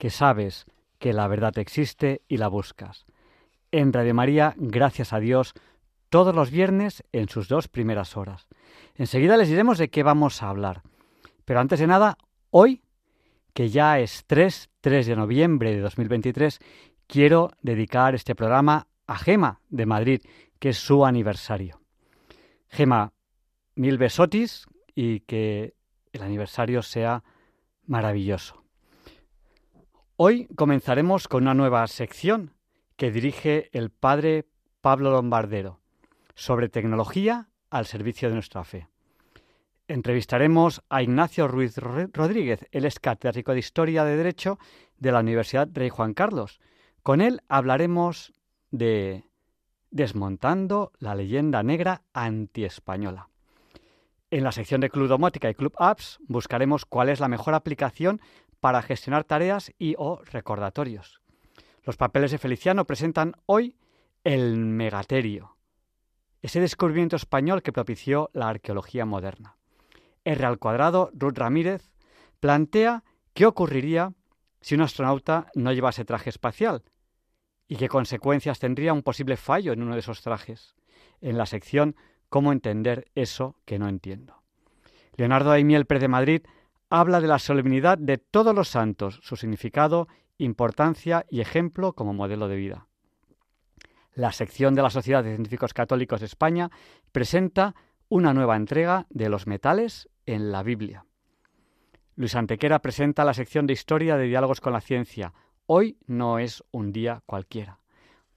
[0.00, 0.64] que sabes
[0.98, 3.04] que la verdad existe y la buscas.
[3.70, 5.52] En Radio María, gracias a Dios,
[6.08, 8.48] todos los viernes en sus dos primeras horas.
[8.94, 10.82] Enseguida les diremos de qué vamos a hablar.
[11.44, 12.16] Pero antes de nada,
[12.48, 12.80] hoy,
[13.52, 16.60] que ya es 3, 3 de noviembre de 2023,
[17.06, 20.22] quiero dedicar este programa a Gema de Madrid,
[20.58, 21.82] que es su aniversario.
[22.68, 23.12] Gema,
[23.74, 24.64] mil besotis
[24.94, 25.74] y que
[26.14, 27.22] el aniversario sea
[27.84, 28.60] maravilloso.
[30.22, 32.52] Hoy comenzaremos con una nueva sección
[32.96, 34.44] que dirige el padre
[34.82, 35.80] Pablo Lombardero
[36.34, 38.86] sobre tecnología al servicio de nuestra fe.
[39.88, 44.58] Entrevistaremos a Ignacio Ruiz Rodríguez, él es catedrático de Historia de Derecho
[44.98, 46.60] de la Universidad Rey Juan Carlos.
[47.02, 48.34] Con él hablaremos
[48.70, 49.24] de
[49.90, 53.30] desmontando la leyenda negra antiespañola.
[54.32, 58.20] En la sección de Club Domótica y Club Apps buscaremos cuál es la mejor aplicación
[58.60, 61.20] para gestionar tareas y o recordatorios.
[61.84, 63.76] Los papeles de Feliciano presentan hoy
[64.22, 65.56] el megaterio,
[66.42, 69.56] ese descubrimiento español que propició la arqueología moderna.
[70.24, 71.90] R al cuadrado, Ruth Ramírez,
[72.38, 73.04] plantea
[73.34, 74.12] qué ocurriría
[74.60, 76.82] si un astronauta no llevase traje espacial
[77.66, 80.74] y qué consecuencias tendría un posible fallo en uno de esos trajes,
[81.20, 81.96] en la sección
[82.28, 84.44] Cómo entender eso que no entiendo.
[85.16, 86.42] Leonardo Aimiel Pérez de Madrid
[86.90, 90.08] habla de la solemnidad de todos los santos, su significado,
[90.38, 92.86] importancia y ejemplo como modelo de vida.
[94.14, 96.70] La sección de la Sociedad de Científicos Católicos de España
[97.12, 97.74] presenta
[98.08, 101.06] una nueva entrega de los metales en la Biblia.
[102.16, 105.32] Luis Antequera presenta la sección de Historia de Diálogos con la Ciencia,
[105.72, 107.78] Hoy no es un día cualquiera.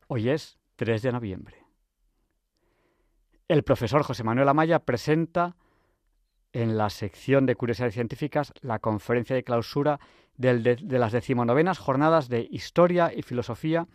[0.05, 1.65] Hoy es 3 de noviembre.
[3.47, 5.55] El profesor José Manuel Amaya presenta
[6.53, 9.99] en la sección de Curiosidades Científicas la conferencia de clausura
[10.37, 13.87] de, las decimonovenas jornadas de Historia y Filosofía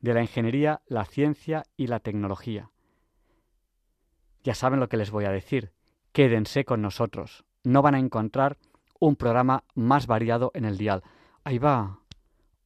[0.00, 2.70] de la Ingeniería, la Ciencia y la Tecnología.
[4.42, 5.72] Ya saben lo que les voy a decir.
[6.12, 7.44] Quédense con nosotros.
[7.64, 8.58] No van a encontrar
[8.98, 11.02] un programa más variado en el dial.
[11.44, 12.00] Ahí va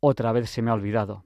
[0.00, 1.25] otra vez se me ha olvidado.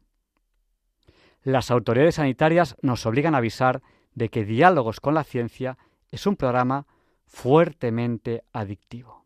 [1.43, 3.83] Las autoridades sanitarias nos obligan a avisar
[4.15, 5.77] de que Diálogos con la Ciencia
[6.11, 6.87] es un programa
[7.35, 9.25] fuertemente adictivo.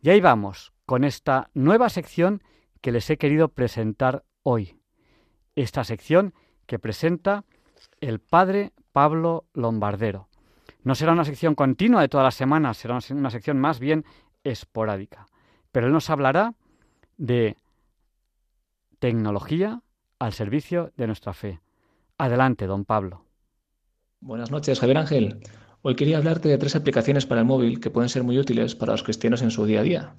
[0.00, 2.42] Y ahí vamos, con esta nueva sección
[2.80, 4.80] que les he querido presentar hoy.
[5.54, 6.32] Esta sección
[6.66, 7.44] que presenta
[8.00, 10.28] el padre Pablo Lombardero.
[10.82, 14.06] No será una sección continua de todas las semanas, será una sección más bien
[14.42, 15.26] esporádica.
[15.70, 16.54] Pero él nos hablará
[17.18, 17.58] de
[18.98, 19.82] tecnología
[20.18, 21.60] al servicio de nuestra fe.
[22.16, 23.26] Adelante, don Pablo.
[24.20, 25.42] Buenas noches, Javier Ángel.
[25.82, 28.92] Hoy quería hablarte de tres aplicaciones para el móvil que pueden ser muy útiles para
[28.92, 30.14] los cristianos en su día a día.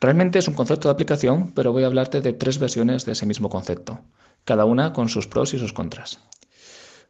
[0.00, 3.26] Realmente es un concepto de aplicación, pero voy a hablarte de tres versiones de ese
[3.26, 4.02] mismo concepto,
[4.44, 6.20] cada una con sus pros y sus contras.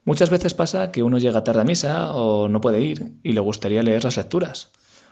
[0.05, 3.41] Muchas veces pasa que uno llega tarde a misa o no puede ir y le
[3.41, 4.71] gustaría leer las lecturas.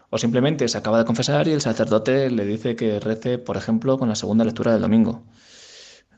[0.09, 3.99] O simplemente se acaba de confesar y el sacerdote le dice que rece, por ejemplo,
[3.99, 5.25] con la segunda lectura del domingo.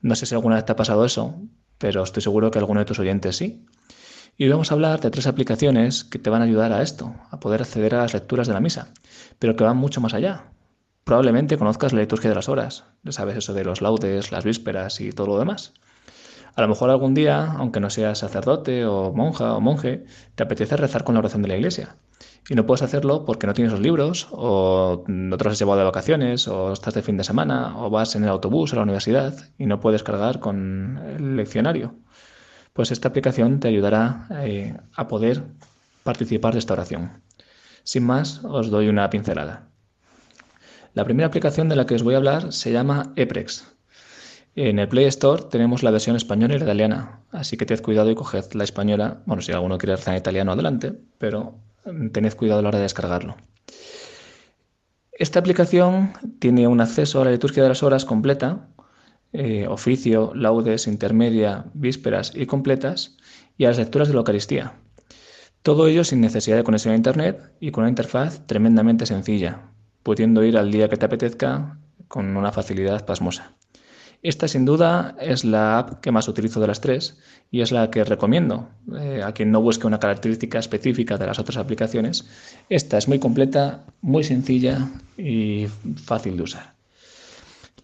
[0.03, 1.35] No sé si alguna vez te ha pasado eso,
[1.79, 3.65] pero estoy seguro que alguno de tus oyentes sí.
[4.37, 7.15] Y hoy vamos a hablar de tres aplicaciones que te van a ayudar a esto,
[7.31, 8.89] a poder acceder a las lecturas de la misa,
[9.39, 10.47] pero que van mucho más allá.
[11.05, 15.13] Probablemente conozcas la liturgia de las horas, sabes eso de los laudes, las vísperas y
[15.13, 15.73] todo lo demás.
[16.57, 20.05] A lo mejor algún día, aunque no seas sacerdote o monja o monje,
[20.35, 21.97] te apetece rezar con la oración de la iglesia
[22.49, 25.79] y no puedes hacerlo porque no tienes los libros o no te los has llevado
[25.79, 28.83] de vacaciones o estás de fin de semana o vas en el autobús a la
[28.83, 31.95] universidad y no puedes cargar con el leccionario.
[32.75, 35.45] Pues esta aplicación te ayudará eh, a poder
[36.03, 37.23] participar de esta oración.
[37.85, 39.69] Sin más, os doy una pincelada.
[40.93, 43.65] La primera aplicación de la que os voy a hablar se llama EPREX.
[44.57, 48.11] En el Play Store tenemos la versión española y la italiana, así que tened cuidado
[48.11, 49.23] y coged la española.
[49.25, 52.79] Bueno, si alguno quiere rezar en italiano, adelante, pero mm, tened cuidado a la hora
[52.79, 53.37] de descargarlo.
[55.13, 58.67] Esta aplicación tiene un acceso a la liturgia de las horas completa,
[59.35, 63.17] eh, oficio, laudes, intermedia, vísperas y completas,
[63.59, 64.75] y a las lecturas de la Eucaristía.
[65.63, 69.71] Todo ello sin necesidad de conexión a Internet y con una interfaz tremendamente sencilla,
[70.03, 73.55] pudiendo ir al día que te apetezca con una facilidad pasmosa.
[74.23, 77.19] Esta sin duda es la app que más utilizo de las tres
[77.51, 81.39] y es la que recomiendo eh, a quien no busque una característica específica de las
[81.39, 82.27] otras aplicaciones.
[82.71, 84.89] Esta es muy completa, muy sencilla
[85.19, 85.67] y
[85.97, 86.74] fácil de usar.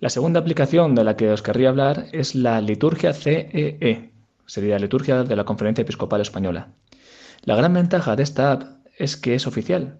[0.00, 4.10] La segunda aplicación de la que os querría hablar es la liturgia CEE, e.
[4.46, 6.72] sería la liturgia de la Conferencia Episcopal Española.
[7.42, 8.62] La gran ventaja de esta app
[8.96, 9.98] es que es oficial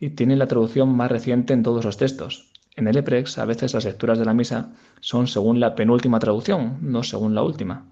[0.00, 3.72] y tiene la traducción más reciente en todos los textos, en el EPREX a veces
[3.72, 7.86] las lecturas de la misa son según la penúltima traducción, no según la última.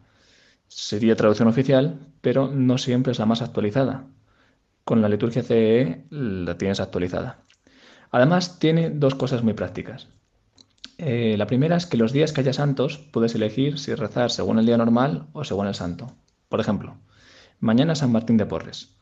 [0.66, 4.04] Sería traducción oficial, pero no siempre es la más actualizada.
[4.84, 7.38] Con la liturgia CE e la tienes actualizada.
[8.10, 10.08] Además, tiene dos cosas muy prácticas.
[11.04, 14.60] Eh, la primera es que los días que haya santos puedes elegir si rezar según
[14.60, 16.12] el día normal o según el santo.
[16.48, 16.94] Por ejemplo,
[17.58, 18.94] mañana San Martín de Porres.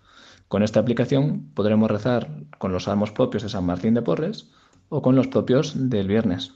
[0.48, 4.50] Con esta aplicación podremos rezar con los salmos propios de San Martín de Porres
[4.88, 6.54] o con los propios del viernes.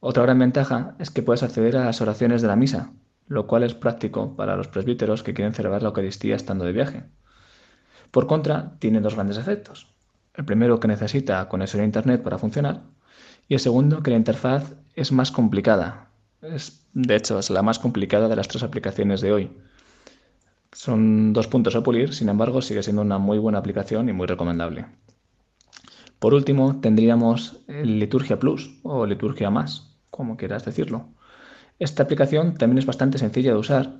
[0.00, 2.92] Otra gran ventaja es que puedes acceder a las oraciones de la misa,
[3.26, 7.04] lo cual es práctico para los presbíteros que quieren celebrar la Eucaristía estando de viaje.
[8.10, 9.94] Por contra, tiene dos grandes efectos.
[10.34, 12.82] El primero que necesita conexión a Internet para funcionar
[13.48, 16.08] y el segundo que la interfaz es más complicada.
[16.42, 19.50] Es, de hecho, es la más complicada de las tres aplicaciones de hoy.
[20.72, 24.26] Son dos puntos a pulir, sin embargo, sigue siendo una muy buena aplicación y muy
[24.26, 24.86] recomendable.
[26.18, 31.08] Por último, tendríamos Liturgia Plus o Liturgia Más, como quieras decirlo.
[31.78, 33.94] Esta aplicación también es bastante sencilla de usar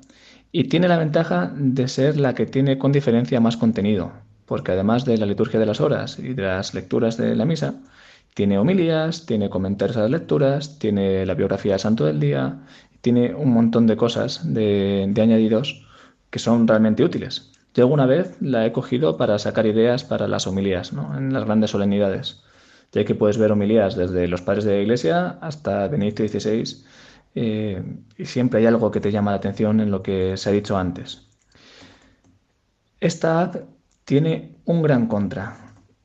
[0.52, 4.12] y tiene la ventaja de ser la que tiene con diferencia más contenido,
[4.46, 7.74] porque además de la liturgia de las horas y de las lecturas de la misa,
[8.34, 12.60] tiene homilías, tiene comentarios a las lecturas, tiene la biografía del santo del día,
[13.00, 15.86] tiene un montón de cosas de, de añadidos
[16.30, 17.52] que son realmente útiles.
[17.74, 21.16] Yo alguna vez la he cogido para sacar ideas para las homilías, ¿no?
[21.16, 22.42] en las grandes solemnidades,
[22.92, 26.84] ya que puedes ver homilías desde los padres de la iglesia hasta Benedicto XVI
[27.34, 27.82] eh,
[28.16, 30.76] y siempre hay algo que te llama la atención en lo que se ha dicho
[30.76, 31.26] antes.
[33.00, 33.56] Esta app
[34.04, 35.63] tiene un gran contra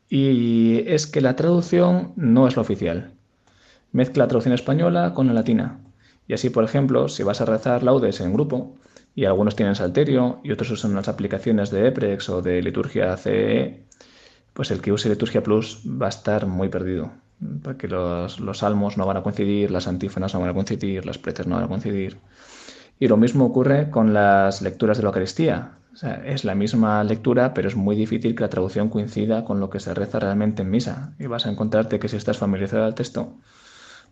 [0.10, 3.14] y es que la traducción no es la oficial.
[3.92, 5.80] Mezcla la traducción española con la latina.
[6.28, 8.76] Y así, por ejemplo, si vas a rezar laudes en grupo,
[9.16, 13.84] y algunos tienen Salterio y otros usan las aplicaciones de EPREX o de Liturgia CE,
[14.54, 17.12] pues el que use Liturgia Plus va a estar muy perdido,
[17.64, 21.48] porque los, salmos no van a coincidir, las antífonas no van a coincidir, las preces
[21.48, 22.18] no van a coincidir.
[23.00, 25.72] Y lo mismo ocurre con las lecturas de la Eucaristía.
[26.26, 29.80] Es la misma lectura, pero es muy difícil que la traducción coincida con lo que
[29.80, 31.14] se reza realmente en misa.
[31.20, 33.38] Y vas a encontrarte que si estás familiarizado al texto,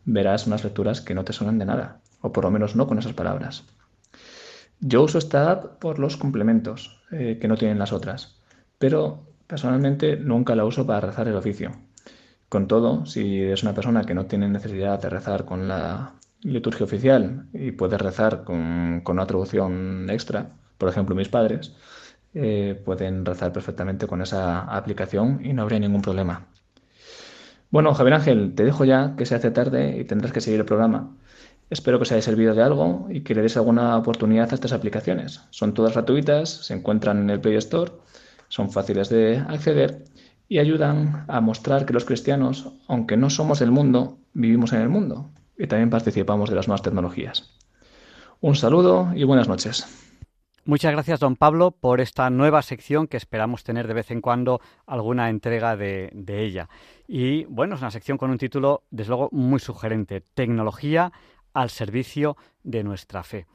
[0.06, 3.00] verás unas lecturas que no te suenan de nada, o por lo menos no con
[3.00, 3.66] esas palabras.
[4.80, 8.40] Yo uso esta app por los complementos eh, que no tienen las otras,
[8.78, 11.72] pero personalmente nunca la uso para rezar el oficio.
[12.50, 16.86] Con todo, si eres una persona que no tiene necesidad de rezar con la liturgia
[16.86, 21.74] oficial y puedes rezar con, una traducción extra, por ejemplo mis padres,
[22.34, 26.48] eh, pueden rezar perfectamente con esa aplicación y no habría ningún problema.
[27.70, 30.66] Bueno, Javier Ángel, te dejo ya que se hace tarde y tendrás que seguir el
[30.66, 31.16] programa.
[31.70, 34.72] Espero que os haya servido de algo y que le deis alguna oportunidad a estas
[34.72, 35.42] aplicaciones.
[35.50, 37.92] Son todas gratuitas, se encuentran en el Play Store,
[38.48, 40.06] son fáciles de acceder
[40.48, 44.90] y ayudan a mostrar que los cristianos, aunque no somos del mundo, vivimos en el
[44.90, 47.52] mundo y también participamos de las nuevas tecnologías.
[48.40, 50.07] Un saludo y buenas noches.
[50.68, 54.60] Muchas gracias, don Pablo, por esta nueva sección que esperamos tener de vez en cuando
[54.86, 56.68] alguna entrega de, ella.
[57.08, 61.14] Y bueno, es una sección con un título, desde luego, muy sugerente, Tecnología
[61.54, 63.48] al servicio de nuestra fe.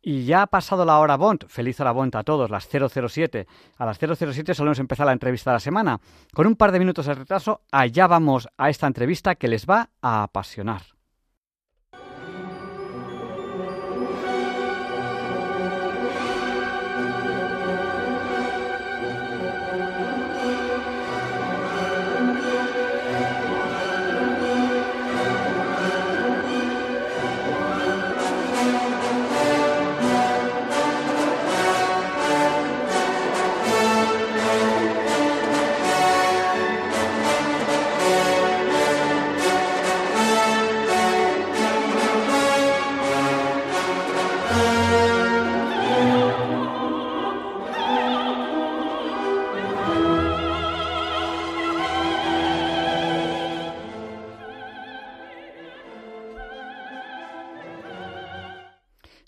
[0.00, 3.48] Y ya ha pasado la hora Bond, feliz hora Bond a todos, las 007.
[3.76, 6.00] A las 007 solemos empezar la entrevista de la semana.
[6.32, 9.90] Con un par de minutos de retraso, allá vamos a esta entrevista que les va
[10.00, 10.91] a apasionar.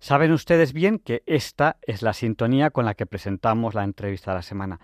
[0.05, 4.35] Saben ustedes bien que esta es la sintonía con la que presentamos la entrevista de
[4.35, 4.79] la semana.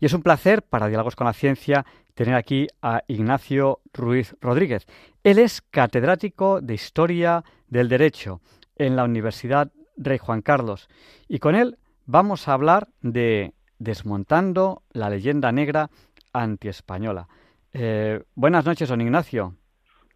[0.00, 4.84] Y es un placer para Diálogos con la Ciencia tener aquí a Ignacio Ruiz Rodríguez.
[5.22, 8.40] Él es catedrático de Historia del Derecho
[8.74, 10.88] en la Universidad Rey Juan Carlos.
[11.28, 15.88] Y con él vamos a hablar de Desmontando la leyenda negra
[16.32, 17.28] antiespañola.
[17.72, 19.54] Eh, buenas noches, don Ignacio.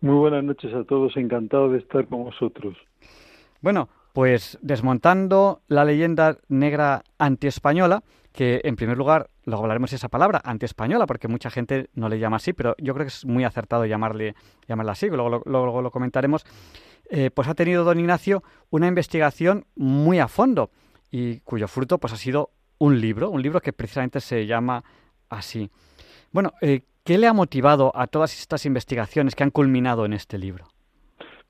[0.00, 2.76] Muy buenas noches a todos, encantado de estar con vosotros.
[3.60, 3.88] Bueno,
[4.18, 10.40] pues desmontando la leyenda negra antiespañola, que en primer lugar, luego hablaremos de esa palabra,
[10.44, 13.86] antiespañola, porque mucha gente no le llama así, pero yo creo que es muy acertado
[13.86, 14.34] llamarle,
[14.66, 16.44] llamarla así, luego, luego, lo comentaremos,
[17.10, 20.72] eh, pues ha tenido don Ignacio una investigación muy a fondo
[21.12, 24.82] y cuyo fruto pues ha sido un libro, un libro que precisamente se llama
[25.28, 25.70] así.
[26.32, 30.38] Bueno, eh, ¿qué le ha motivado a todas estas investigaciones que han culminado en este
[30.38, 30.66] libro?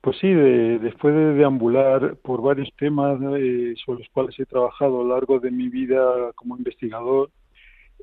[0.01, 5.03] Pues sí, después de deambular por varios temas eh, sobre los cuales he trabajado a
[5.03, 7.29] lo largo de mi vida como investigador,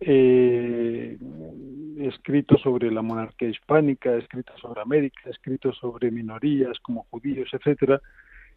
[0.01, 1.17] eh,
[1.99, 7.05] he escrito sobre la monarquía hispánica, he escrito sobre América, he escrito sobre minorías como
[7.05, 8.01] judíos, etcétera.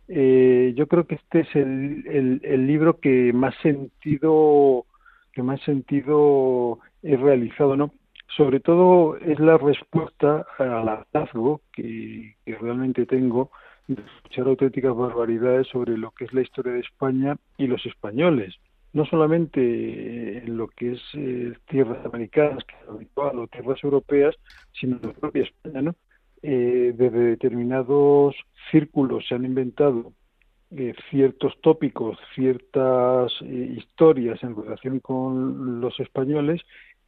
[0.09, 4.85] Eh, yo creo que este es el, el, libro que más sentido
[5.31, 7.93] que más sentido he realizado, ¿no?
[8.35, 13.51] Sobre todo es la respuesta al hartazgo que, realmente tengo
[13.87, 18.55] de escuchar auténticas barbaridades sobre lo que es la historia de España y los españoles.
[18.91, 24.35] No solamente en lo que es eh, tierras americanas, que es habitual, o tierras europeas,
[24.79, 25.95] sino en la propia España, ¿no?
[26.41, 28.35] Eh, desde determinados
[28.71, 30.13] círculos se han inventado
[30.71, 36.61] eh, ciertos tópicos, ciertas historias en relación con los españoles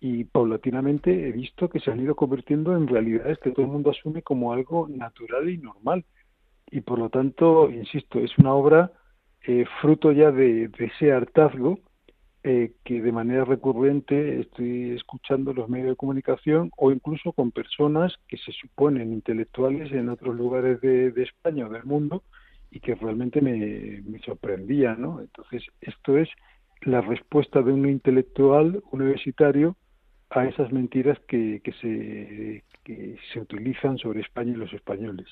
[0.04, 3.92] y paulatinamente he visto que se han ido convirtiendo en realidades que todo el mundo
[3.92, 6.04] asume como algo natural y normal.
[6.72, 8.92] Y por lo tanto, insisto, es una obra
[9.44, 11.80] eh, fruto ya de, ese hartazgo
[12.44, 18.16] eh, que de manera recurrente estoy escuchando los medios de comunicación o incluso con personas
[18.28, 22.24] que se suponen intelectuales en otros lugares de, España o del mundo
[22.72, 25.22] y que realmente me, me sorprendía, ¿no?
[25.22, 26.28] Entonces, esto es
[26.82, 29.76] la respuesta de un intelectual universitario
[30.32, 35.28] a esas mentiras que, que, se, que se utilizan sobre España y los españoles.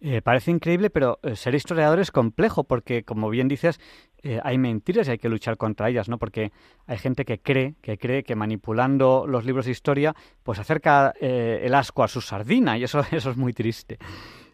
[0.00, 3.80] Eh, parece increíble, pero eh, ser historiador es complejo porque, como bien dices,
[4.22, 6.18] eh, hay mentiras y hay que luchar contra ellas, ¿no?
[6.18, 6.52] Porque
[6.86, 11.74] hay gente que cree, que cree que manipulando los libros de historia, pues acerca el
[11.74, 13.98] asco a su sardina y eso, eso es muy triste.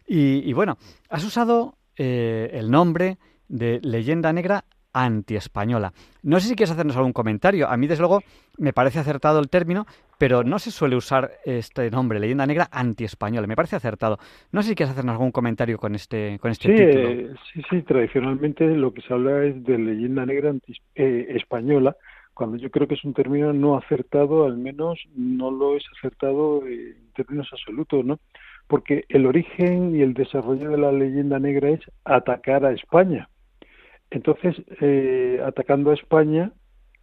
[0.07, 0.77] Y, y bueno,
[1.09, 3.17] has usado el nombre
[3.49, 5.91] de leyenda negra antiespañola.
[6.21, 7.67] No sé si quieres hacernos algún comentario.
[7.67, 8.21] A mí, desde luego,
[8.57, 9.85] me parece acertado el término,
[10.17, 13.47] pero no se suele usar este nombre, leyenda negra antiespañola.
[13.47, 14.17] Me parece acertado.
[14.51, 17.09] No sé si quieres hacernos algún comentario con este, con este título.
[17.09, 21.95] Eh, sí, sí, tradicionalmente lo que se habla es de leyenda negra anti, eh, española,
[22.33, 26.65] cuando yo creo que es un término no acertado, al menos no lo es acertado
[26.65, 28.19] en términos absolutos, ¿no?
[28.67, 33.29] Porque el origen y el desarrollo de la leyenda negra es atacar a España
[34.13, 36.51] entonces, eh, atacando a España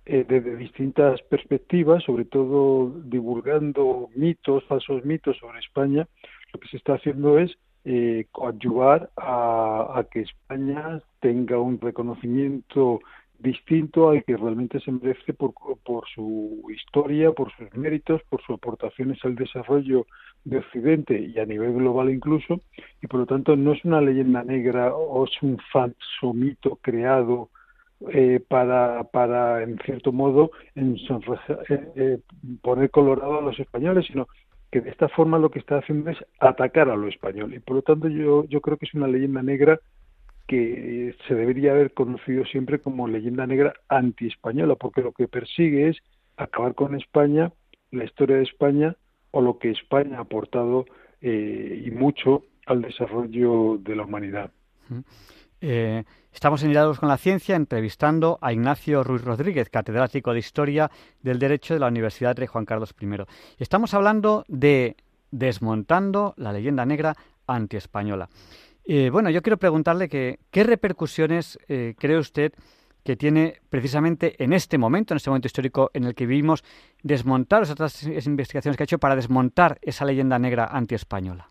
[0.07, 6.07] eh, desde distintas perspectivas, sobre todo divulgando mitos, falsos mitos sobre España,
[6.53, 13.01] lo que se está haciendo es eh, coadyuvar a, que España tenga un reconocimiento
[13.41, 15.53] distinto al que realmente se merece por,
[16.15, 20.07] su historia, por sus méritos, por sus aportaciones al desarrollo
[20.45, 22.61] de Occidente y a nivel global incluso,
[23.03, 27.51] y por lo tanto no es una leyenda negra o es un falso mito creado
[28.09, 30.97] eh, para, para, en cierto modo, eh,
[31.97, 32.19] eh,
[32.63, 34.27] poner colorado a los españoles, sino
[34.71, 37.53] que de esta forma lo que está haciendo es atacar a lo español.
[37.53, 39.81] Y por lo tanto yo, yo creo que es una leyenda negra
[40.51, 45.99] que se debería haber conocido siempre como leyenda negra anti-española, porque lo que persigue es
[46.37, 47.53] acabar con España,
[47.93, 48.97] la historia de España
[49.31, 50.87] o lo que España ha aportado
[51.21, 54.51] eh, y mucho al desarrollo de la humanidad.
[55.61, 56.03] Eh,
[56.33, 60.91] estamos en Diálogos con la Ciencia entrevistando a Ignacio Ruiz Rodríguez, catedrático de Historia
[61.23, 63.07] del Derecho de la Universidad de Juan Carlos I.
[63.59, 64.97] Estamos hablando de
[65.31, 67.15] desmontando la leyenda negra
[67.47, 68.29] anti-española.
[68.93, 72.53] Eh, bueno, yo quiero preguntarle que, qué repercusiones eh, cree usted
[73.05, 76.65] que tiene precisamente en este momento, en este momento histórico en el que vivimos,
[77.01, 81.49] desmontar esas investigaciones que ha hecho para desmontar esa leyenda negra anti-española.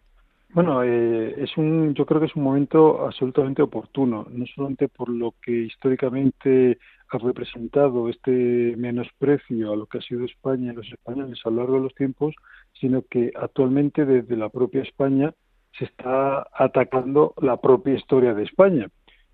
[0.49, 5.07] Bueno, eh, es un, yo creo que es un momento absolutamente oportuno, no solamente por
[5.07, 6.77] lo que históricamente
[7.07, 11.55] ha representado este menosprecio a lo que ha sido España y los españoles a lo
[11.55, 12.35] largo de los tiempos,
[12.73, 15.33] sino que actualmente desde la propia España
[15.77, 18.89] se está atacando la propia historia de España.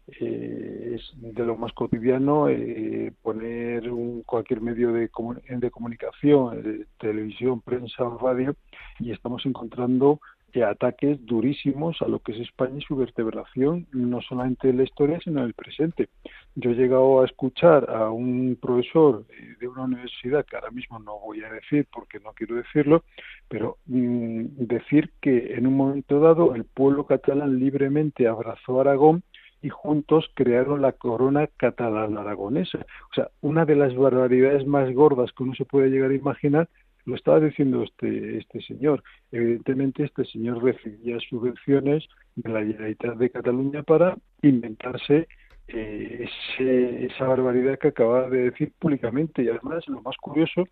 [0.07, 5.09] eh, es de lo más cotidiano eh, poner un, cualquier medio de,
[5.47, 8.55] de comunicación, de televisión, prensa radio,
[8.99, 10.19] y estamos encontrando
[10.63, 15.19] ataques durísimos a lo que es España y su vertebración, no solamente en la historia,
[15.23, 16.09] sino en el presente.
[16.55, 20.99] Yo he llegado a escuchar a un profesor eh, de una universidad, que ahora mismo
[20.99, 23.03] no voy a decir porque no quiero decirlo,
[23.47, 29.23] pero mm, decir que en un momento dado el pueblo catalán libremente abrazó a Aragón
[29.61, 32.85] y juntos crearon la corona catalana aragonesa.
[33.09, 36.69] O sea, una de las barbaridades más gordas que uno se puede llegar a imaginar
[37.05, 39.03] lo estaba diciendo este, este señor.
[39.31, 45.27] Evidentemente, este señor recibía subvenciones de la Generalitat de Cataluña para inventarse
[45.67, 46.27] eh,
[46.59, 49.43] esa barbaridad que acababa de decir públicamente.
[49.43, 50.65] Y además, lo más curioso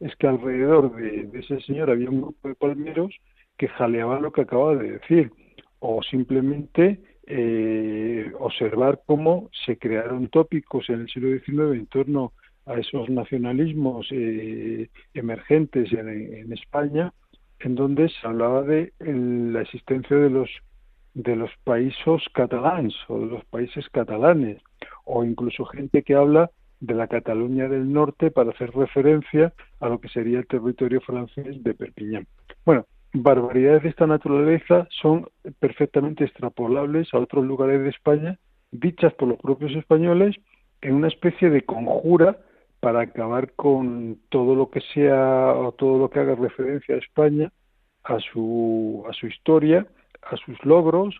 [0.00, 3.14] es que alrededor de, ese señor había un grupo de palmeros
[3.56, 5.30] que jaleaban lo que acababa de decir,
[5.80, 12.32] o simplemente eh, observar cómo se crearon tópicos en el siglo XIX en torno
[12.70, 17.12] a esos nacionalismos eh, emergentes en, España,
[17.58, 20.48] en donde se hablaba de la existencia de los
[21.12, 24.62] de los países catalanes o de los países catalanes,
[25.04, 30.00] o incluso gente que habla de la Cataluña del Norte para hacer referencia a lo
[30.00, 32.28] que sería el territorio francés de Perpiñán.
[32.64, 35.26] Bueno, barbaridades de esta naturaleza son
[35.58, 38.38] perfectamente extrapolables a otros lugares de España,
[38.70, 40.36] dichas por los propios españoles
[40.80, 42.38] en una especie de conjura
[42.80, 47.52] para acabar con todo lo que sea o todo lo que haga referencia a España,
[48.04, 49.86] a su, a su historia,
[50.22, 51.14] a sus logros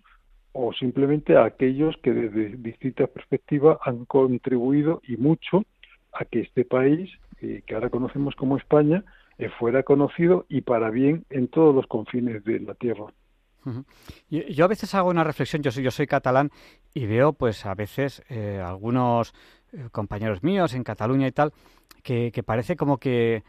[0.52, 5.64] o simplemente a aquellos que desde distintas perspectivas han contribuido y mucho
[6.12, 9.04] a que este país, eh, que ahora conocemos como España,
[9.38, 13.06] eh, fuera conocido y para bien en todos los confines de la tierra.
[14.28, 16.50] Yo a veces hago una reflexión, yo soy, yo soy catalán
[16.94, 19.34] y veo pues a veces eh, algunos
[19.92, 21.52] compañeros míos en Cataluña y tal,
[22.02, 23.44] que, parece como que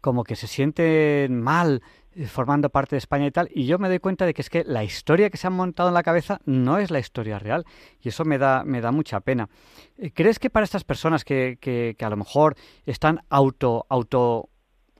[0.00, 1.82] como que se sienten mal
[2.14, 4.50] eh, formando parte de España y tal, y yo me doy cuenta de que es
[4.50, 7.64] que la historia que se han montado en la cabeza no es la historia real,
[8.02, 9.48] y eso me da, me da mucha pena.
[9.96, 14.50] Eh, ¿Crees que para estas personas que, que, que a lo mejor están auto, auto,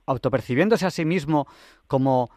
[0.07, 1.47] autopercibiéndose a sí mismo
[1.85, 2.31] como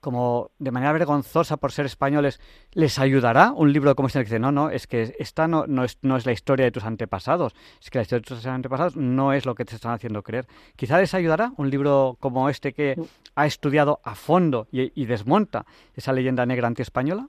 [0.00, 2.40] como de manera vergonzosa por ser españoles,
[2.72, 5.84] ¿les ayudará un libro como este que dice, no, no, es que esta no, no,
[5.84, 8.96] es, no es la historia de tus antepasados, es que la historia de tus antepasados
[8.96, 10.46] no es lo que te están haciendo creer?
[10.76, 12.96] Quizá les ayudará un libro como este que
[13.34, 17.28] ha estudiado a fondo y, desmonta esa leyenda negra antiespañola.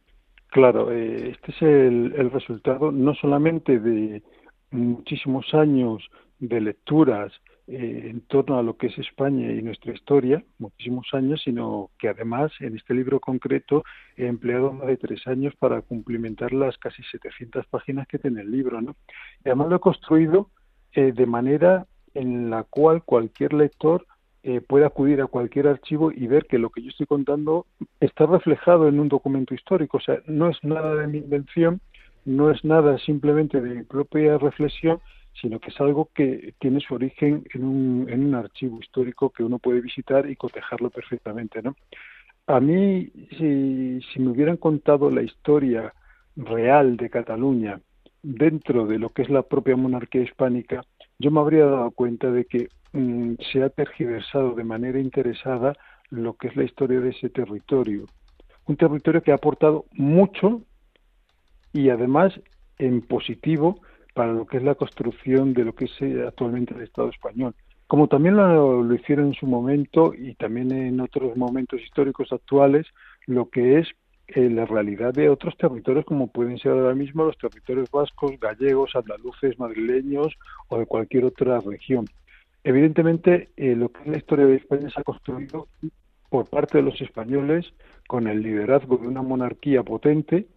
[0.50, 4.22] Claro, eh, este es el, el resultado no solamente de
[4.72, 6.04] muchísimos años
[6.42, 7.32] de lecturas,
[7.68, 12.10] eh, en torno a lo que es España y nuestra historia, muchísimos años, sino que
[12.10, 13.84] además en este libro concreto
[14.18, 18.52] he empleado más de tres años para cumplimentar las casi 700 páginas que tiene el
[18.52, 18.82] libro.
[18.82, 18.96] ¿no?
[19.46, 20.50] Y además lo he construido
[20.94, 24.06] eh, de manera en la cual cualquier lector
[24.44, 27.68] eh, puede acudir a cualquier archivo y ver que lo que yo estoy contando
[28.00, 29.98] está reflejado en un documento histórico.
[29.98, 31.80] O sea, no es nada de mi invención,
[32.26, 35.00] no es nada simplemente de mi propia reflexión,
[35.34, 39.44] sino que es algo que tiene su origen en un, en un archivo histórico que
[39.44, 41.76] uno puede visitar y cotejarlo perfectamente, ¿no?
[42.48, 45.94] A mí, si, me hubieran contado la historia
[46.36, 47.80] real de Cataluña
[48.24, 50.84] dentro de lo que es la propia monarquía hispánica,
[51.18, 55.78] yo me habría dado cuenta de que mm, se ha tergiversado de manera interesada
[56.10, 58.06] lo que es la historia de ese territorio.
[58.66, 60.62] Un territorio que ha aportado mucho
[61.74, 62.34] y además
[62.80, 63.80] en positivo
[64.14, 67.56] para lo que es la construcción de lo que es eh, actualmente el Estado español.
[67.88, 72.88] Como también lo, hicieron en su momento y también en otros momentos históricos actuales,
[73.26, 73.88] lo que es
[74.28, 78.96] eh, la realidad de otros territorios como pueden ser ahora mismo los territorios vascos, gallegos,
[78.96, 80.34] andaluces, madrileños
[80.70, 82.06] o de cualquier otra región.
[82.64, 85.68] Evidentemente, eh, lo que es la historia de España se ha construido
[86.30, 87.74] por parte de los españoles
[88.08, 90.48] con el liderazgo de una monarquía potente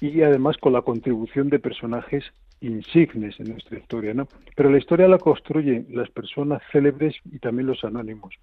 [0.00, 2.24] y además con la contribución de personajes
[2.60, 4.28] insignes en nuestra historia, ¿no?
[4.54, 8.34] Pero la historia la construyen las personas célebres y también los anónimos.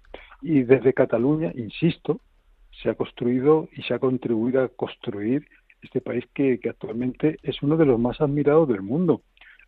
[0.42, 2.20] Y desde Cataluña, insisto,
[2.82, 5.46] se ha construido y se ha contribuido a construir
[5.82, 9.22] este país que, que actualmente es uno de los más admirados del mundo.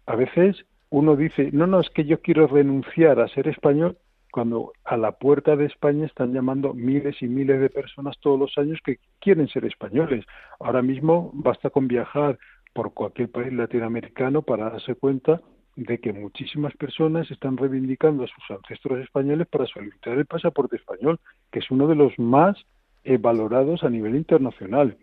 [0.07, 3.97] A veces uno dice, no, no, es que yo quiero renunciar a ser español
[4.33, 8.59] cuando a la puerta de España están llamando miles y miles de personas todos los
[8.59, 10.25] años que quieren ser españoles.
[10.61, 12.39] Ahora mismo basta con viajar
[12.73, 15.41] por cualquier país latinoamericano para darse cuenta
[15.77, 21.19] de que muchísimas personas están reivindicando a sus ancestros españoles para solicitar el pasaporte español,
[21.51, 22.57] que es uno de los más
[23.05, 24.97] eh, valorados a nivel internacional.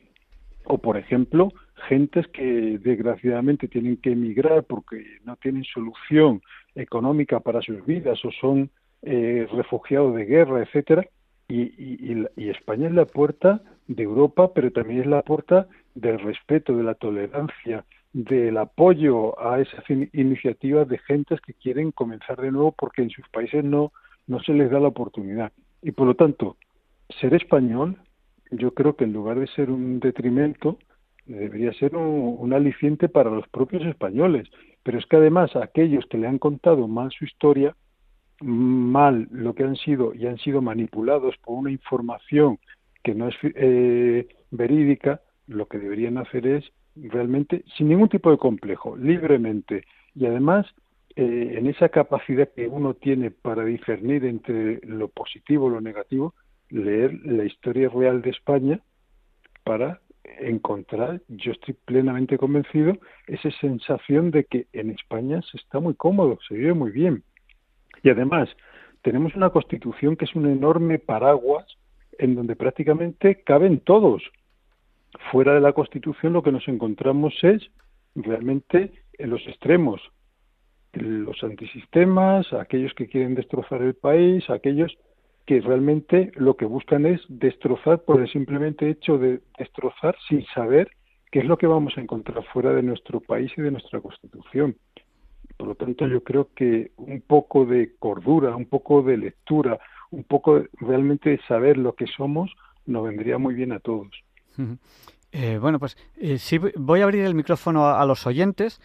[0.66, 1.52] O, por ejemplo,
[1.88, 6.42] gentes que desgraciadamente tienen que emigrar porque no tienen solución
[6.76, 8.70] económica para sus vidas o son
[9.02, 11.08] eh, refugiados de guerra, etcétera.
[11.48, 16.20] Y, y, y, España es la puerta de Europa, pero también es la puerta del
[16.20, 17.84] respeto, de la tolerancia,
[18.14, 23.28] del apoyo a esas iniciativas de gentes que quieren comenzar de nuevo porque en sus
[23.30, 23.92] países no,
[24.28, 25.52] no se les da la oportunidad.
[25.82, 26.58] Y por lo tanto,
[27.20, 27.98] ser español,
[28.52, 30.78] yo creo que en lugar de ser un detrimento,
[31.26, 34.50] debería ser un, aliciente para los propios españoles.
[34.84, 37.76] Pero es que además aquellos que le han contado mal su historia,
[38.42, 42.60] mal lo que han sido y han sido manipulados por una información
[43.04, 48.38] que no es eh, verídica, lo que deberían hacer es realmente, sin ningún tipo de
[48.38, 50.66] complejo, libremente y además
[51.16, 56.34] eh, en esa capacidad que uno tiene para discernir entre lo positivo y lo negativo,
[56.70, 58.80] leer la historia real de España
[59.64, 60.02] para
[60.40, 66.40] encontrar, yo estoy plenamente convencido, esa sensación de que en España se está muy cómodo,
[66.48, 67.24] se vive muy bien.
[68.04, 68.50] Y además,
[69.02, 71.66] tenemos una constitución que es un enorme paraguas
[72.20, 74.24] en donde prácticamente caben todos.
[75.32, 77.70] Fuera de la constitución lo que nos encontramos es
[78.16, 80.02] realmente en los extremos,
[80.94, 84.98] los antisistemas, aquellos que quieren destrozar el país, aquellos
[85.46, 90.90] que realmente lo que buscan es destrozar por el simplemente hecho de destrozar sin saber
[91.32, 94.76] qué es lo que vamos a encontrar fuera de nuestro país y de nuestra constitución.
[95.56, 99.80] Por lo tanto, yo creo que un poco de cordura, un poco de lectura,
[100.12, 102.54] un poco realmente de saber lo que somos,
[102.86, 104.10] nos vendría muy bien a todos.
[105.32, 106.40] Eh, bueno, pues eh,
[106.78, 108.80] voy a abrir el micrófono a, los oyentes.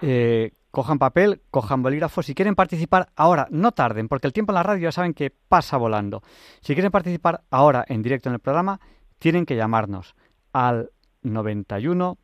[0.00, 2.22] Eh, cojan papel, cojan bolígrafo.
[2.22, 5.30] Si quieren participar ahora, no tarden, porque el tiempo en la radio ya saben que
[5.30, 6.22] pasa volando.
[6.60, 8.80] Si quieren participar ahora en directo en el programa,
[9.18, 10.14] tienen que llamarnos
[10.52, 10.90] al
[11.22, 12.18] 91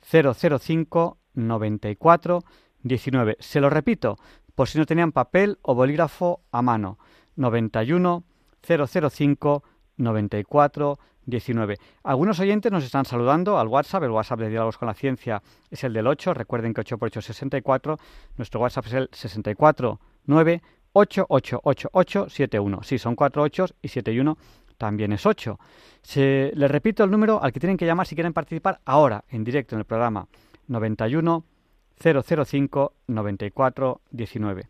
[0.00, 2.44] 005 94
[2.82, 3.36] 19.
[3.38, 4.18] Se lo repito,
[4.54, 6.98] por si no tenían papel o bolígrafo a mano.
[7.36, 8.24] 91
[8.62, 9.64] 005
[9.96, 11.78] 94 19.
[12.04, 14.04] Algunos oyentes nos están saludando al WhatsApp.
[14.04, 16.34] El WhatsApp de Diálogos con la Ciencia es el del 8.
[16.34, 17.98] Recuerden que 8 por 8 es 64.
[18.36, 22.82] Nuestro WhatsApp es el 649 888871.
[22.82, 24.38] Sí, son 4 8 y 7 y 1
[24.76, 25.58] también es 8.
[26.02, 29.44] Se, les repito el número al que tienen que llamar si quieren participar ahora en
[29.44, 30.26] directo en el programa
[30.68, 31.44] 91
[32.00, 34.68] 005 94 19.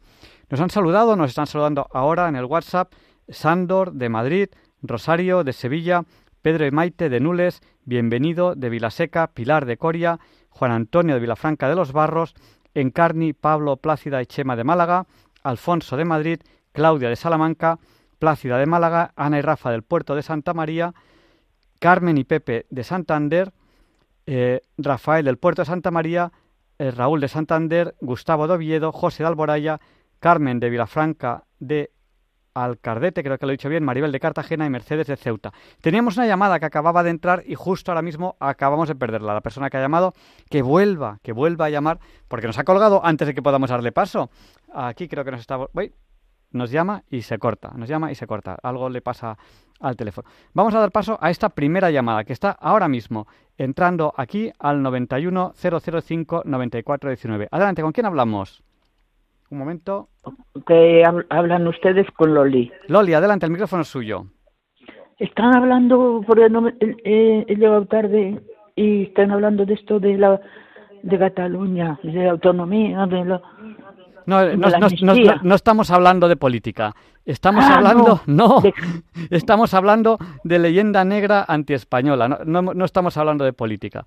[0.51, 2.93] Nos han saludado, nos están saludando ahora en el WhatsApp
[3.29, 4.49] Sandor de Madrid,
[4.83, 6.05] Rosario de Sevilla,
[6.43, 11.69] Pedro y Maite de Nules, Bienvenido de Vilaseca, Pilar de Coria, Juan Antonio de Vilafranca
[11.69, 12.35] de los Barros,
[12.75, 15.07] Encarni, Pablo, Plácida y Chema de Málaga,
[15.43, 16.41] Alfonso de Madrid,
[16.73, 17.79] Claudia de Salamanca,
[18.19, 20.95] Plácida de Málaga, Ana y Rafa del Puerto de Santa María,
[21.79, 23.53] Carmen y Pepe de Santander,
[24.27, 26.33] eh, Rafael del Puerto de Santa María,
[26.79, 29.81] eh, Raúl de Santander, Gustavo de Oviedo, José de Alboraya,
[30.21, 31.91] Carmen de Vilafranca de
[32.55, 35.53] Alcardete, creo que lo he dicho bien, Maribel de Cartagena y Mercedes de Ceuta.
[35.81, 39.35] Teníamos una llamada que acababa de entrar y justo ahora mismo acabamos de perderla.
[39.35, 40.15] La persona que ha llamado,
[40.49, 43.93] que vuelva, que vuelva a llamar, porque nos ha colgado antes de que podamos darle
[43.93, 44.31] paso.
[44.73, 45.59] Aquí creo que nos está...
[46.53, 48.59] Nos llama y se corta, nos llama y se corta.
[48.61, 49.39] Algo le pasa
[49.79, 50.29] al teléfono.
[50.53, 54.83] Vamos a dar paso a esta primera llamada que está ahora mismo entrando aquí al
[54.83, 57.49] 91 005 9419.
[57.53, 58.65] Adelante, ¿con quién hablamos?
[59.51, 60.09] Un momento.
[60.67, 62.71] Que hablan ustedes con Loli.
[62.89, 64.27] Loli, adelante, el micrófono es suyo.
[65.19, 68.41] Están hablando, porque no, he llegado tarde,
[68.77, 70.41] y están hablando de esto de la
[71.03, 73.43] de Cataluña, de la autonomía, de la...
[74.27, 74.69] No, no,
[75.43, 76.95] no, estamos hablando de política.
[77.25, 78.63] Estamos ah, hablando, no,
[79.31, 82.29] estamos hablando de leyenda negra antiespañola.
[82.29, 84.05] No, no, estamos hablando de política.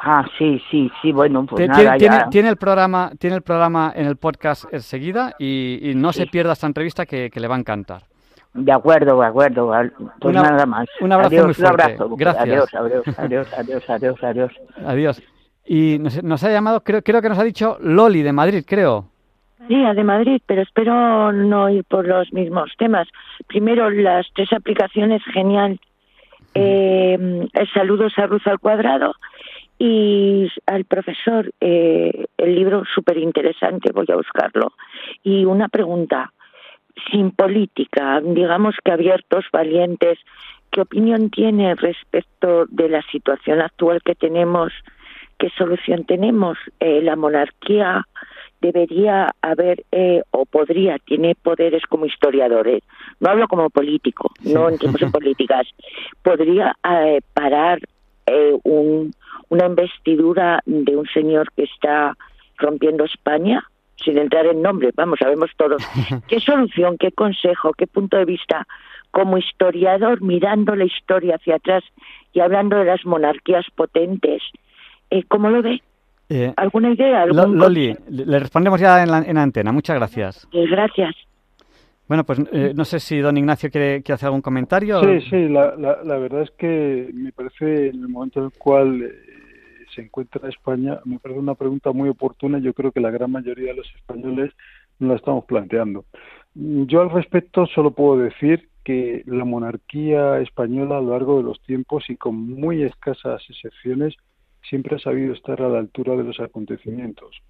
[0.00, 4.16] Ah, sí, sí, sí, bueno, pues tiene, tiene, el programa, tiene el programa en el
[4.16, 8.02] podcast enseguida y, no se pierda esta entrevista que, le va a encantar.
[8.54, 9.72] De acuerdo, de acuerdo.
[10.20, 10.86] Pues nada más.
[11.00, 11.62] Un abrazo muy fuerte.
[11.64, 12.16] Un abrazo.
[12.16, 12.42] Gracias.
[12.42, 14.52] Adiós, adiós, adiós, adiós, adiós, adiós.
[14.86, 15.22] Adiós.
[15.64, 19.06] Y nos, ha llamado, creo, creo que nos ha dicho Loli de Madrid, creo.
[19.68, 23.06] Sí, de Madrid, pero espero no ir por los mismos temas.
[23.46, 25.78] Primero, las tres aplicaciones, genial.
[26.54, 29.14] Eh, saludos a Ruth al cuadrado
[29.84, 34.74] y al profesor eh, el libro súper interesante, voy a buscarlo.
[35.24, 36.32] Y una pregunta,
[37.10, 40.20] sin política, digamos que abiertos, valientes,
[40.70, 44.72] ¿qué opinión tiene respecto de la situación actual que tenemos?
[45.36, 46.58] ¿Qué solución tenemos?
[46.78, 48.06] Eh, la monarquía
[48.60, 52.84] debería haber eh, o podría, tiene poderes como historiadores,
[53.18, 54.78] no hablo como político, no en
[55.10, 55.66] políticas,
[56.22, 56.76] podría
[57.34, 57.80] parar
[58.62, 59.12] un
[59.52, 62.16] una investidura de un señor que está
[62.56, 63.62] rompiendo España,
[64.02, 65.82] sin entrar en nombre, vamos, sabemos todos.
[66.28, 68.66] ¿Qué solución, qué consejo, qué punto de vista
[69.10, 71.84] como historiador, mirando la historia hacia atrás
[72.32, 74.42] y hablando de las monarquías potentes,
[75.10, 75.82] eh, ¿cómo lo ve?
[76.30, 77.26] Eh, ¿Alguna idea?
[77.26, 79.70] Loli, le respondemos ya en la, en antena.
[79.70, 80.48] Muchas gracias.
[80.52, 81.14] Eh, gracias.
[82.08, 82.40] Bueno, pues
[82.74, 85.00] no sé si don Ignacio quiere, hacer algún comentario.
[85.00, 89.12] Sí, sí, la, la, verdad es que me parece en el momento en el cual
[89.94, 92.58] se encuentra España, me parece una pregunta muy oportuna.
[92.58, 94.52] Yo creo que la gran mayoría de los españoles
[94.98, 96.04] no la estamos planteando.
[96.54, 101.60] Yo al respecto solo puedo decir que la monarquía española a lo largo de los
[101.62, 104.14] tiempos y con muy escasas excepciones
[104.68, 107.42] siempre ha sabido estar a la altura de los acontecimientos.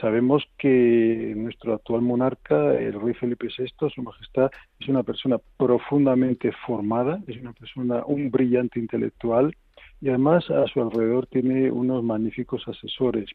[0.00, 6.52] Sabemos que nuestro actual monarca, el rey Felipe VI, su majestad, es una persona profundamente
[6.66, 9.56] formada, es una persona, un brillante intelectual
[10.00, 13.30] y además a su alrededor tiene unos magníficos asesores.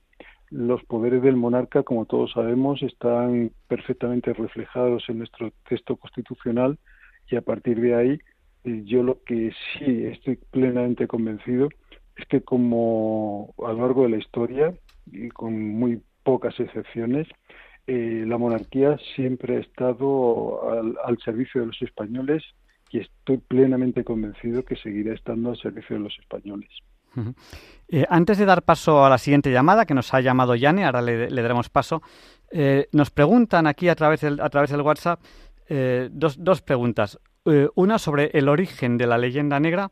[0.50, 6.78] Los poderes del monarca, como todos sabemos, están perfectamente reflejados en nuestro texto constitucional
[7.30, 8.19] y a partir de ahí
[8.63, 11.69] eh, yo lo que sí estoy plenamente convencido
[12.15, 14.74] es que como a lo largo de la historia
[15.12, 17.28] y con muy pocas excepciones,
[17.88, 22.43] eh, la monarquía siempre ha estado al, servicio de los españoles
[22.91, 26.69] y estoy plenamente convencido que seguirá estando al servicio de los españoles.
[27.89, 31.01] Eh, antes de dar paso a la siguiente llamada, que nos ha llamado Yane, ahora
[31.01, 32.01] le, daremos paso,
[32.91, 35.19] nos preguntan aquí a través del, a través del WhatsApp
[35.73, 37.17] eh, dos, dos, preguntas.
[37.45, 39.89] Eh, una sobre el origen de la leyenda negra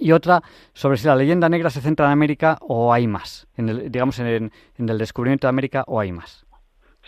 [0.00, 3.68] y otra sobre si la leyenda negra se centra en América o hay más, en
[3.68, 6.44] el, digamos en el, descubrimiento de América o hay más.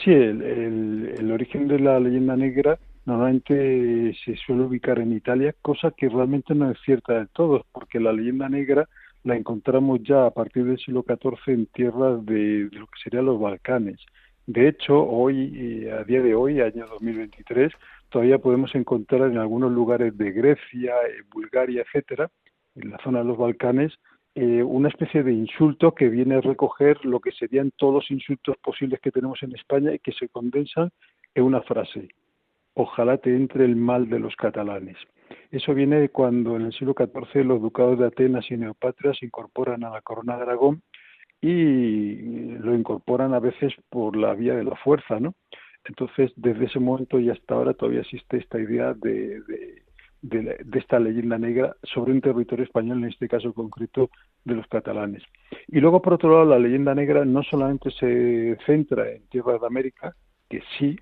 [0.05, 5.93] Sí, el, el, origen de la leyenda negra normalmente se suele ubicar en Italia, cosa
[5.93, 8.87] que realmente no es cierta del todo, porque la leyenda negra
[9.25, 13.25] la encontramos ya a partir del siglo XIV en tierras de, de lo que serían
[13.25, 13.99] los Balcanes.
[14.47, 17.73] De hecho, hoy, a día de hoy, año 2023,
[18.11, 20.95] todavía podemos encontrar en algunos lugares de Grecia,
[21.33, 22.31] Bulgaria, etcétera,
[22.77, 23.95] en la zona de los Balcanes,
[24.35, 28.57] eh, una especie de insulto que viene a recoger lo que serían todos los insultos
[28.59, 30.91] posibles que tenemos en España y que se condensan
[31.35, 32.09] en una frase.
[32.81, 34.97] Ojalá te entre el mal de los catalanes.
[35.51, 39.27] Eso viene de cuando en el siglo XIV los ducados de Atenas y Neopatria se
[39.27, 40.83] incorporan a la corona de Aragón
[41.41, 45.35] y lo incorporan a veces por la vía de la fuerza, ¿no?
[45.87, 49.41] Entonces, desde ese momento y hasta ahora todavía existe esta idea de,
[50.23, 54.09] de, esta leyenda negra sobre un territorio español, en este caso concreto
[54.45, 55.25] de los catalanes.
[55.67, 59.67] Y luego, por otro lado, la leyenda negra no solamente se centra en tierras de
[59.67, 60.15] América,
[60.49, 60.97] que sí,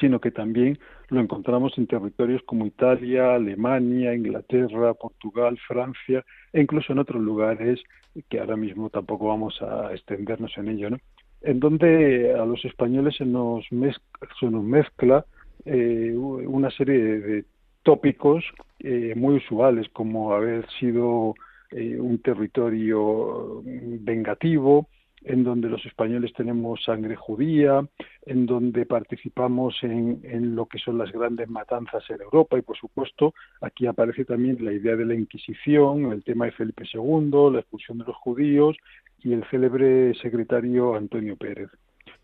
[0.00, 6.92] sino que también lo encontramos en territorios como Italia, Alemania, Inglaterra, Portugal, Francia e incluso
[6.92, 7.82] en otros lugares
[8.28, 10.98] que ahora mismo tampoco vamos a extendernos en ello, ¿no?
[11.42, 15.26] En donde a los españoles se nos mezcla,
[15.66, 17.44] eh, una serie de,
[17.82, 18.44] tópicos
[18.80, 21.34] eh, muy usuales como haber sido
[21.70, 24.88] eh, un territorio vengativo,
[25.24, 27.86] en donde los españoles tenemos sangre judía,
[28.26, 32.76] en donde participamos en, en, lo que son las grandes matanzas en Europa y por
[32.76, 37.60] supuesto aquí aparece también la idea de la Inquisición, el tema de Felipe II, la
[37.60, 38.76] expulsión de los judíos
[39.22, 41.70] y el célebre secretario Antonio Pérez.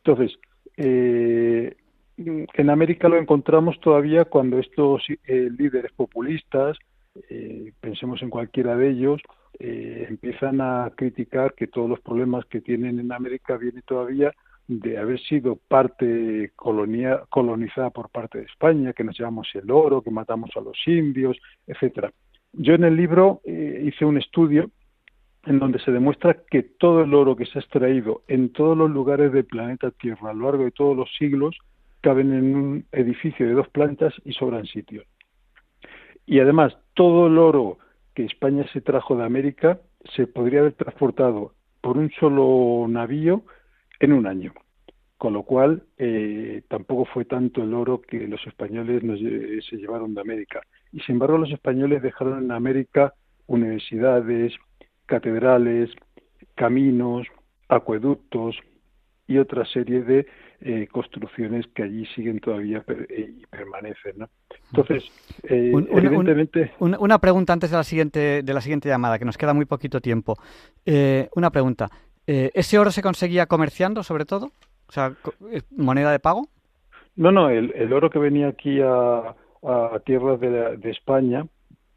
[0.05, 0.39] Entonces,
[0.77, 1.75] eh,
[2.17, 6.77] en América lo encontramos todavía cuando estos eh, líderes populistas,
[7.29, 9.23] eh, pensemos en cualquiera de ellos,
[9.59, 10.07] eh,
[10.40, 14.33] empiezan a criticar que todos los problemas que tienen en América vienen todavía
[14.68, 20.03] de haber sido parte colonia, colonizada por parte de España, que nos llevamos el oro,
[20.03, 22.12] que matamos a los indios, etcétera.
[22.53, 24.70] Yo en el libro eh, hice un estudio
[25.44, 28.90] en donde se demuestra que todo el oro que se ha extraído en todos los
[28.90, 31.57] lugares del planeta Tierra a lo largo de todos los siglos
[32.00, 35.05] caben en un edificio de dos plantas y sobran sitios.
[36.26, 37.79] Y además, todo el oro
[38.14, 39.81] que España se trajo de América
[40.15, 43.43] se podría haber transportado por un solo navío
[43.99, 44.53] en un año.
[45.17, 49.03] Con lo cual, eh, tampoco fue tanto el oro que los españoles
[49.69, 50.63] se llevaron de América.
[50.93, 53.15] Y sin embargo, los españoles dejaron en América
[53.47, 54.55] universidades,
[55.07, 55.91] catedrales,
[56.55, 57.27] caminos,
[57.69, 58.57] acueductos
[59.27, 60.27] y otra serie de
[60.62, 64.18] eh, construcciones que allí siguen todavía eh, y permanecen.
[64.18, 64.29] ¿no?
[64.70, 65.11] Entonces,
[65.44, 66.73] eh, evidentemente...
[66.79, 70.01] una pregunta antes de la siguiente, de la siguiente llamada, que nos queda muy poquito
[70.01, 70.37] tiempo.
[71.35, 71.88] una pregunta.
[72.27, 74.53] ¿Ese oro se conseguía comerciando, sobre todo?
[74.87, 75.14] O sea,
[75.77, 76.46] moneda de pago.
[77.16, 79.35] No, no, el, oro que venía aquí a,
[80.05, 81.46] tierras de, de España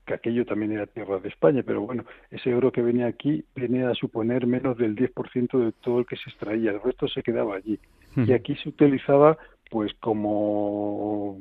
[0.06, 3.86] que aquello también era tierra de España, pero bueno, ese oro que venía aquí viene
[3.86, 7.56] a suponer menos del 10% de todo el que se extraía, el resto se quedaba
[7.56, 7.80] allí.
[8.16, 9.38] Y aquí se utilizaba
[9.72, 11.40] pues como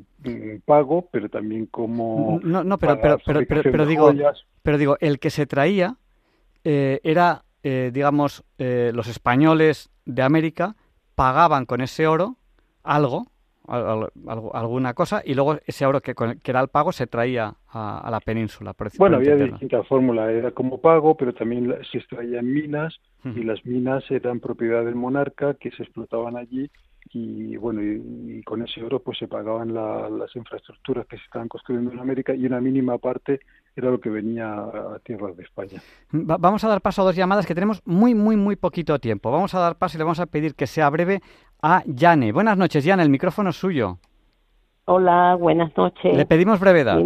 [0.64, 4.11] pago, pero también como no, no, pero pero pero, pero, digo,
[4.62, 5.96] pero digo, el que se traía
[6.64, 10.77] eh, era, eh, digamos, eh, los españoles de América
[11.14, 12.37] pagaban con ese oro
[12.83, 13.32] algo
[13.68, 18.20] alguna cosa y luego ese oro que, que era el pago se traía a, la
[18.20, 18.75] península.
[18.98, 24.05] bueno, había distintas fórmulas, era como pago, pero también se extraían minas y las minas
[24.11, 26.70] eran propiedad del monarca que se explotaban allí
[27.11, 31.90] y bueno y, con ese oro pues se pagaban las infraestructuras que se estaban construyendo
[31.92, 33.40] en América y una mínima parte
[33.75, 35.81] era lo que venía a tierras de España.
[36.11, 39.31] vamos a dar paso a dos llamadas que tenemos muy muy muy poquito tiempo.
[39.31, 41.22] Vamos a dar paso y le vamos a pedir que sea breve
[41.62, 42.33] a Yane.
[42.33, 43.98] Buenas noches, Yane, el micrófono es suyo.
[44.85, 46.16] Hola, buenas noches.
[46.16, 47.01] Le pedimos brevedad.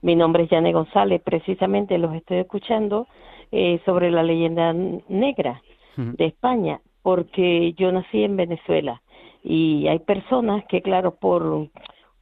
[0.00, 3.08] Mi, nombre es Yane González, precisamente los estoy escuchando
[3.50, 5.60] eh, sobre la leyenda negra
[5.96, 9.02] de España, porque yo nací en Venezuela
[9.42, 11.68] y hay personas que claro por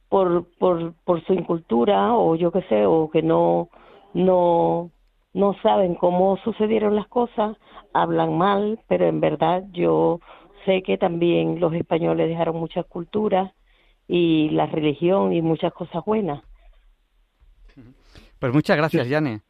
[0.09, 3.69] por por por su incultura o yo qué sé o que no
[4.13, 4.89] no
[5.33, 7.57] no saben cómo sucedieron las cosas
[7.93, 10.19] hablan mal pero en verdad yo
[10.65, 13.51] sé que también los españoles dejaron muchas culturas
[14.07, 16.43] y la religión y muchas cosas buenas.
[18.39, 19.41] Pues muchas gracias Yane.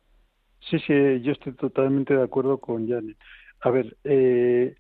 [0.60, 3.16] Sí sí yo estoy totalmente de acuerdo con Yane.
[3.62, 4.76] A ver eh,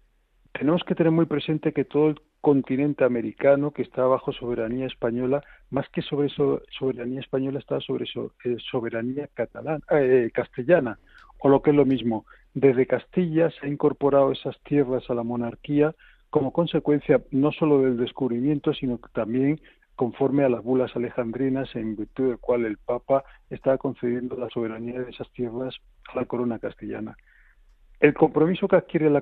[0.51, 5.43] tenemos que tener muy presente que todo el continente americano que está bajo soberanía española,
[5.69, 10.99] más que sobre soberanía española, está sobre eh, soberanía catalana, eh, castellana,
[11.39, 15.23] o lo que es lo mismo, desde Castilla se ha incorporado esas tierras a la
[15.23, 15.93] monarquía
[16.29, 19.59] como consecuencia no solo del descubrimiento, sino también
[19.95, 25.01] conforme a las bulas alejandrinas, en virtud del cual el Papa estaba concediendo la soberanía
[25.01, 25.75] de esas tierras
[26.07, 27.17] a la corona castellana.
[27.99, 29.21] El compromiso que adquiere la,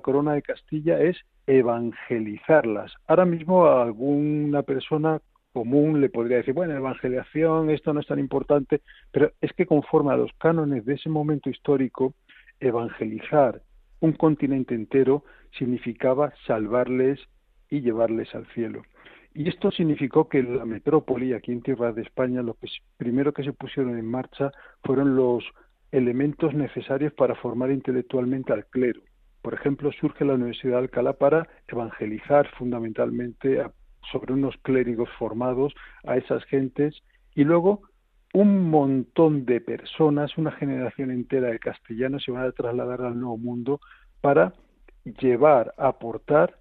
[0.00, 2.92] corona de Castilla es evangelizarlas.
[3.06, 5.22] Ahora mismo a alguna persona
[5.54, 10.12] común le podría decir, bueno, evangelización, esto no es tan importante, pero es que conforme
[10.12, 12.12] a los cánones de ese momento histórico,
[12.60, 13.62] evangelizar
[14.00, 15.24] un continente entero
[15.58, 17.20] significaba salvarles
[17.68, 18.82] y llevarles al cielo.
[19.32, 23.44] Y esto significó que la metrópoli, aquí en Tierra de España, lo que primero que
[23.44, 24.50] se pusieron en marcha
[24.82, 25.44] fueron los
[25.92, 29.00] elementos necesarios para formar intelectualmente al clero.
[29.42, 33.64] Por ejemplo, surge la Universidad de Alcalá para evangelizar fundamentalmente
[34.10, 35.72] sobre unos clérigos formados
[36.04, 37.02] a esas gentes
[37.34, 37.82] y luego
[38.32, 43.38] un montón de personas, una generación entera de castellanos se van a trasladar al Nuevo
[43.38, 43.80] Mundo
[44.20, 44.54] para
[45.04, 46.58] llevar, aportar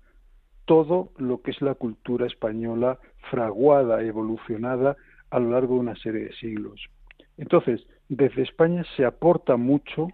[0.66, 4.96] todo lo que es la cultura española fraguada, evolucionada
[5.30, 6.82] a lo largo de una serie de siglos.
[7.38, 10.08] Entonces, desde España se aporta mucho,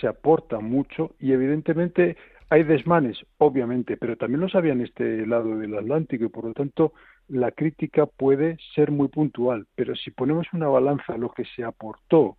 [0.00, 2.16] se aporta mucho y evidentemente
[2.50, 6.92] hay desmanes, obviamente, pero también los había este lado del Atlántico y por lo tanto
[7.32, 12.36] la crítica puede ser muy puntual, pero si ponemos una balanza lo que se aportó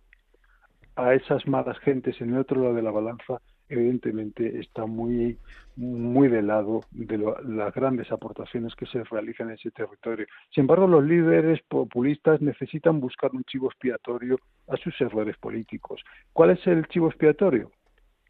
[0.94, 5.36] a esas malas gentes en el otro lado de la balanza, evidentemente está muy
[5.74, 10.26] muy del lado de las grandes aportaciones que se realizan en ese territorio.
[10.54, 16.04] Sin embargo, los líderes populistas necesitan buscar un chivo expiatorio a sus errores políticos.
[16.32, 17.72] ¿Cuál es el chivo expiatorio?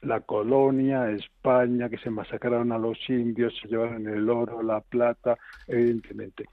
[0.05, 5.37] La colonia, España, que se masacraron a los indios, se llevaron el oro, la plata,
[5.67, 6.45] evidentemente.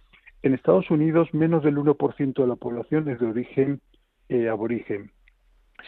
[0.41, 3.81] En Estados Unidos, menos del 1% de la población es de origen
[4.29, 5.11] eh, aborigen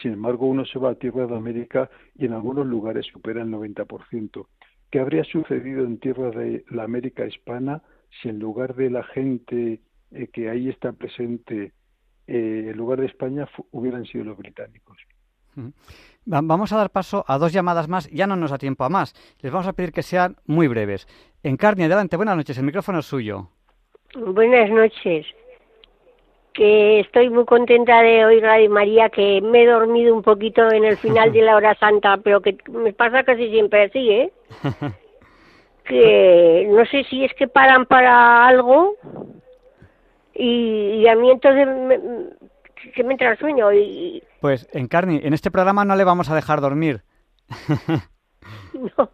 [0.01, 3.49] sin embargo, uno se va a Tierra de América y en algunos lugares supera el
[3.49, 4.47] 90%.
[4.89, 7.81] ¿Qué habría sucedido en Tierra de la América hispana
[8.21, 11.73] si en lugar de la gente eh, que ahí está presente,
[12.27, 14.97] eh, en lugar de España, hubieran sido los británicos?
[16.25, 19.13] Vamos a dar paso a dos llamadas más, ya no nos da tiempo a más.
[19.41, 21.07] Les vamos a pedir que sean muy breves.
[21.43, 23.49] Encarni, adelante, buenas noches, el micrófono es suyo.
[24.15, 25.25] Buenas noches
[26.53, 30.85] que estoy muy contenta de oír Radio María, que me he dormido un poquito en
[30.85, 34.31] el final de la hora santa, pero que me pasa casi siempre así, ¿eh?
[35.85, 38.95] que no sé si es que paran para algo
[40.33, 41.99] y, a mí entonces me,
[42.91, 44.23] que me entra el sueño y...
[44.41, 47.01] Pues, Encarni, en este programa no le vamos a dejar dormir.
[48.73, 49.09] no.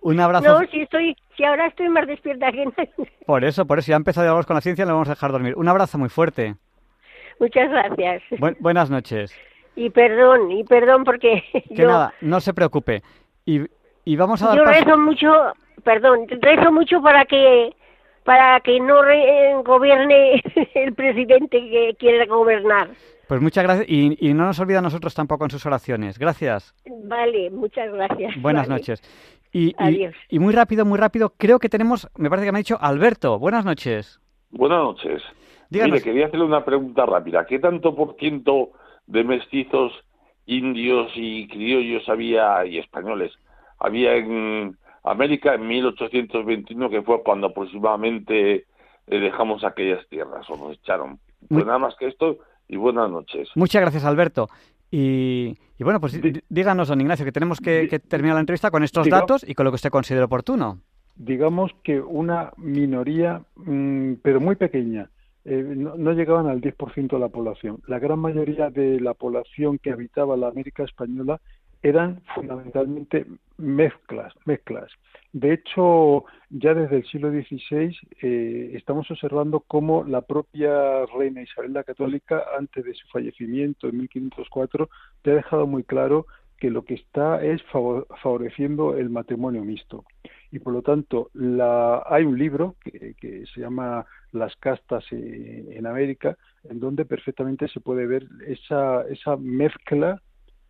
[0.00, 0.60] Un, abrazo.
[0.60, 2.90] No, si estoy, si ahora estoy más despierta que nadie.
[3.26, 5.32] Por eso, por eso, ya ha empezado Diálogos con la Ciencia, le vamos a dejar
[5.32, 5.54] dormir.
[5.56, 6.56] Un abrazo muy fuerte.
[7.40, 8.22] Muchas gracias.
[8.60, 9.34] buenas noches.
[9.76, 11.42] Y perdón, y perdón porque
[11.74, 13.02] Que nada, no se preocupe.
[13.44, 13.62] Y,
[14.04, 15.32] y vamos a dar Yo rezo mucho,
[15.82, 17.74] perdón, rezo mucho para que
[18.24, 19.02] para que no
[19.62, 20.42] gobierne
[20.74, 22.90] el presidente que quiere gobernar.
[23.28, 26.18] Pues muchas gracias y, no nos olvida a nosotros tampoco en sus oraciones.
[26.18, 26.74] Gracias.
[27.04, 28.34] Vale, muchas gracias.
[28.40, 29.02] Buenas noches.
[29.52, 29.74] Y,
[30.28, 33.38] y, muy rápido, muy rápido, creo que tenemos, me parece que me ha dicho Alberto.
[33.38, 34.20] Buenas noches.
[34.50, 35.22] Buenas noches.
[35.70, 37.46] Mire, quería hacerle una pregunta rápida.
[37.46, 38.70] ¿Qué tanto por ciento
[39.06, 39.92] de mestizos
[40.46, 43.32] indios y criollos había, y españoles,
[43.78, 48.64] había en América en 1821, que fue cuando aproximadamente eh,
[49.06, 51.18] dejamos aquellas tierras o nos echaron?
[51.48, 52.38] Pues nada más que esto
[52.68, 53.50] y buenas noches.
[53.54, 54.48] Muchas gracias, Alberto.
[54.90, 59.44] Y, bueno, pues díganos, don Ignacio, que tenemos que, terminar la entrevista con estos datos
[59.46, 60.78] y con lo que usted considere oportuno.
[61.16, 65.10] Digamos que una minoría, mm, pero muy pequeña,
[65.44, 67.80] eh, no, llegaban al 10% de la población.
[67.86, 71.40] La gran mayoría de la población que habitaba la América española
[71.84, 73.26] eran fundamentalmente
[73.58, 74.90] mezclas, mezclas.
[75.32, 81.74] De hecho, ya desde el siglo XVI eh, estamos observando cómo la propia reina Isabel
[81.74, 84.88] la Católica, antes de su fallecimiento en 1504,
[85.20, 86.26] te ha dejado muy claro
[86.56, 87.60] que lo que está es
[88.22, 90.04] favoreciendo el matrimonio mixto.
[90.52, 96.38] Y por lo tanto, la, hay un libro que, se llama Las castas en América,
[96.62, 100.22] en donde perfectamente se puede ver esa, esa mezcla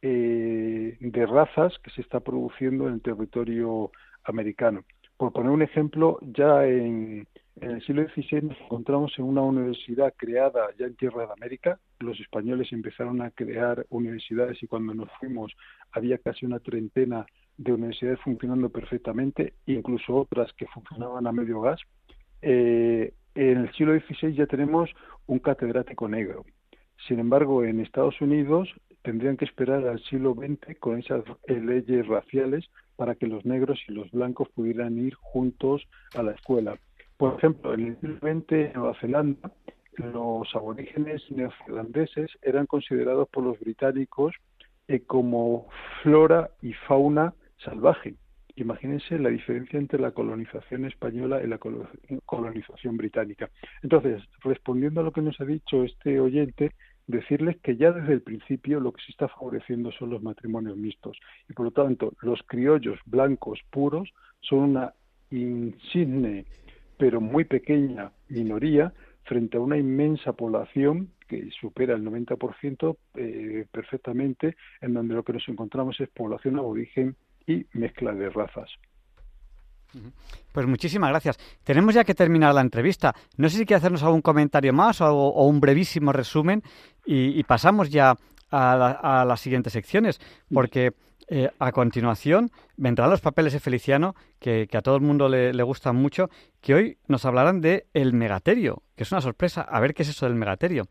[0.07, 3.91] eh, de razas que se está produciendo en el territorio
[4.25, 4.85] americano.
[5.17, 7.27] Por poner un ejemplo, ya en,
[7.59, 11.79] el siglo XVI nos encontramos en una universidad creada ya en Tierra de América.
[12.01, 15.57] Los españoles empezaron a crear universidades y cuando nos fuimos
[15.93, 17.25] había casi una treintena
[17.57, 21.81] de universidades funcionando perfectamente, incluso otras que funcionaban a medio gas.
[22.43, 24.91] Eh, en el siglo XVI ya tenemos
[25.27, 26.45] un catedrático negro.
[27.07, 28.69] Sin embargo, en Estados Unidos
[29.03, 33.93] tendrían que esperar al siglo XX con esas leyes raciales para que los negros y
[33.93, 36.79] los blancos pudieran ir juntos a la escuela.
[37.19, 39.53] Por ejemplo, en el siglo XX en Nueva Zelanda,
[39.97, 44.35] los aborígenes neozelandeses eran considerados por los británicos
[44.89, 45.69] eh, como
[46.03, 48.15] flora y fauna salvaje.
[48.57, 53.51] Imagínense la diferencia entre la colonización española y la colonización británica.
[53.83, 56.73] Entonces, respondiendo a lo que nos ha dicho este oyente,
[57.07, 61.19] decirles que ya desde el principio lo que se está favoreciendo son los matrimonios mixtos
[61.49, 64.95] y por lo tanto los criollos blancos puros son una
[65.31, 66.47] insigne
[66.97, 68.93] pero muy pequeña minoría
[69.25, 75.33] frente a una inmensa población que supera el 90% eh, perfectamente, en donde lo que
[75.33, 78.71] nos encontramos es población aborigen y mezcla de razas.
[80.53, 81.39] Pues muchísimas gracias.
[81.65, 83.15] Tenemos ya que terminar la entrevista.
[83.37, 86.63] No sé si quiere hacernos algún comentario más o, un brevísimo resumen
[87.05, 88.17] y, pasamos ya
[88.51, 90.21] a, las siguientes secciones,
[90.53, 90.93] porque
[91.29, 95.97] eh, a continuación vendrán los papeles de Feliciano, que, a todo el mundo le, gustan
[95.97, 96.29] mucho,
[96.61, 99.63] que hoy nos hablarán de el megaterio, que es una sorpresa.
[99.63, 100.85] A ver qué es eso del megaterio.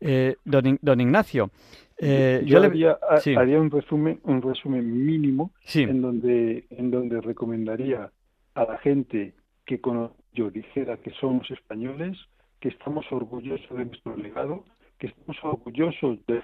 [0.00, 1.50] Eh, don, Ignacio,
[1.98, 8.10] eh, yo, haría, un resumen, un resumen mínimo en donde en donde recomendaría
[8.54, 9.34] a la gente
[9.66, 12.18] que con yo dijera que somos españoles,
[12.60, 14.64] que estamos orgullosos de nuestro legado,
[14.98, 16.42] que estamos orgullosos de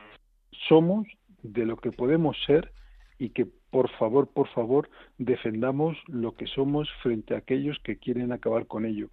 [0.69, 1.07] somos,
[1.43, 2.73] de lo que podemos ser
[3.19, 8.33] y que por favor, por favor, defendamos lo que somos frente a aquellos que quieren
[8.33, 9.11] acabar con ello.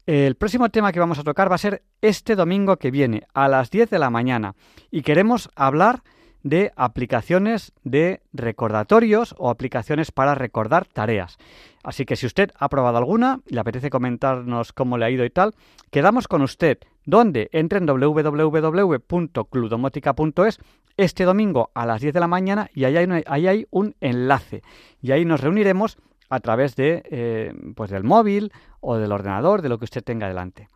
[0.06, 3.48] El próximo tema que vamos a tocar va a ser este domingo que viene, a
[3.48, 4.56] las 10 de la mañana,
[4.90, 6.02] y queremos hablar
[6.42, 11.38] de aplicaciones de recordatorios o aplicaciones para recordar tareas.
[11.82, 15.24] Así que si usted ha probado alguna y le apetece comentarnos cómo le ha ido
[15.24, 15.54] y tal,
[15.90, 16.78] quedamos con usted.
[17.04, 17.48] ¿Dónde?
[17.52, 20.60] Entre en www.cludomotica.es
[20.96, 24.62] este domingo a las 10 de la mañana y ahí hay, hay un enlace.
[25.00, 25.96] Y ahí nos reuniremos
[26.28, 30.28] a través de, eh, pues del móvil o del ordenador, de lo que usted tenga
[30.28, 30.68] delante.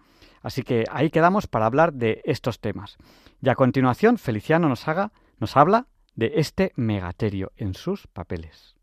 [0.43, 2.97] Así que ahí quedamos para hablar de estos temas.
[3.43, 8.77] Y a continuación, Feliciano nos haga nos habla de este megaterio en sus papeles.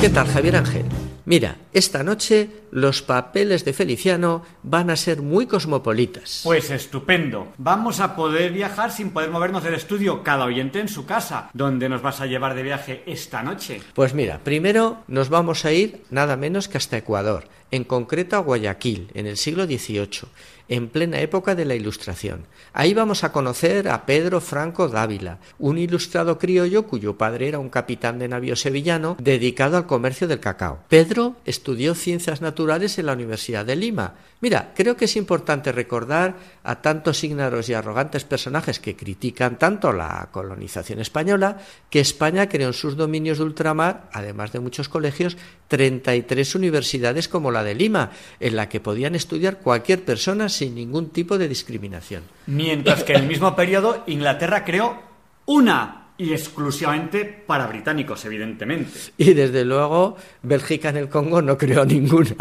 [0.00, 0.84] ¿Qué tal, Javier Ángel?
[1.24, 6.42] Mira, esta noche los papeles de Feliciano van a ser muy cosmopolitas.
[6.44, 7.52] Pues estupendo.
[7.58, 11.50] Vamos a poder viajar sin poder movernos del estudio, cada oyente en su casa.
[11.52, 13.80] ¿Dónde nos vas a llevar de viaje esta noche?
[13.94, 18.40] Pues mira, primero nos vamos a ir nada menos que hasta Ecuador, en concreto a
[18.40, 20.28] Guayaquil, en el siglo XVIII
[20.68, 22.46] en plena época de la Ilustración.
[22.72, 27.68] Ahí vamos a conocer a Pedro Franco Dávila, un ilustrado criollo cuyo padre era un
[27.68, 30.82] capitán de navío sevillano dedicado al comercio del cacao.
[30.88, 34.14] Pedro estudió ciencias naturales en la Universidad de Lima.
[34.40, 39.92] Mira, creo que es importante recordar a tantos ígnaros y arrogantes personajes que critican tanto
[39.92, 41.58] la colonización española
[41.88, 45.38] que España creó en sus dominios de ultramar, además de muchos colegios,
[45.68, 51.38] 33 universidades como de Lima, en la que podían estudiar cualquier persona sin ningún tipo
[51.38, 52.22] de discriminación.
[52.46, 55.00] Mientras que en el mismo periodo Inglaterra creó
[55.46, 58.90] una y exclusivamente para británicos, evidentemente.
[59.18, 62.36] Y desde luego Bélgica en el Congo no creó ninguna.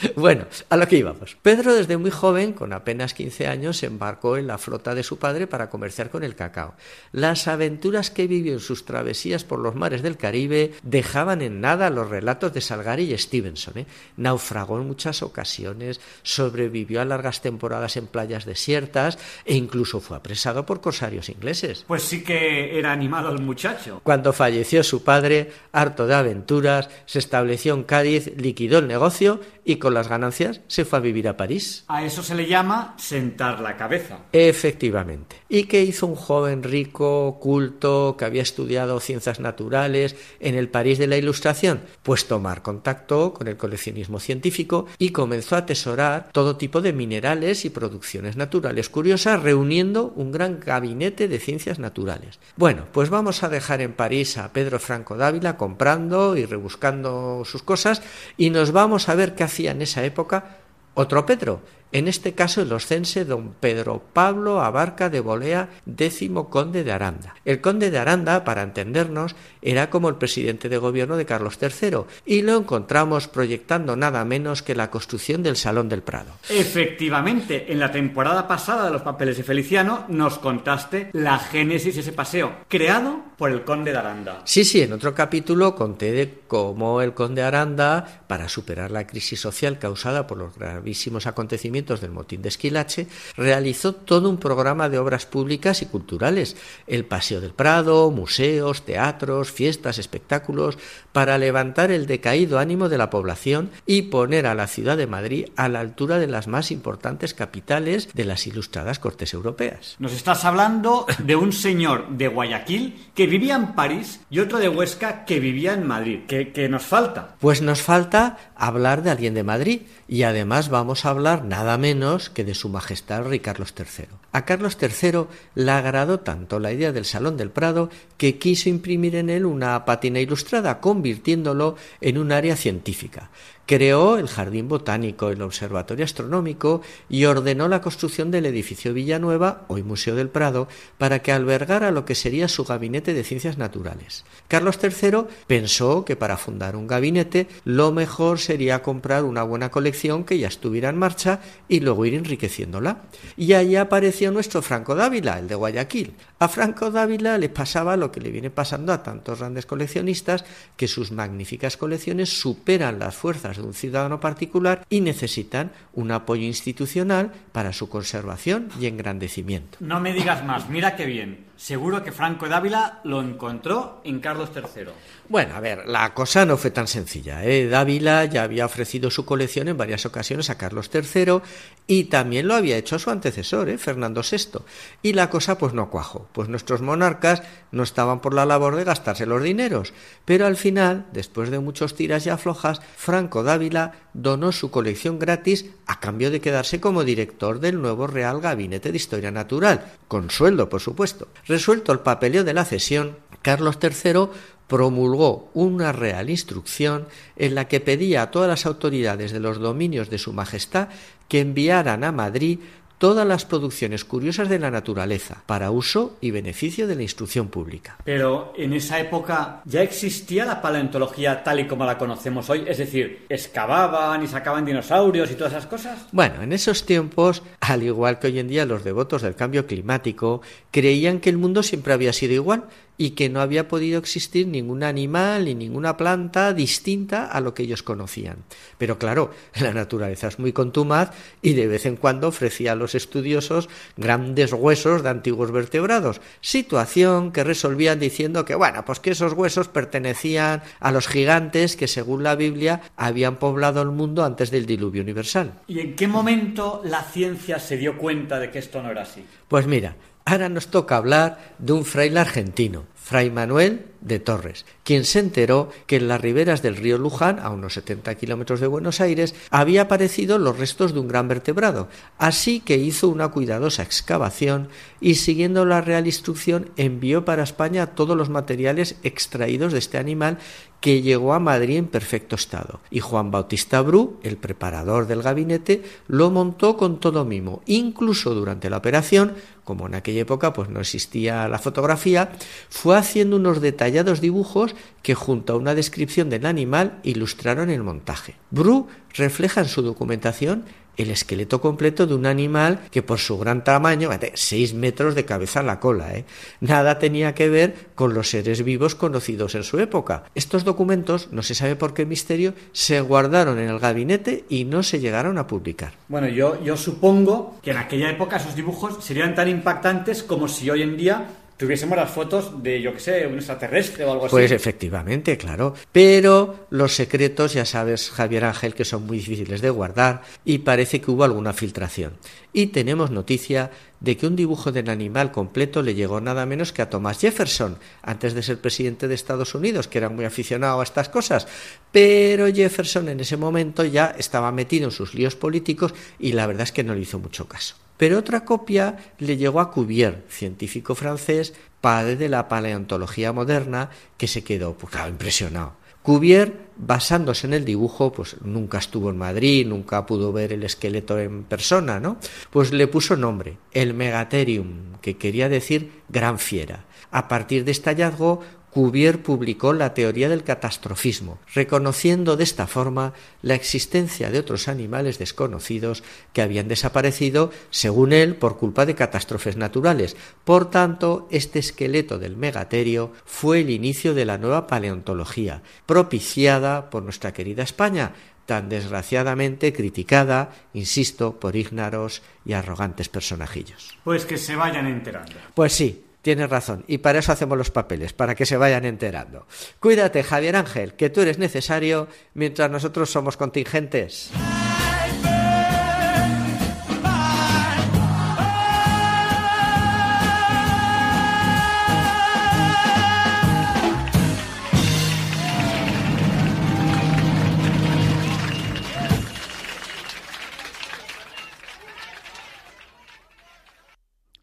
[0.16, 1.36] Bueno, a lo que íbamos.
[1.42, 5.18] Pedro desde muy joven, con apenas 15 años, se embarcó en la flota de su
[5.18, 6.74] padre para comerciar con el cacao.
[7.12, 11.90] Las aventuras que vivió en sus travesías por los mares del Caribe dejaban en nada
[11.90, 13.78] los relatos de Salgari y Stevenson.
[13.78, 13.86] ¿eh?
[14.16, 20.66] Naufragó en muchas ocasiones, sobrevivió a largas temporadas en playas desiertas e incluso fue apresado
[20.66, 21.84] por corsarios ingleses.
[21.86, 24.00] Pues sí que era animado el muchacho.
[24.02, 29.76] Cuando falleció su padre, harto de aventuras, se estableció en Cádiz, liquidó el negocio y
[29.76, 31.84] con las ganancias se fue a vivir a París.
[31.88, 34.18] A eso se le llama sentar la cabeza.
[34.32, 35.36] Efectivamente.
[35.48, 40.98] ¿Y qué hizo un joven rico, culto, que había estudiado ciencias naturales en el París
[40.98, 41.80] de la Ilustración?
[42.02, 47.64] Pues tomar contacto con el coleccionismo científico y comenzó a atesorar todo tipo de minerales
[47.64, 52.38] y producciones naturales curiosas, reuniendo un gran gabinete de ciencias naturales.
[52.56, 57.62] Bueno, pues vamos a dejar en París a Pedro Franco Dávila comprando y rebuscando sus
[57.62, 58.02] cosas
[58.36, 60.44] y nos vamos a ver qué hacía en esa época
[60.92, 61.62] otro Pedro,
[61.92, 67.34] en este caso el oscense don Pedro Pablo Abarca de Bolea, décimo conde de Aranda.
[67.44, 72.02] El conde de Aranda, para entendernos, era como el presidente de gobierno de Carlos III,
[72.24, 76.32] y lo encontramos proyectando nada menos que la construcción del Salón del Prado.
[76.48, 82.02] Efectivamente, en la temporada pasada de los papeles de Feliciano nos contaste la génesis de
[82.02, 84.42] ese paseo, creado por el conde de Aranda.
[84.44, 89.06] Sí, sí, en otro capítulo conté de cómo el conde de Aranda, para superar la
[89.06, 93.06] crisis social causada por los gravísimos acontecimientos del motín de Esquilache,
[93.36, 96.56] realizó todo un programa de obras públicas y culturales,
[96.86, 100.78] el Paseo del Prado, museos, teatros, fiestas, espectáculos,
[101.12, 105.46] para levantar el decaído ánimo de la población y poner a la ciudad de Madrid
[105.56, 109.96] a la altura de las más importantes capitales de las ilustradas cortes europeas.
[109.98, 114.68] Nos estás hablando de un señor de Guayaquil que vivía en París y otro de
[114.68, 116.20] Huesca que vivía en Madrid.
[116.28, 117.36] ¿Qué, qué nos falta?
[117.40, 122.30] Pues nos falta hablar de alguien de Madrid y además vamos a hablar nada menos
[122.30, 124.06] que de su majestad rey Carlos III.
[124.32, 129.16] A Carlos III le agradó tanto la idea del Salón del Prado que quiso imprimir
[129.16, 133.30] en él una pátina ilustrada, convirtiéndolo en un área científica.
[133.70, 139.84] Creó el Jardín Botánico, el Observatorio Astronómico y ordenó la construcción del edificio Villanueva, hoy
[139.84, 140.66] Museo del Prado,
[140.98, 144.24] para que albergara lo que sería su gabinete de ciencias naturales.
[144.48, 150.24] Carlos III pensó que para fundar un gabinete lo mejor sería comprar una buena colección
[150.24, 153.02] que ya estuviera en marcha y luego ir enriqueciéndola.
[153.36, 156.14] Y ahí apareció nuestro Franco Dávila, el de Guayaquil.
[156.40, 160.44] A Franco Dávila le pasaba lo que le viene pasando a tantos grandes coleccionistas,
[160.76, 166.42] que sus magníficas colecciones superan las fuerzas de un ciudadano particular y necesitan un apoyo
[166.42, 169.78] institucional para su conservación y engrandecimiento.
[169.80, 171.49] No me digas más, mira qué bien.
[171.60, 174.86] Seguro que Franco Dávila lo encontró en Carlos III.
[175.28, 177.44] Bueno, a ver, la cosa no fue tan sencilla.
[177.44, 177.68] ¿eh?
[177.68, 181.42] Dávila ya había ofrecido su colección en varias ocasiones a Carlos III
[181.86, 183.76] y también lo había hecho a su antecesor, ¿eh?
[183.76, 184.60] Fernando VI.
[185.02, 187.42] Y la cosa pues no cuajó, pues nuestros monarcas
[187.72, 189.92] no estaban por la labor de gastarse los dineros.
[190.24, 195.66] Pero al final, después de muchos tiras y aflojas, Franco Dávila donó su colección gratis
[195.86, 200.68] a cambio de quedarse como director del nuevo Real Gabinete de Historia Natural, con sueldo,
[200.68, 201.28] por supuesto.
[201.46, 204.28] Resuelto el papeleo de la cesión, Carlos III
[204.70, 210.10] promulgó una real instrucción en la que pedía a todas las autoridades de los dominios
[210.10, 210.88] de Su Majestad
[211.26, 212.60] que enviaran a Madrid
[213.00, 217.96] todas las producciones curiosas de la naturaleza para uso y beneficio de la instrucción pública.
[218.04, 222.76] Pero en esa época ya existía la paleontología tal y como la conocemos hoy, es
[222.76, 225.98] decir, excavaban y sacaban dinosaurios y todas esas cosas.
[226.12, 230.42] Bueno, en esos tiempos, al igual que hoy en día los devotos del cambio climático,
[230.70, 232.64] creían que el mundo siempre había sido igual
[233.00, 237.62] y que no había podido existir ningún animal ni ninguna planta distinta a lo que
[237.62, 238.44] ellos conocían.
[238.76, 242.94] Pero claro, la naturaleza es muy contumaz y de vez en cuando ofrecía a los
[242.94, 249.32] estudiosos grandes huesos de antiguos vertebrados, situación que resolvían diciendo que bueno, pues que esos
[249.32, 254.66] huesos pertenecían a los gigantes que según la Biblia habían poblado el mundo antes del
[254.66, 255.54] diluvio universal.
[255.68, 259.24] ¿Y en qué momento la ciencia se dio cuenta de que esto no era así?
[259.48, 259.96] Pues mira,
[260.30, 265.70] Ahora nos toca hablar de un fraile argentino, Fray Manuel de Torres, quien se enteró
[265.86, 269.82] que en las riberas del río Luján, a unos 70 kilómetros de Buenos Aires, había
[269.82, 271.88] aparecido los restos de un gran vertebrado,
[272.18, 274.68] así que hizo una cuidadosa excavación
[275.00, 280.38] y, siguiendo la real instrucción, envió para España todos los materiales extraídos de este animal
[280.80, 282.80] que llegó a Madrid en perfecto estado.
[282.90, 287.60] Y Juan Bautista Bru, el preparador del gabinete, lo montó con todo mimo.
[287.66, 292.32] Incluso durante la operación, como en aquella época pues no existía la fotografía,
[292.70, 298.34] fue haciendo unos detallados dibujos que junto a una descripción del animal ilustraron el montaje.
[298.50, 300.64] Bru refleja en su documentación
[300.96, 305.60] el esqueleto completo de un animal que por su gran tamaño, seis metros de cabeza
[305.60, 306.24] a la cola, ¿eh?
[306.60, 310.24] nada tenía que ver con los seres vivos conocidos en su época.
[310.34, 314.82] Estos documentos, no se sabe por qué misterio, se guardaron en el gabinete y no
[314.82, 315.92] se llegaron a publicar.
[316.08, 320.68] Bueno, yo, yo supongo que en aquella época esos dibujos serían tan impactantes como si
[320.68, 321.28] hoy en día
[321.60, 324.30] tuviésemos las fotos de, yo qué sé, un extraterrestre o algo así.
[324.30, 325.74] Pues efectivamente, claro.
[325.92, 331.02] Pero los secretos, ya sabes, Javier Ángel, que son muy difíciles de guardar y parece
[331.02, 332.14] que hubo alguna filtración.
[332.54, 336.80] Y tenemos noticia de que un dibujo del animal completo le llegó nada menos que
[336.80, 340.82] a Thomas Jefferson, antes de ser presidente de Estados Unidos, que era muy aficionado a
[340.82, 341.46] estas cosas.
[341.92, 346.62] Pero Jefferson en ese momento ya estaba metido en sus líos políticos y la verdad
[346.62, 347.74] es que no le hizo mucho caso.
[348.00, 354.26] Pero otra copia le llegó a Cuvier, científico francés, padre de la paleontología moderna, que
[354.26, 355.74] se quedó pues, impresionado.
[356.02, 361.18] Cuvier, basándose en el dibujo, pues nunca estuvo en Madrid, nunca pudo ver el esqueleto
[361.18, 362.16] en persona, ¿no?
[362.50, 366.86] Pues le puso nombre, el Megatherium, que quería decir gran fiera.
[367.10, 368.40] A partir de este hallazgo,
[368.70, 375.18] Cuvier publicó la teoría del catastrofismo, reconociendo de esta forma la existencia de otros animales
[375.18, 380.16] desconocidos que habían desaparecido, según él, por culpa de catástrofes naturales.
[380.44, 387.02] Por tanto, este esqueleto del megaterio fue el inicio de la nueva paleontología, propiciada por
[387.02, 388.12] nuestra querida España,
[388.46, 393.96] tan desgraciadamente criticada, insisto, por ígnaros y arrogantes personajillos.
[394.02, 395.34] Pues que se vayan enterando.
[395.54, 399.46] Pues sí, Tienes razón, y para eso hacemos los papeles, para que se vayan enterando.
[399.78, 404.30] Cuídate, Javier Ángel, que tú eres necesario mientras nosotros somos contingentes.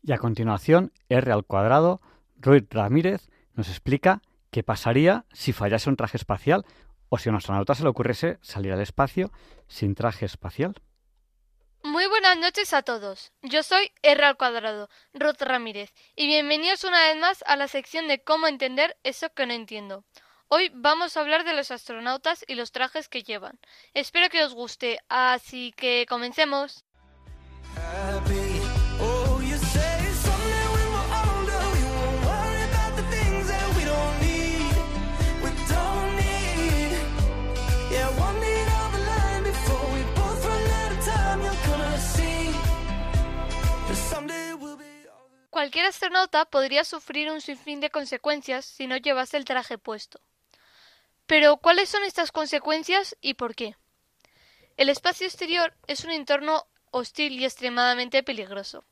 [0.08, 2.00] Y a continuación, R al cuadrado,
[2.38, 6.66] Ruiz Ramírez nos explica qué pasaría si fallase un traje espacial
[7.10, 9.34] o si a un astronauta se le ocurriese salir al espacio
[9.68, 10.82] sin traje espacial.
[11.84, 13.34] Muy buenas noches a todos.
[13.42, 18.08] Yo soy R al cuadrado, Ruth Ramírez, y bienvenidos una vez más a la sección
[18.08, 20.06] de cómo entender eso que no entiendo.
[20.48, 23.60] Hoy vamos a hablar de los astronautas y los trajes que llevan.
[23.94, 26.86] Espero que os guste, así que comencemos.
[45.50, 50.20] Cualquier astronauta podría sufrir un sinfín de consecuencias si no llevase el traje puesto.
[51.26, 53.76] Pero, ¿cuáles son estas consecuencias y por qué?
[54.78, 58.86] El espacio exterior es un entorno hostil y extremadamente peligroso.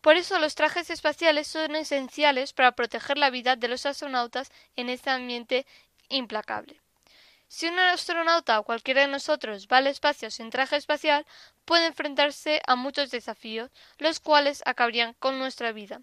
[0.00, 4.90] Por eso los trajes espaciales son esenciales para proteger la vida de los astronautas en
[4.90, 5.66] este ambiente
[6.10, 6.83] implacable.
[7.48, 11.26] Si un astronauta o cualquiera de nosotros va al espacio sin traje espacial,
[11.64, 16.00] puede enfrentarse a muchos desafíos, los cuales acabarían con nuestra vida.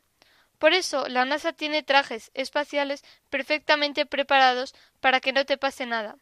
[0.59, 6.17] Por eso, la NASA tiene trajes espaciales perfectamente preparados para que no te pase nada.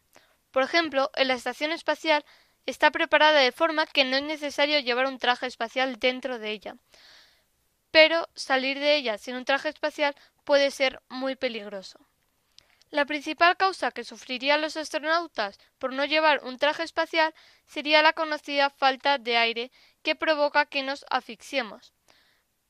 [0.50, 2.24] Por ejemplo, en la estación espacial
[2.66, 6.76] está preparada de forma que no es necesario llevar un traje espacial dentro de ella.
[7.90, 12.09] Pero salir de ella sin un traje espacial puede ser muy peligroso.
[12.90, 17.32] La principal causa que sufrirían los astronautas por no llevar un traje espacial
[17.64, 19.70] sería la conocida falta de aire
[20.02, 21.92] que provoca que nos asfixiemos.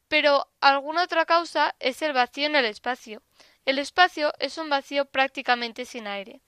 [0.08, 3.22] Pero alguna otra causa es el vacío en el espacio.
[3.64, 6.42] El espacio es un vacío prácticamente sin aire.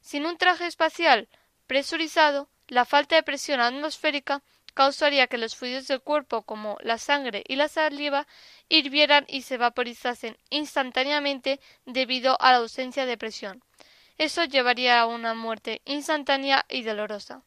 [0.00, 1.28] Sin un traje espacial
[1.66, 4.42] presurizado, la falta de presión atmosférica
[4.78, 8.28] causaría que los fluidos del cuerpo como la sangre y la saliva
[8.68, 13.60] hirvieran y se vaporizasen instantáneamente debido a la ausencia de presión.
[14.18, 17.42] Eso llevaría a una muerte instantánea y dolorosa.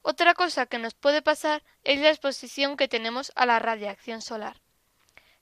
[0.00, 4.56] Otra cosa que nos puede pasar es la exposición que tenemos a la radiación solar.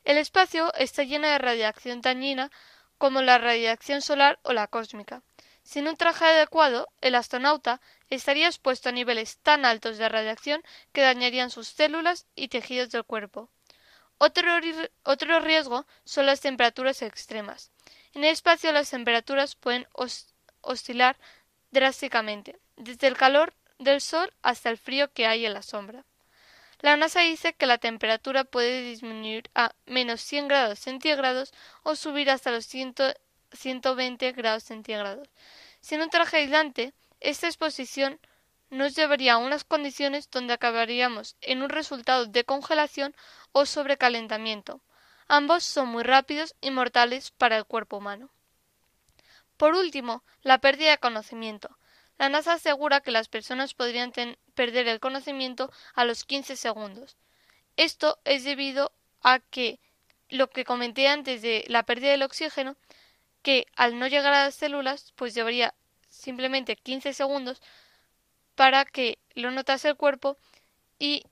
[0.03, 2.51] El espacio está lleno de radiación dañina
[2.99, 5.23] como la radiación solar o la cósmica.
[5.63, 7.81] Sin un traje adecuado, el astronauta
[8.11, 13.05] estaría expuesto a niveles tan altos de radiación que dañarían sus células y tejidos del
[13.05, 13.51] cuerpo.
[14.19, 14.51] Otro,
[15.03, 17.71] otro riesgo son las temperaturas extremas.
[18.15, 19.87] En el espacio las temperaturas pueden
[20.63, 21.17] oscilar
[21.71, 26.05] drásticamente, desde el calor del sol hasta el frío que hay en la sombra.
[26.81, 31.53] La NASA dice que la temperatura puede disminuir a menos 100 grados centígrados
[31.83, 35.29] o subir hasta los 120 grados centígrados.
[35.81, 38.21] Sin un traje aislante, esta exposición
[38.71, 43.15] nos llevaría a unas condiciones donde acabaríamos en un resultado de congelación
[43.53, 44.81] o sobrecalentamiento.
[45.29, 48.31] Ambos son muy rápidos y mortales para el cuerpo humano.
[49.57, 51.79] Por último, la pérdida de conocimiento.
[52.19, 54.13] La NASA asegura que las personas podrían
[54.55, 57.17] perder el conocimiento a los 15 segundos.
[57.77, 58.93] Esto es debido
[59.23, 59.81] a que
[60.29, 62.77] lo que comenté antes de la pérdida del oxígeno,
[63.43, 65.75] que al no llegar a las células, pues llevaría
[66.27, 67.63] simplemente 15 segundos
[68.57, 70.37] para que lo notase el cuerpo
[70.99, 71.23] y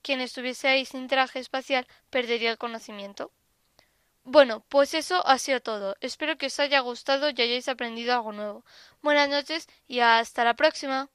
[0.00, 3.30] quien estuviese ahí sin traje espacial perdería el conocimiento.
[4.24, 5.96] Bueno, pues eso ha sido todo.
[6.00, 8.64] Espero que os haya gustado y hayáis aprendido algo nuevo.
[9.02, 11.10] Buenas noches y hasta la próxima.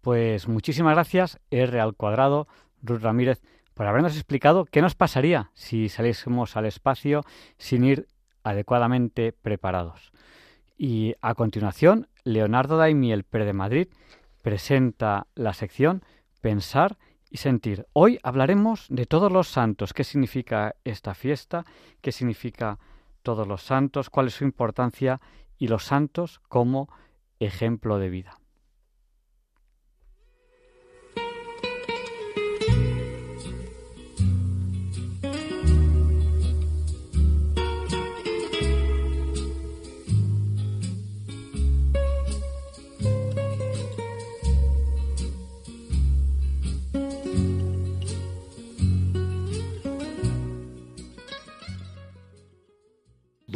[0.00, 2.48] Pues muchísimas gracias, R al cuadrado,
[2.80, 3.42] Ruth Ramírez,
[3.74, 7.22] por habernos explicado qué nos pasaría si saliésemos al espacio
[7.58, 8.06] sin ir
[8.42, 10.10] adecuadamente preparados.
[10.78, 13.88] Y a continuación, Leonardo Daimiel Pérez de Madrid
[14.40, 16.02] presenta la sección
[16.40, 16.96] Pensar
[17.36, 17.86] Sentir.
[17.92, 21.64] Hoy hablaremos de todos los santos, qué significa esta fiesta,
[22.00, 22.78] qué significa
[23.22, 25.20] todos los santos, cuál es su importancia
[25.58, 26.88] y los santos como
[27.40, 28.38] ejemplo de vida.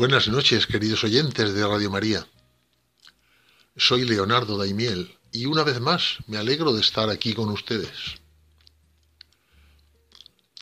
[0.00, 2.26] Buenas noches, queridos oyentes de Radio María.
[3.76, 8.14] Soy Leonardo Daimiel y una vez más me alegro de estar aquí con ustedes.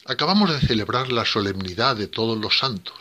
[0.06, 2.98] Acabamos de celebrar la solemnidad de todos los santos.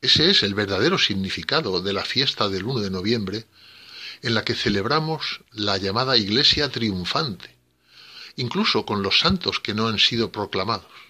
[0.00, 3.44] Ese es el verdadero significado de la fiesta del 1 de noviembre
[4.22, 7.54] en la que celebramos la llamada Iglesia triunfante,
[8.36, 11.05] incluso con los santos que no han sido proclamados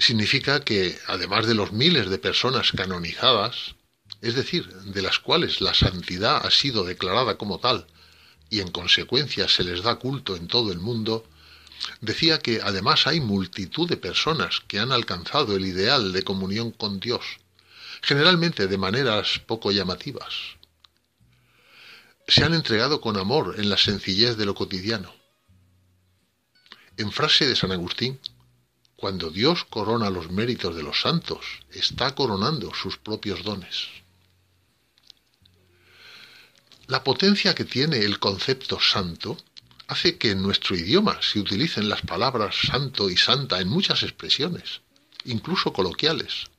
[0.00, 3.74] significa que, además de los miles de personas canonizadas,
[4.20, 7.86] es decir, de las cuales la santidad ha sido declarada como tal,
[8.48, 11.24] y en consecuencia se les da culto en todo el mundo,
[12.00, 17.00] decía que además hay multitud de personas que han alcanzado el ideal de comunión con
[17.00, 17.24] Dios,
[18.02, 20.56] generalmente de maneras poco llamativas.
[22.26, 25.12] Se han entregado con amor en la sencillez de lo cotidiano.
[26.96, 28.20] En frase de San Agustín,
[29.00, 31.40] cuando Dios corona los méritos de los santos,
[31.72, 33.88] está coronando sus propios dones.
[36.86, 39.38] La potencia que tiene el concepto santo
[39.86, 44.82] hace que en nuestro idioma se utilicen las palabras santo y santa en muchas expresiones,
[45.24, 46.50] incluso coloquiales.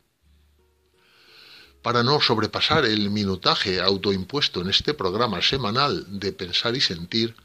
[1.84, 7.36] Para no sobrepasar el minutaje autoimpuesto en este programa semanal de pensar y sentir,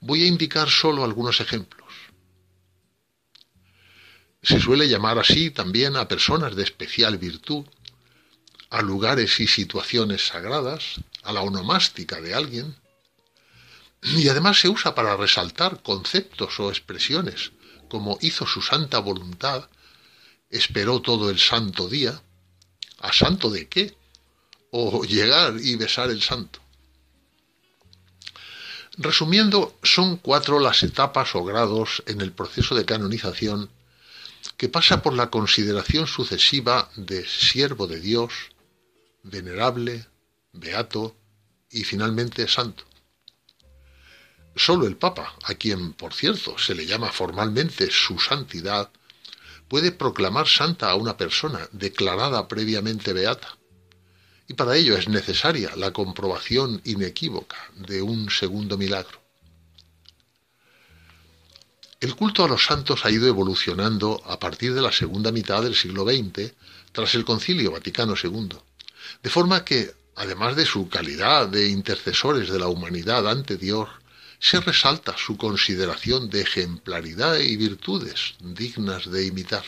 [0.00, 1.83] voy a indicar solo algunos ejemplos.
[4.44, 7.64] Se suele llamar así también a personas de especial virtud,
[8.68, 12.76] a lugares y situaciones sagradas, a la onomástica de alguien,
[14.02, 17.52] y además se usa para resaltar conceptos o expresiones,
[17.88, 19.70] como hizo su santa voluntad,
[20.50, 22.20] esperó todo el santo día,
[22.98, 23.96] ¿a santo de qué?
[24.70, 26.60] O llegar y besar el santo.
[28.98, 33.70] Resumiendo, son cuatro las etapas o grados en el proceso de canonización
[34.56, 38.32] que pasa por la consideración sucesiva de siervo de Dios,
[39.22, 40.06] venerable,
[40.52, 41.16] beato
[41.70, 42.84] y finalmente santo.
[44.56, 48.90] Solo el Papa, a quien, por cierto, se le llama formalmente su santidad,
[49.66, 53.58] puede proclamar santa a una persona declarada previamente beata.
[54.46, 59.23] Y para ello es necesaria la comprobación inequívoca de un segundo milagro.
[62.04, 65.74] El culto a los santos ha ido evolucionando a partir de la segunda mitad del
[65.74, 66.52] siglo XX,
[66.92, 68.50] tras el Concilio Vaticano II,
[69.22, 73.88] de forma que, además de su calidad de intercesores de la humanidad ante Dios,
[74.38, 79.64] se resalta su consideración de ejemplaridad y virtudes dignas de imitar.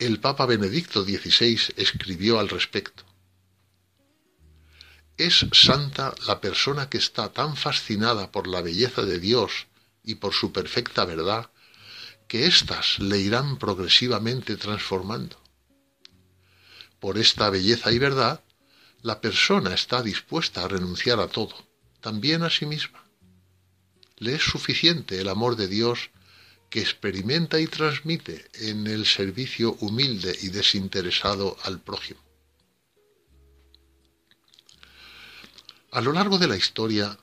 [0.00, 3.04] El Papa Benedicto XVI escribió al respecto.
[5.16, 9.68] Es santa la persona que está tan fascinada por la belleza de Dios
[10.02, 11.50] y por su perfecta verdad,
[12.28, 15.40] que éstas le irán progresivamente transformando.
[17.00, 18.42] Por esta belleza y verdad,
[19.02, 21.54] la persona está dispuesta a renunciar a todo,
[22.00, 23.04] también a sí misma.
[24.18, 26.10] Le es suficiente el amor de Dios
[26.70, 32.20] que experimenta y transmite en el servicio humilde y desinteresado al prójimo.
[35.90, 37.18] A lo largo de la historia,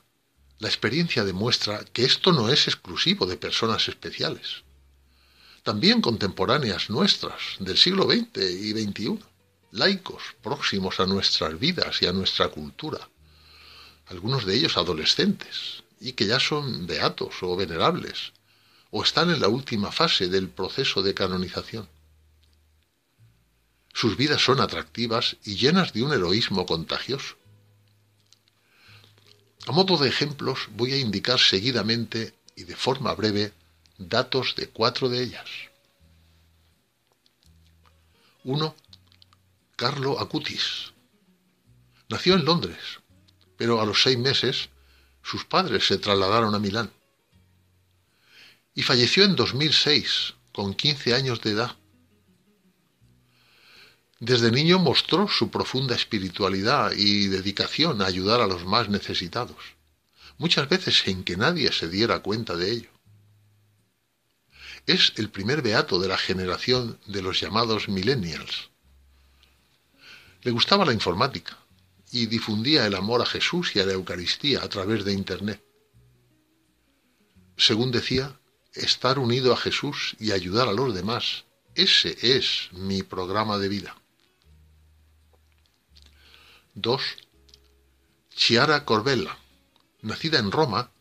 [0.60, 4.62] la experiencia demuestra que esto no es exclusivo de personas especiales.
[5.62, 9.18] También contemporáneas nuestras del siglo XX y XXI,
[9.72, 13.08] laicos próximos a nuestras vidas y a nuestra cultura,
[14.06, 18.32] algunos de ellos adolescentes, y que ya son beatos o venerables,
[18.90, 21.88] o están en la última fase del proceso de canonización.
[23.94, 27.39] Sus vidas son atractivas y llenas de un heroísmo contagioso.
[29.66, 33.52] A modo de ejemplos voy a indicar seguidamente y de forma breve
[33.98, 35.48] datos de cuatro de ellas.
[38.44, 38.74] 1.
[39.76, 40.92] Carlo Acutis.
[42.08, 43.00] Nació en Londres,
[43.56, 44.70] pero a los seis meses
[45.22, 46.90] sus padres se trasladaron a Milán.
[48.74, 51.76] Y falleció en 2006, con 15 años de edad.
[54.20, 59.56] Desde niño mostró su profunda espiritualidad y dedicación a ayudar a los más necesitados,
[60.36, 62.90] muchas veces sin que nadie se diera cuenta de ello.
[64.86, 68.68] Es el primer beato de la generación de los llamados millennials.
[70.42, 71.56] Le gustaba la informática
[72.12, 75.64] y difundía el amor a Jesús y a la Eucaristía a través de Internet.
[77.56, 78.38] Según decía,
[78.74, 83.99] estar unido a Jesús y ayudar a los demás, ese es mi programa de vida.
[86.74, 87.02] 2.
[88.34, 89.36] Chiara Corbella,
[90.02, 90.92] nacida en Roma,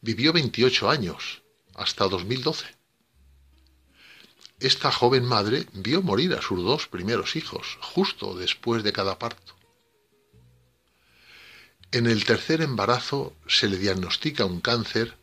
[0.00, 1.42] vivió 28 años,
[1.74, 2.64] hasta 2012.
[4.60, 9.54] Esta joven madre vio morir a sus dos primeros hijos, justo después de cada parto.
[11.92, 15.16] En el tercer embarazo se le diagnostica un cáncer,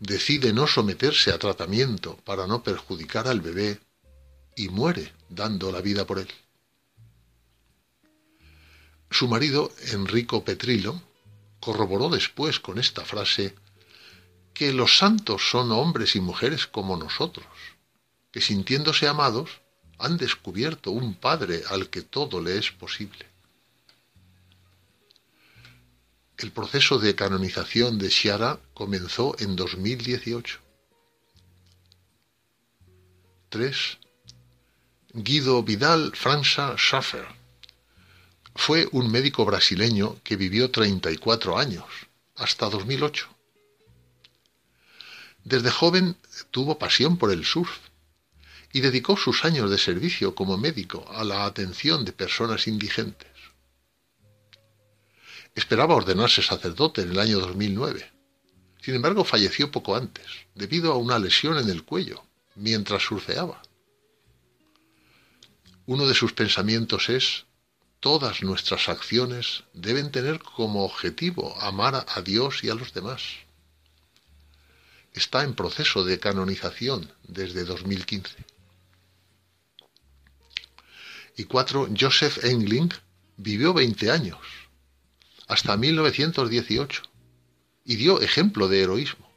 [0.00, 3.80] decide no someterse a tratamiento para no perjudicar al bebé
[4.56, 6.28] y muere dando la vida por él.
[9.10, 11.00] Su marido, Enrico Petrilo,
[11.60, 13.54] corroboró después con esta frase
[14.52, 17.46] que los santos son hombres y mujeres como nosotros,
[18.32, 19.60] que sintiéndose amados
[19.98, 23.26] han descubierto un Padre al que todo le es posible.
[26.38, 30.60] El proceso de canonización de Chiara comenzó en 2018.
[33.48, 33.98] 3.
[35.14, 37.45] Guido Vidal França Schaffer
[38.56, 41.84] fue un médico brasileño que vivió 34 años,
[42.36, 43.28] hasta 2008.
[45.44, 46.16] Desde joven
[46.50, 47.70] tuvo pasión por el surf
[48.72, 53.30] y dedicó sus años de servicio como médico a la atención de personas indigentes.
[55.54, 58.10] Esperaba ordenarse sacerdote en el año 2009.
[58.82, 63.62] Sin embargo, falleció poco antes, debido a una lesión en el cuello, mientras surfeaba.
[65.86, 67.45] Uno de sus pensamientos es,
[68.06, 73.20] todas nuestras acciones deben tener como objetivo amar a Dios y a los demás.
[75.12, 78.36] Está en proceso de canonización desde 2015.
[81.36, 82.90] Y cuatro, Joseph Engling
[83.38, 84.38] vivió 20 años,
[85.48, 87.02] hasta 1918,
[87.86, 89.28] y dio ejemplo de heroísmo.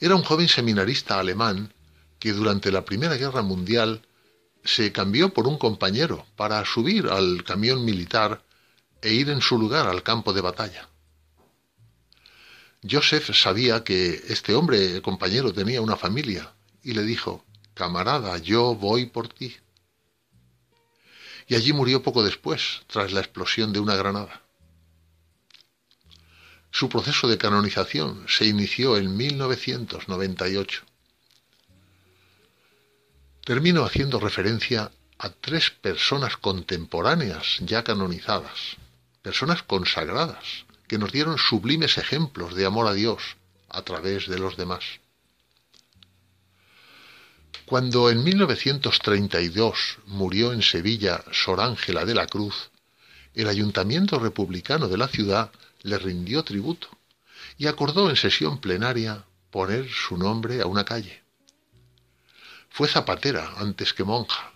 [0.00, 1.72] Era un joven seminarista alemán
[2.18, 4.06] que durante la Primera Guerra Mundial
[4.64, 8.42] se cambió por un compañero para subir al camión militar
[9.02, 10.88] e ir en su lugar al campo de batalla.
[12.88, 16.52] Joseph sabía que este hombre compañero tenía una familia
[16.82, 17.44] y le dijo,
[17.74, 19.56] Camarada, yo voy por ti.
[21.46, 24.42] Y allí murió poco después, tras la explosión de una granada.
[26.70, 30.84] Su proceso de canonización se inició en 1998
[33.44, 38.76] termino haciendo referencia a tres personas contemporáneas ya canonizadas,
[39.22, 43.36] personas consagradas, que nos dieron sublimes ejemplos de amor a Dios
[43.68, 44.84] a través de los demás.
[47.64, 52.70] Cuando en 1932 murió en Sevilla Sor Ángela de la Cruz,
[53.34, 56.88] el ayuntamiento republicano de la ciudad le rindió tributo
[57.56, 61.19] y acordó en sesión plenaria poner su nombre a una calle.
[62.70, 64.52] Fue zapatera antes que monja,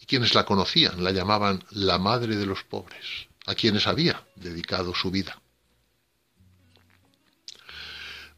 [0.00, 4.94] y quienes la conocían la llamaban la madre de los pobres, a quienes había dedicado
[4.94, 5.40] su vida.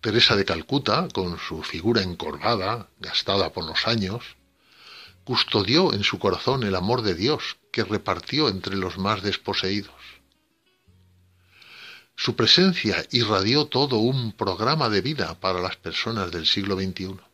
[0.01, 4.23] Teresa de Calcuta, con su figura encorvada, gastada por los años,
[5.25, 9.95] custodió en su corazón el amor de Dios que repartió entre los más desposeídos.
[12.17, 17.28] Su presencia irradió todo un programa de vida para las personas del siglo XXI.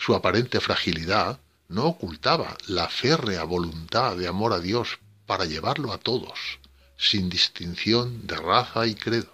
[0.00, 1.38] Su aparente fragilidad
[1.68, 6.58] no ocultaba la férrea voluntad de amor a Dios para llevarlo a todos,
[6.96, 9.30] sin distinción de raza y credo.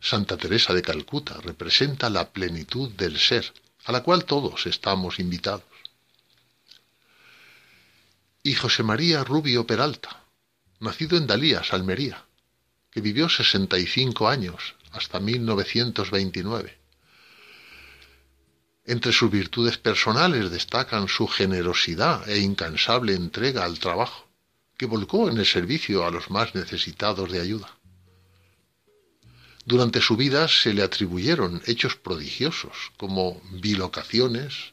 [0.00, 5.62] Santa Teresa de Calcuta representa la plenitud del ser, a la cual todos estamos invitados.
[8.42, 10.24] Y José María Rubio Peralta,
[10.80, 12.24] nacido en Dalías, Almería,
[12.90, 16.77] que vivió 65 años hasta 1929
[18.88, 24.26] entre sus virtudes personales destacan su generosidad e incansable entrega al trabajo,
[24.78, 27.70] que volcó en el servicio a los más necesitados de ayuda.
[29.66, 34.72] Durante su vida se le atribuyeron hechos prodigiosos como bilocaciones,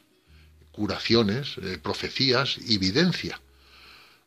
[0.72, 3.38] curaciones, eh, profecías y videncia,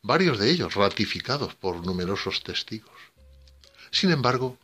[0.04, 2.94] varios de ellos ratificados por numerosos testigos.
[3.90, 4.56] Sin embargo,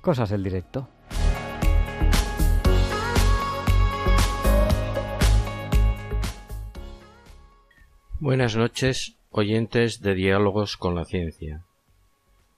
[0.00, 0.88] Cosas del directo.
[8.22, 11.62] Buenas noches, oyentes de Diálogos con la Ciencia.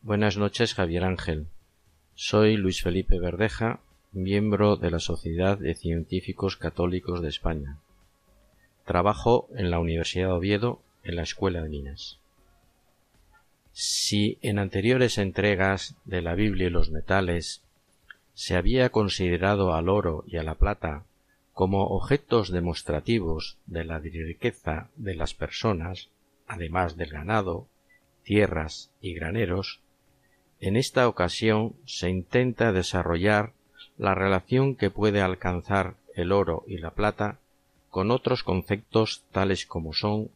[0.02, 1.46] Buenas noches, Javier Ángel.
[2.16, 3.78] Soy Luis Felipe Verdeja,
[4.10, 7.78] miembro de la Sociedad de Científicos Católicos de España.
[8.84, 12.18] Trabajo en la Universidad de Oviedo, en la Escuela de Minas.
[13.72, 17.62] Si en anteriores entregas de la Biblia y los metales
[18.34, 21.04] se había considerado al oro y a la plata
[21.52, 26.08] como objetos demostrativos de la riqueza de las personas
[26.46, 27.66] además del ganado,
[28.24, 29.80] tierras y graneros,
[30.60, 33.52] en esta ocasión se intenta desarrollar
[33.98, 37.38] la relación que puede alcanzar el oro y la plata
[37.90, 40.30] con otros conceptos tales como son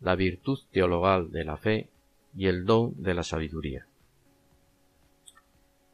[0.00, 1.88] la virtud teologal de la fe
[2.36, 3.86] y el don de la sabiduría.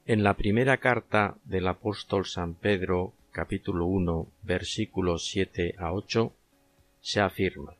[0.07, 6.33] En la primera carta del apóstol San Pedro, capítulo 1, versículos 7 a 8,
[7.01, 7.75] se afirma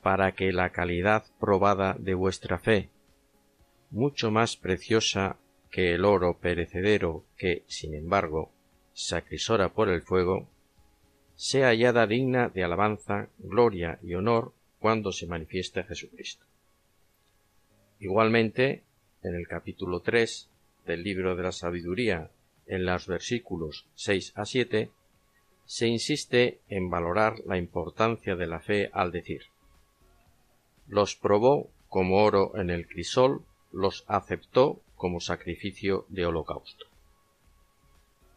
[0.00, 2.88] para que la calidad probada de vuestra fe,
[3.90, 5.36] mucho más preciosa
[5.70, 8.50] que el oro perecedero que, sin embargo,
[8.94, 10.48] se acrisora por el fuego,
[11.36, 16.46] sea hallada digna de alabanza, gloria y honor cuando se manifieste Jesucristo.
[17.98, 18.82] Igualmente,
[19.22, 20.48] en el capítulo 3
[20.86, 22.30] del libro de la sabiduría,
[22.70, 24.90] en los versículos 6 a 7,
[25.66, 29.42] se insiste en valorar la importancia de la fe al decir
[30.90, 33.42] los probó como oro en el crisol,
[33.72, 36.86] los aceptó como sacrificio de holocausto.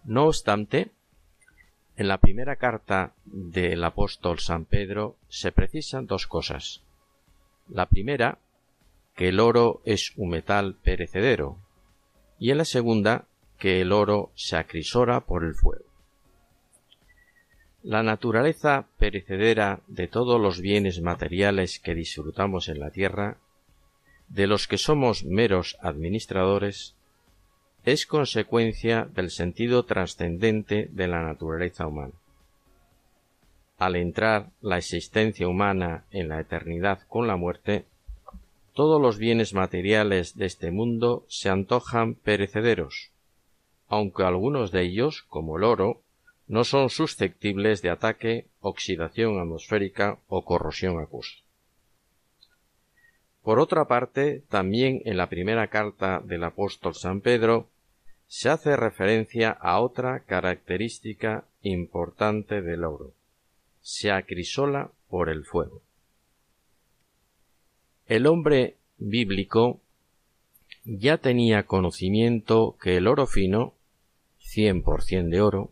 [0.06, 0.92] No obstante,
[1.98, 6.82] en la primera carta del apóstol San Pedro se precisan dos cosas.
[7.70, 8.38] La primera,
[9.16, 11.58] que el oro es un metal perecedero,
[12.40, 13.26] y en la segunda,
[13.64, 15.86] que el oro se acrisora por el fuego.
[17.82, 23.38] La naturaleza perecedera de todos los bienes materiales que disfrutamos en la tierra,
[24.28, 26.98] de los que somos meros administradores,
[27.86, 32.16] es consecuencia del sentido trascendente de la naturaleza humana.
[33.78, 37.86] Al entrar la existencia humana en la eternidad con la muerte,
[38.74, 43.13] todos los bienes materiales de este mundo se antojan perecederos,
[43.94, 46.02] aunque algunos de ellos, como el oro,
[46.48, 51.36] no son susceptibles de ataque, oxidación atmosférica o corrosión acuosa.
[53.44, 57.70] Por otra parte, también en la primera carta del apóstol San Pedro
[58.28, 63.14] se hace referencia a otra característica importante del oro.
[63.82, 65.82] Se acrisola por el fuego.
[68.08, 69.82] El hombre bíblico
[70.86, 73.74] ya tenía conocimiento que el oro fino,
[74.54, 75.72] cien por cien de oro,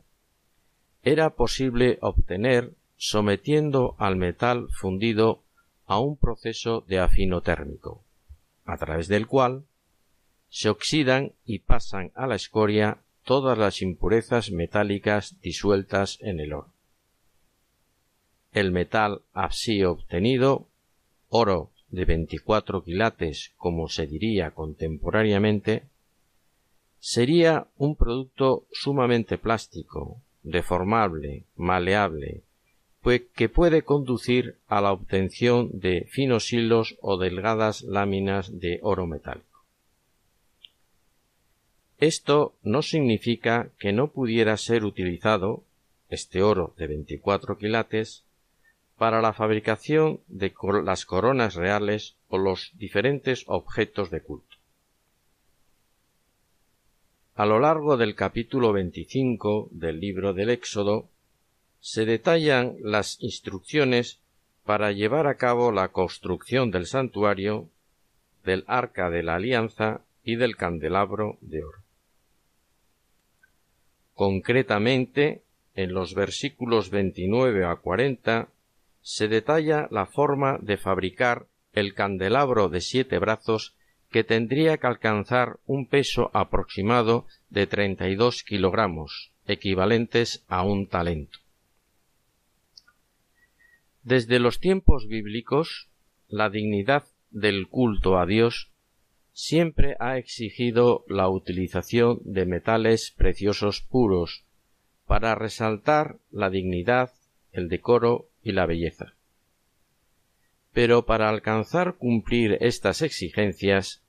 [1.04, 5.44] era posible obtener sometiendo al metal fundido
[5.86, 8.04] a un proceso de afino térmico,
[8.66, 9.66] a través del cual
[10.50, 16.74] se oxidan y pasan a la escoria todas las impurezas metálicas disueltas en el oro.
[18.52, 20.68] El metal así obtenido,
[21.30, 25.84] oro de 24 quilates como se diría contemporáneamente,
[27.02, 32.44] sería un producto sumamente plástico, deformable, maleable,
[33.02, 39.08] pues que puede conducir a la obtención de finos hilos o delgadas láminas de oro
[39.08, 39.66] metálico.
[41.98, 45.64] Esto no significa que no pudiera ser utilizado
[46.10, 48.24] este oro de 24 quilates
[48.98, 54.61] para la fabricación de las coronas reales o los diferentes objetos de culto.
[57.36, 61.08] A lo largo del capítulo 25 del libro del Éxodo
[61.80, 64.20] se detallan las instrucciones
[64.66, 67.70] para llevar a cabo la construcción del santuario,
[68.44, 71.80] del arca de la alianza y del candelabro de oro.
[74.14, 75.42] Concretamente,
[75.74, 78.50] en los versículos 29 a 40
[79.02, 83.74] se detalla la forma de fabricar el candelabro de siete brazos
[84.12, 91.40] que tendría que alcanzar un peso aproximado de 32 kilogramos, equivalentes a un talento.
[94.04, 95.90] Desde los tiempos bíblicos,
[96.28, 98.72] la dignidad del culto a Dios
[99.32, 104.44] siempre ha exigido la utilización de metales preciosos puros
[105.06, 107.12] para resaltar la dignidad,
[107.54, 109.14] el decoro y la belleza.
[110.74, 114.01] Pero para alcanzar cumplir estas exigencias,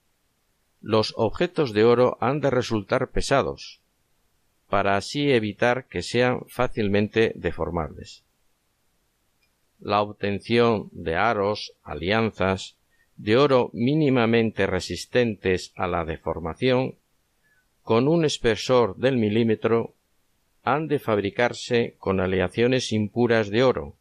[0.82, 3.80] los objetos de oro han de resultar pesados,
[4.68, 8.24] para así evitar que sean fácilmente deformables.
[9.78, 12.76] La obtención de aros, alianzas,
[13.16, 16.96] de oro mínimamente resistentes a la deformación,
[17.82, 19.94] con un espesor del milímetro,
[20.64, 23.96] han de fabricarse con aleaciones impuras de oro,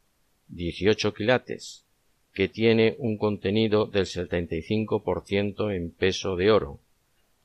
[0.50, 1.86] 18 quilates,
[2.34, 6.80] que tiene un contenido del 75% en peso de oro,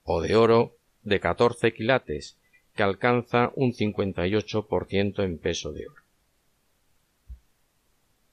[0.05, 2.37] o de oro de 14 quilates,
[2.75, 6.03] que alcanza un 58% en peso de oro.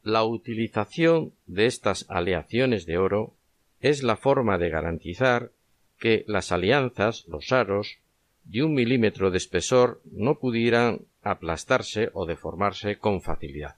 [0.03, 3.33] La utilización de estas aleaciones de oro
[3.79, 5.51] es la forma de garantizar
[5.97, 7.99] que las alianzas, los aros,
[8.43, 13.77] de un milímetro de espesor no pudieran aplastarse o deformarse con facilidad.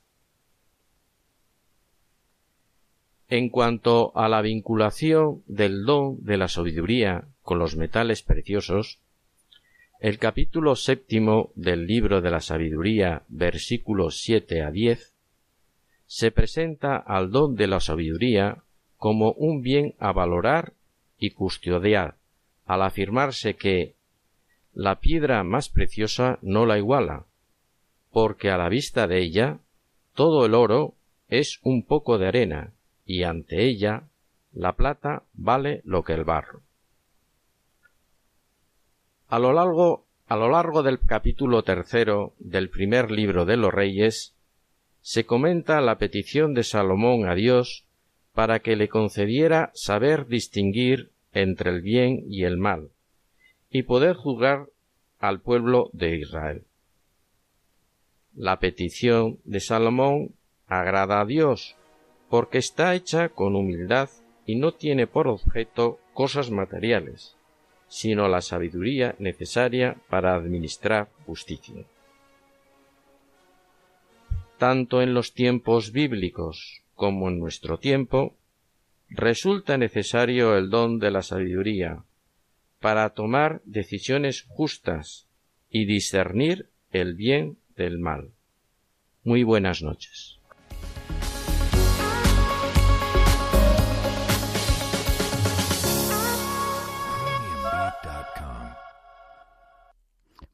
[3.37, 8.99] En cuanto a la vinculación del don de la sabiduría con los metales preciosos,
[9.99, 15.11] el capítulo séptimo del libro de la sabiduría, versículos 7 a 10,
[16.07, 18.63] se presenta al don de la sabiduría
[18.95, 20.71] como un bien a valorar
[21.19, 22.15] y custodiar,
[22.65, 23.95] al afirmarse que
[24.73, 27.25] la piedra más preciosa no la iguala,
[28.13, 29.59] porque a la vista de ella
[30.13, 30.93] todo el oro
[31.27, 32.71] es un poco de arena,
[33.05, 34.03] y ante ella
[34.53, 36.61] la plata vale lo que el barro.
[39.27, 44.33] A lo largo, a lo largo del capítulo tercero del primer libro de los Reyes,
[45.01, 47.85] se comenta la petición de Salomón a Dios
[48.33, 52.89] para que le concediera saber distinguir entre el bien y el mal,
[53.69, 54.67] y poder juzgar
[55.19, 56.63] al pueblo de Israel.
[58.35, 60.31] La petición de Salomón
[60.67, 61.75] agrada a Dios,
[62.35, 64.09] porque está hecha con humildad
[64.45, 67.37] y no tiene por objeto cosas materiales,
[67.87, 71.85] sino la sabiduría necesaria para administrar justicia.
[74.57, 78.35] Tanto en los tiempos bíblicos como en nuestro tiempo,
[79.07, 82.03] resulta necesario el don de la sabiduría
[82.81, 85.25] para tomar decisiones justas
[85.69, 88.31] y discernir el bien del mal.
[89.23, 90.34] Muy buenas noches.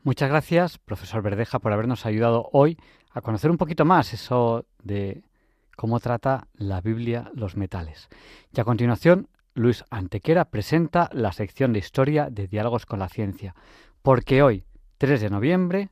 [0.04, 2.76] Muchas gracias, profesor Verdeja, por habernos ayudado hoy
[3.12, 5.22] a conocer un poquito más eso de
[5.78, 8.10] cómo trata la Biblia los metales.
[8.52, 13.54] Y a continuación, Luis Antequera presenta la sección de historia de Diálogos con la Ciencia,
[14.02, 14.66] porque hoy,
[14.98, 15.90] 3 de noviembre,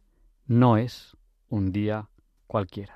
[0.48, 1.15] no es
[1.48, 2.10] un día
[2.48, 2.95] cualquiera.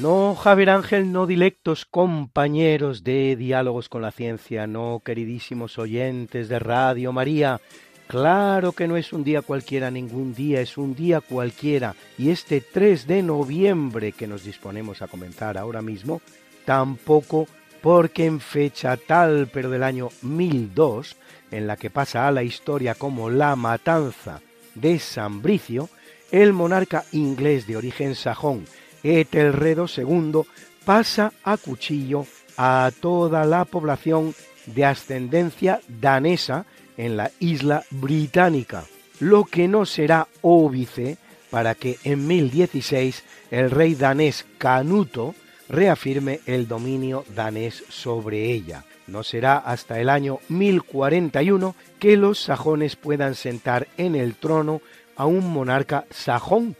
[0.00, 6.58] No, Javier Ángel, no dilectos compañeros de diálogos con la ciencia, no, queridísimos oyentes de
[6.58, 7.60] Radio María.
[8.08, 11.94] Claro que no es un día cualquiera, ningún día es un día cualquiera.
[12.18, 16.20] Y este 3 de noviembre que nos disponemos a comenzar ahora mismo,
[16.64, 17.46] tampoco
[17.80, 21.16] porque en fecha tal pero del año 1002,
[21.52, 24.40] en la que pasa a la historia como la matanza
[24.74, 25.88] de San Bricio,
[26.32, 28.64] el monarca inglés de origen sajón,
[29.04, 30.42] Etelredo II,
[30.84, 32.26] pasa a cuchillo
[32.56, 34.34] a toda la población
[34.66, 36.66] de ascendencia danesa
[36.96, 38.84] en la isla británica,
[39.20, 41.18] lo que no será óbice
[41.50, 45.34] para que en 1016 el rey danés Canuto
[45.68, 48.84] reafirme el dominio danés sobre ella.
[49.06, 54.80] No será hasta el año 1041 que los sajones puedan sentar en el trono
[55.16, 56.76] a un monarca sajón,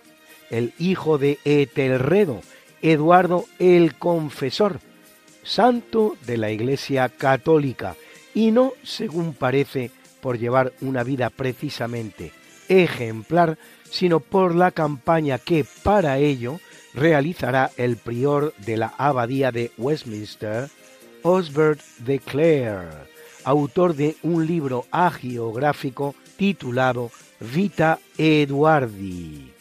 [0.55, 2.41] el hijo de Etelredo,
[2.81, 4.79] Eduardo el Confesor,
[5.43, 7.97] santo de la Iglesia Católica,
[8.35, 9.91] y no, según parece,
[10.21, 12.33] por llevar una vida precisamente
[12.69, 13.59] ejemplar,
[13.91, 16.61] sino por la campaña que para ello
[16.95, 20.69] realizará el prior de la abadía de Westminster,
[21.23, 22.89] Osbert de Clare,
[23.45, 27.11] autor de un libro agiográfico titulado
[27.41, 29.54] Vita Eduardi,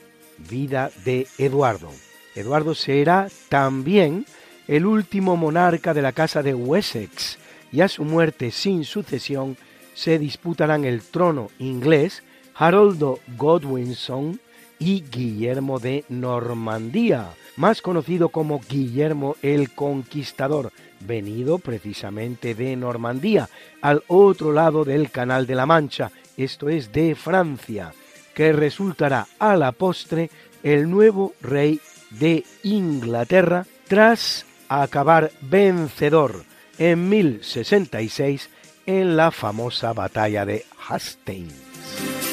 [0.49, 1.89] vida de Eduardo.
[2.35, 4.25] Eduardo será también
[4.67, 7.37] el último monarca de la casa de Wessex
[7.71, 9.57] y a su muerte sin sucesión
[9.93, 12.23] se disputarán el trono inglés
[12.55, 14.39] Haroldo Godwinson
[14.79, 23.49] y Guillermo de Normandía, más conocido como Guillermo el Conquistador, venido precisamente de Normandía,
[23.81, 27.93] al otro lado del Canal de la Mancha, esto es de Francia,
[28.33, 30.29] que resultará a la postre
[30.63, 31.79] el nuevo rey
[32.09, 36.43] de Inglaterra tras acabar vencedor
[36.77, 38.49] en 1066
[38.85, 42.32] en la famosa batalla de Hastings.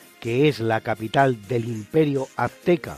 [0.21, 2.97] que es la capital del imperio azteca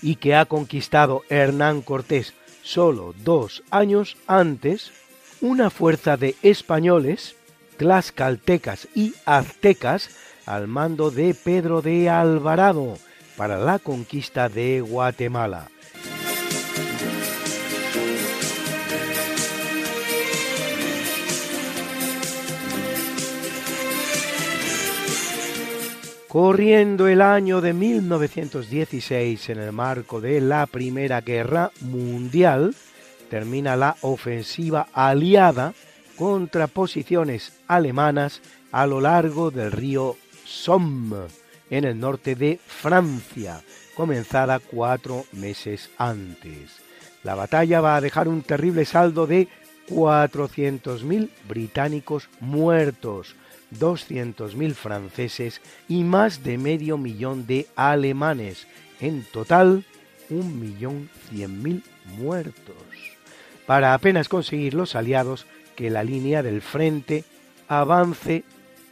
[0.00, 4.90] y que ha conquistado Hernán Cortés solo dos años antes,
[5.40, 7.36] una fuerza de españoles,
[7.76, 10.10] tlaxcaltecas y aztecas
[10.46, 12.96] al mando de Pedro de Alvarado
[13.36, 15.68] para la conquista de Guatemala.
[26.32, 32.74] Corriendo el año de 1916 en el marco de la Primera Guerra Mundial,
[33.28, 35.74] termina la ofensiva aliada
[36.16, 38.40] contra posiciones alemanas
[38.70, 41.26] a lo largo del río Somme,
[41.68, 43.60] en el norte de Francia,
[43.94, 46.80] comenzada cuatro meses antes.
[47.24, 49.48] La batalla va a dejar un terrible saldo de
[49.90, 53.36] 400.000 británicos muertos,
[53.78, 58.66] 200.000 franceses y más de medio millón de alemanes.
[59.00, 59.84] En total,
[60.30, 61.82] 1.100.000
[62.18, 62.74] muertos.
[63.66, 65.46] Para apenas conseguir los aliados
[65.76, 67.24] que la línea del frente
[67.68, 68.44] avance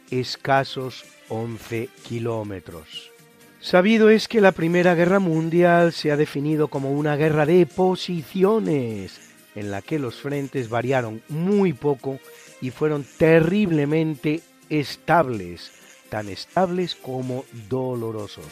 [0.09, 3.11] escasos 11 kilómetros.
[3.59, 9.21] Sabido es que la Primera Guerra Mundial se ha definido como una guerra de posiciones,
[9.53, 12.19] en la que los frentes variaron muy poco
[12.59, 14.41] y fueron terriblemente
[14.71, 15.71] estables,
[16.09, 18.45] tan estables como dolorosos.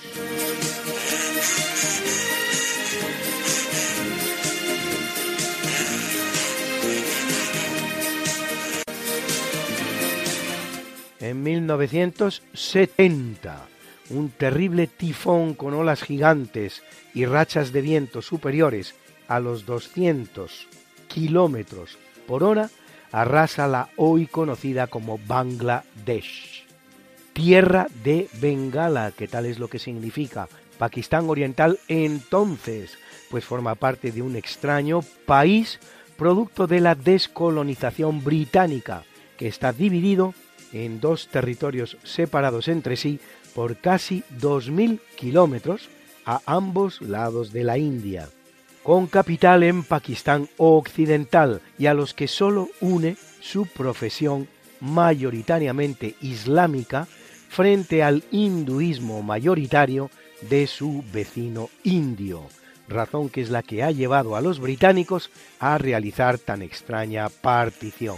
[11.22, 13.68] En 1970,
[14.10, 16.84] un terrible tifón con olas gigantes
[17.14, 18.96] y rachas de viento superiores
[19.30, 20.68] a los 200
[21.08, 21.98] kilómetros
[22.28, 22.70] por hora
[23.12, 26.66] arrasa la hoy conocida como Bangladesh.
[27.34, 32.98] Tierra de Bengala, que tal es lo que significa Pakistán Oriental entonces,
[33.30, 35.80] pues forma parte de un extraño país
[36.18, 39.04] producto de la descolonización británica,
[39.38, 40.34] que está dividido
[40.74, 43.20] en dos territorios separados entre sí
[43.56, 45.90] por casi 2.000 kilómetros
[46.26, 48.30] a ambos lados de la India
[48.84, 54.48] con capital en Pakistán Occidental y a los que solo une su profesión
[54.80, 57.08] mayoritariamente islámica
[57.50, 60.10] frente al hinduismo mayoritario
[60.42, 62.48] de su vecino indio,
[62.88, 65.30] razón que es la que ha llevado a los británicos
[65.60, 68.18] a realizar tan extraña partición.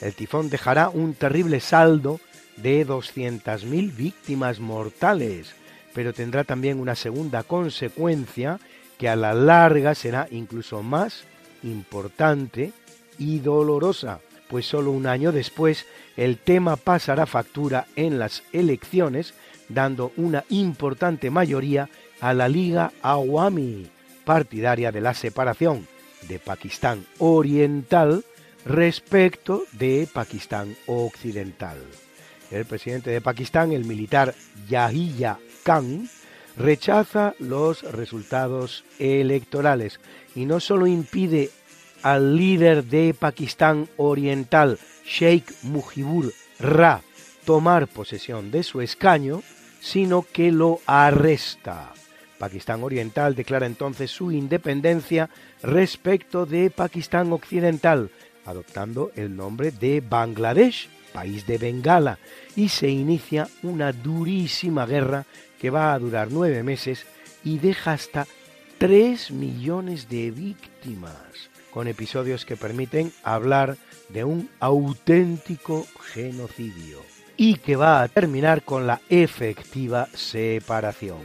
[0.00, 2.20] El tifón dejará un terrible saldo
[2.56, 5.54] de 200.000 víctimas mortales,
[5.94, 8.58] pero tendrá también una segunda consecuencia
[8.98, 11.24] que a la larga será incluso más
[11.62, 12.72] importante
[13.18, 19.34] y dolorosa, pues solo un año después el tema pasará factura en las elecciones,
[19.68, 21.88] dando una importante mayoría
[22.20, 23.88] a la Liga Awami,
[24.24, 25.86] partidaria de la separación
[26.28, 28.24] de Pakistán Oriental
[28.64, 31.78] respecto de Pakistán Occidental.
[32.50, 34.34] El presidente de Pakistán, el militar
[34.68, 36.08] Yahya Khan,
[36.56, 40.00] rechaza los resultados electorales
[40.34, 41.50] y no solo impide
[42.02, 47.02] al líder de Pakistán Oriental, Sheikh Mujibur Ra,
[47.44, 49.42] tomar posesión de su escaño,
[49.80, 51.92] sino que lo arresta.
[52.38, 55.30] Pakistán Oriental declara entonces su independencia
[55.62, 58.10] respecto de Pakistán Occidental,
[58.44, 62.18] adoptando el nombre de Bangladesh, país de Bengala,
[62.56, 65.24] y se inicia una durísima guerra
[65.60, 67.06] que va a durar nueve meses
[67.42, 68.26] y deja hasta
[68.78, 73.76] tres millones de víctimas, con episodios que permiten hablar
[74.08, 77.00] de un auténtico genocidio
[77.36, 81.22] y que va a terminar con la efectiva separación.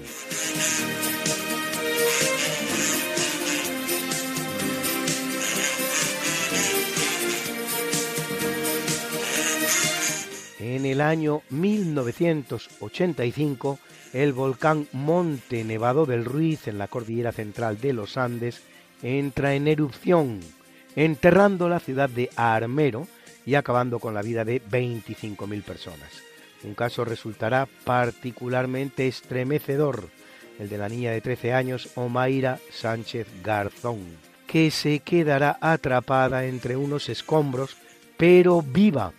[11.00, 13.80] El año 1985,
[14.12, 18.62] el volcán Monte Nevado del Ruiz en la cordillera central de los Andes
[19.02, 20.42] entra en erupción,
[20.98, 23.08] enterrando la ciudad de Armero
[23.46, 26.12] y acabando con la vida de 25.000 personas.
[26.66, 30.10] Un caso resultará particularmente estremecedor,
[30.60, 34.02] el de la niña de 13 años, Omaira Sánchez Garzón,
[34.48, 37.78] que se quedará atrapada entre unos escombros,
[38.18, 39.14] pero viva,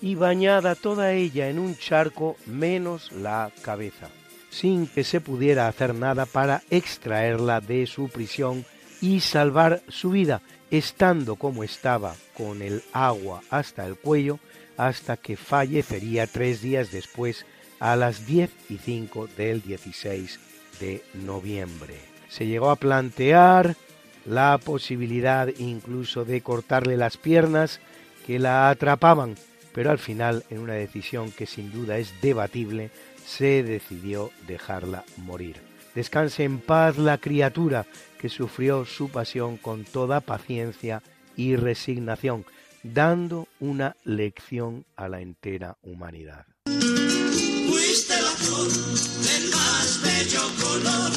[0.00, 4.08] y bañada toda ella en un charco menos la cabeza,
[4.50, 8.64] sin que se pudiera hacer nada para extraerla de su prisión
[9.00, 14.38] y salvar su vida, estando como estaba, con el agua hasta el cuello,
[14.76, 17.46] hasta que fallecería tres días después
[17.80, 20.38] a las 10 y 5 del 16
[20.80, 21.94] de noviembre.
[22.28, 23.76] Se llegó a plantear
[24.24, 27.80] la posibilidad incluso de cortarle las piernas
[28.26, 29.36] que la atrapaban,
[29.78, 32.90] pero al final, en una decisión que sin duda es debatible,
[33.24, 35.54] se decidió dejarla morir.
[35.94, 37.86] Descanse en paz la criatura
[38.20, 41.00] que sufrió su pasión con toda paciencia
[41.36, 42.44] y resignación,
[42.82, 46.44] dando una lección a la entera humanidad.
[46.64, 51.12] Fuiste la flor del más bello color,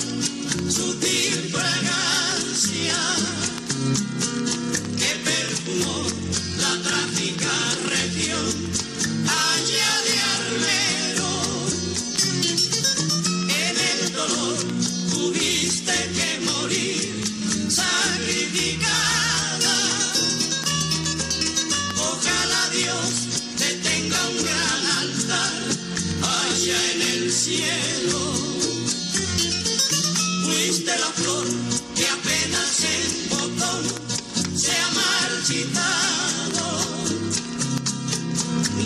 [0.70, 2.96] sutil fragancia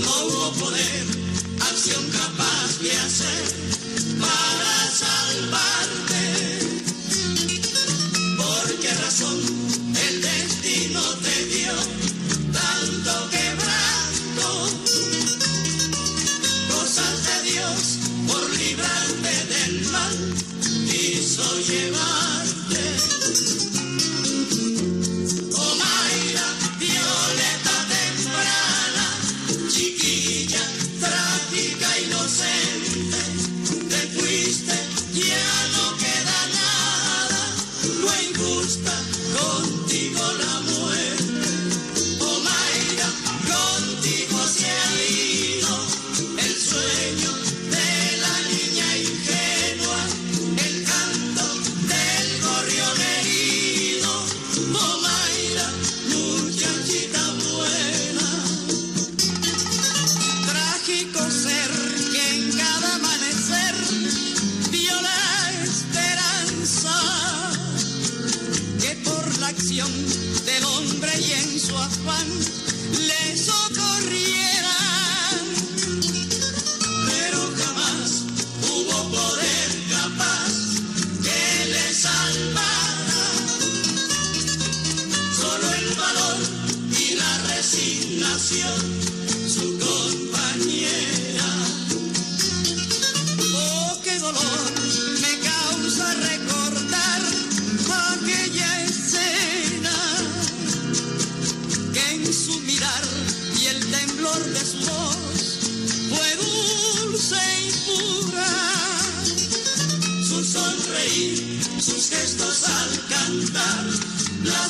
[0.01, 1.05] No hubo poder,
[1.61, 3.45] acción capaz de hacer
[4.19, 5.24] para salvarte.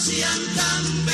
[0.06, 1.05] La hacían tan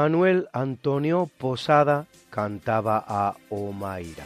[0.00, 4.22] Manuel Antonio Posada cantaba a Omaira.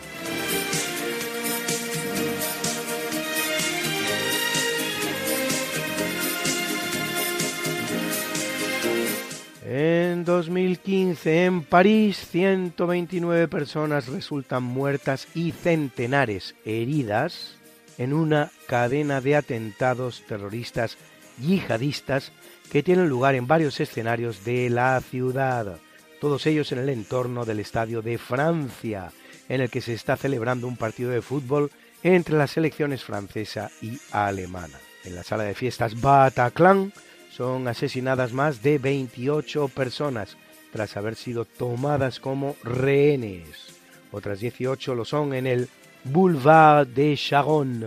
[9.64, 17.56] En En 2015 en París 129 personas resultan muertas y centenares heridas
[17.98, 20.96] en una cadena de atentados terroristas
[21.40, 22.30] yihadistas
[22.72, 25.76] que tienen lugar en varios escenarios de la ciudad,
[26.22, 29.12] todos ellos en el entorno del Estadio de Francia,
[29.50, 31.70] en el que se está celebrando un partido de fútbol
[32.02, 34.78] entre las selecciones francesa y alemana.
[35.04, 36.94] En la sala de fiestas Bataclan
[37.30, 40.38] son asesinadas más de 28 personas
[40.72, 43.82] tras haber sido tomadas como rehenes.
[44.12, 45.68] Otras 18 lo son en el
[46.04, 47.86] Boulevard de Charonne,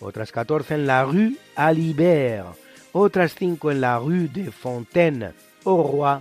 [0.00, 2.56] otras 14 en la Rue Alibert,
[2.98, 5.32] otras 5 en la Rue de Fontaine
[5.64, 6.20] au Roi,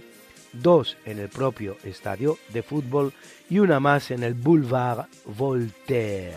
[0.54, 3.14] dos en el propio estadio de fútbol
[3.50, 6.34] y una más en el Boulevard Voltaire.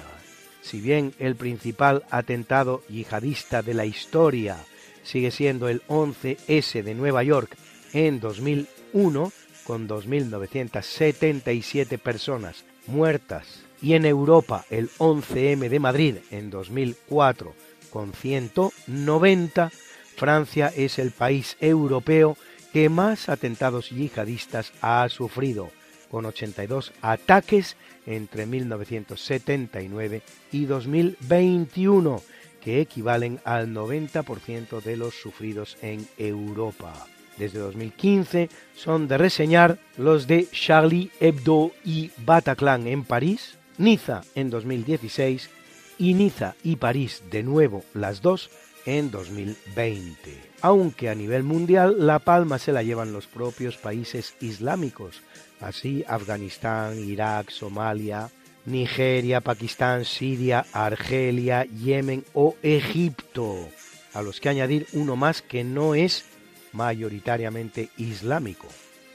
[0.62, 4.57] Si bien el principal atentado yihadista de la historia
[5.03, 7.55] sigue siendo el 11S de Nueva York
[7.93, 9.33] en 2001,
[9.65, 17.55] con 2.977 personas muertas, y en Europa el 11M de Madrid en 2004,
[17.91, 19.73] con 190,
[20.21, 22.37] Francia es el país europeo
[22.75, 25.71] que más atentados yihadistas ha sufrido,
[26.11, 30.21] con 82 ataques entre 1979
[30.53, 32.23] y 2021,
[32.61, 37.07] que equivalen al 90% de los sufridos en Europa.
[37.39, 44.51] Desde 2015 son de reseñar los de Charlie Hebdo y Bataclan en París, Niza en
[44.51, 45.49] 2016
[45.97, 48.51] y Niza y París de nuevo las dos
[48.86, 50.51] en 2020.
[50.62, 55.23] Aunque a nivel mundial la palma se la llevan los propios países islámicos,
[55.61, 58.31] así Afganistán, Irak, Somalia,
[58.66, 63.69] Nigeria, Pakistán, Siria, Argelia, Yemen o Egipto,
[64.12, 66.24] a los que añadir uno más que no es
[66.73, 68.69] mayoritariamente islámico,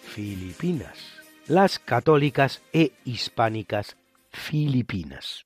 [0.03, 0.97] Filipinas,
[1.47, 3.97] las católicas e hispánicas
[4.31, 5.45] Filipinas.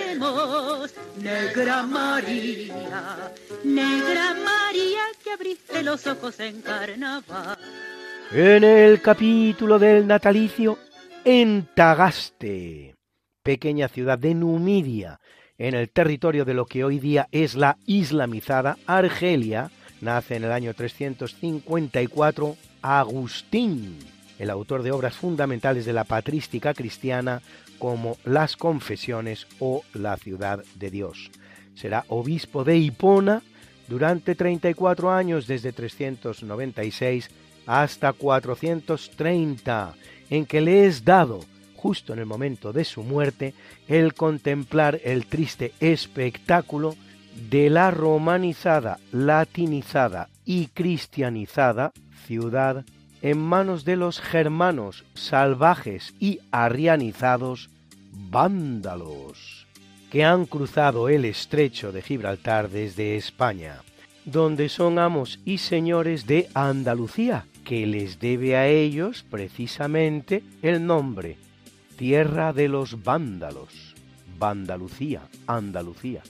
[1.17, 3.33] Negra María,
[3.63, 7.57] Negra María que abriste los ojos en carnaval.
[8.31, 10.77] En el capítulo del natalicio,
[11.25, 12.93] en Tagaste,
[13.41, 15.19] pequeña ciudad de Numidia,
[15.57, 19.71] en el territorio de lo que hoy día es la islamizada Argelia,
[20.01, 23.97] nace en el año 354 Agustín,
[24.37, 27.41] el autor de obras fundamentales de la patrística cristiana
[27.81, 31.31] como Las Confesiones o La Ciudad de Dios.
[31.73, 33.41] Será obispo de Hipona
[33.87, 37.31] durante 34 años desde 396
[37.65, 39.95] hasta 430,
[40.29, 41.39] en que le es dado,
[41.75, 43.55] justo en el momento de su muerte,
[43.87, 46.95] el contemplar el triste espectáculo
[47.49, 51.93] de la romanizada, latinizada y cristianizada
[52.27, 52.85] ciudad
[53.21, 57.69] en manos de los germanos salvajes y arrianizados
[58.11, 59.67] vándalos,
[60.09, 63.81] que han cruzado el estrecho de Gibraltar desde España,
[64.25, 71.37] donde son amos y señores de Andalucía, que les debe a ellos precisamente el nombre,
[71.97, 73.95] Tierra de los Vándalos,
[74.39, 76.23] Vandalucía, Andalucía.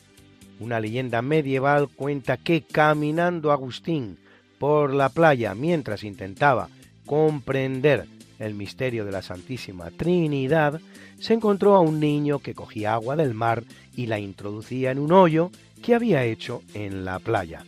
[0.59, 4.18] Una leyenda medieval cuenta que caminando Agustín
[4.59, 6.69] por la playa mientras intentaba
[7.06, 8.07] comprender
[8.40, 10.82] el misterio de la Santísima Trinidad,
[11.19, 13.64] se encontró a un niño que cogía agua del mar
[13.95, 15.52] y la introducía en un hoyo
[15.84, 17.64] que había hecho en la playa.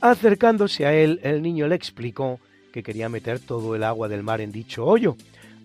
[0.00, 2.40] Acercándose a él, el niño le explicó
[2.72, 5.16] que quería meter todo el agua del mar en dicho hoyo,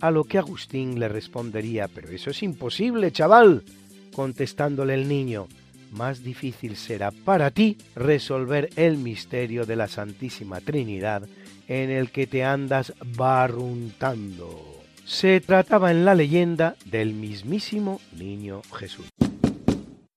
[0.01, 3.63] a lo que Agustín le respondería, pero eso es imposible, chaval,
[4.13, 5.47] contestándole el niño,
[5.91, 11.27] más difícil será para ti resolver el misterio de la Santísima Trinidad
[11.69, 14.81] en el que te andas barruntando.
[15.05, 19.07] Se trataba en la leyenda del mismísimo niño Jesús.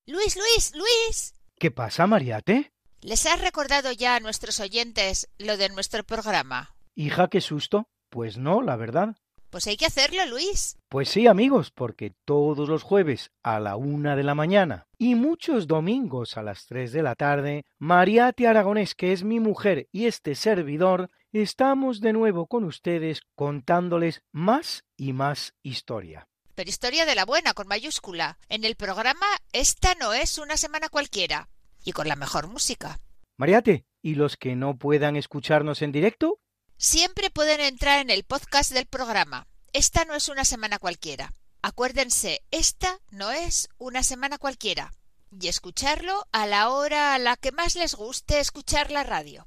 [0.07, 1.35] Luis, Luis, Luis.
[1.59, 2.73] ¿Qué pasa, Mariate?
[3.03, 6.74] ¿Les has recordado ya a nuestros oyentes lo de nuestro programa?
[6.95, 7.87] Hija, qué susto.
[8.09, 9.16] Pues no, la verdad.
[9.51, 10.79] Pues hay que hacerlo, Luis.
[10.89, 15.66] Pues sí, amigos, porque todos los jueves a la una de la mañana y muchos
[15.66, 20.35] domingos a las tres de la tarde, Mariate Aragonés, que es mi mujer y este
[20.35, 21.11] servidor,
[21.41, 26.29] estamos de nuevo con ustedes contándoles más y más historia.
[26.55, 28.39] Pero historia de la buena, con mayúscula.
[28.49, 31.49] En el programa Esta no es una semana cualquiera.
[31.85, 32.99] Y con la mejor música.
[33.39, 36.39] Mariate, ¿y los que no puedan escucharnos en directo?
[36.77, 39.47] Siempre pueden entrar en el podcast del programa.
[39.73, 41.33] Esta no es una semana cualquiera.
[41.63, 44.93] Acuérdense, esta no es una semana cualquiera.
[45.31, 49.47] Y escucharlo a la hora a la que más les guste escuchar la radio.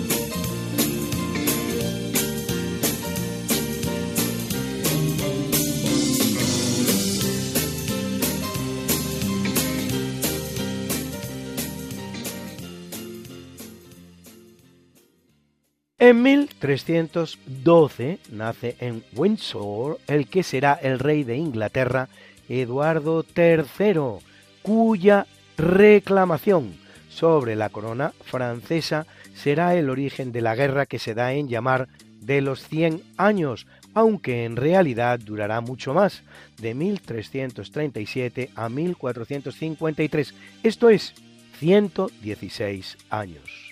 [16.01, 22.09] En 1312 nace en Windsor el que será el rey de Inglaterra,
[22.49, 24.25] Eduardo III,
[24.63, 25.27] cuya
[25.59, 26.73] reclamación
[27.07, 29.05] sobre la corona francesa
[29.35, 31.87] será el origen de la guerra que se da en llamar
[32.19, 36.23] de los 100 años, aunque en realidad durará mucho más,
[36.59, 40.33] de 1337 a 1453,
[40.63, 41.13] esto es,
[41.59, 43.70] 116 años.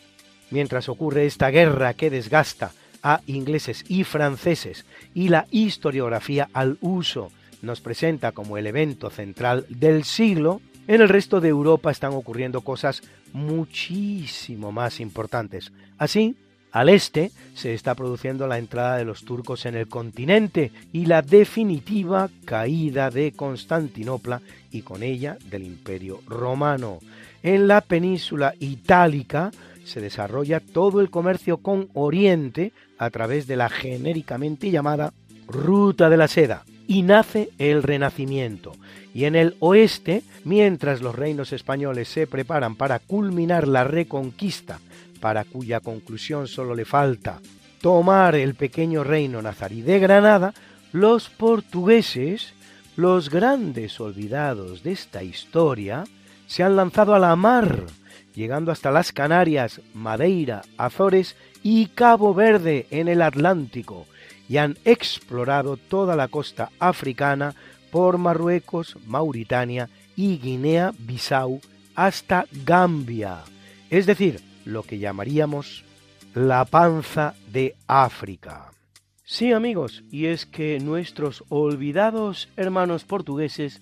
[0.51, 2.71] Mientras ocurre esta guerra que desgasta
[3.03, 7.31] a ingleses y franceses y la historiografía al uso
[7.61, 12.61] nos presenta como el evento central del siglo, en el resto de Europa están ocurriendo
[12.61, 13.03] cosas
[13.33, 15.71] muchísimo más importantes.
[15.97, 16.35] Así,
[16.71, 21.21] al este se está produciendo la entrada de los turcos en el continente y la
[21.21, 26.99] definitiva caída de Constantinopla y con ella del Imperio Romano.
[27.41, 29.51] En la península itálica
[29.89, 35.13] se desarrolla todo el comercio con Oriente a través de la genéricamente llamada
[35.47, 38.73] Ruta de la Seda y nace el Renacimiento.
[39.13, 44.79] Y en el oeste, mientras los reinos españoles se preparan para culminar la reconquista,
[45.19, 47.39] para cuya conclusión solo le falta
[47.81, 50.53] tomar el pequeño reino nazarí de Granada,
[50.91, 52.53] los portugueses,
[52.95, 56.03] los grandes olvidados de esta historia,
[56.47, 57.85] se han lanzado a la mar
[58.39, 64.07] llegando hasta las Canarias, Madeira, Azores y Cabo Verde en el Atlántico,
[64.47, 67.53] y han explorado toda la costa africana
[67.91, 71.59] por Marruecos, Mauritania y Guinea-Bissau
[71.95, 73.39] hasta Gambia,
[73.89, 75.83] es decir, lo que llamaríamos
[76.33, 78.71] la panza de África.
[79.25, 83.81] Sí, amigos, y es que nuestros olvidados hermanos portugueses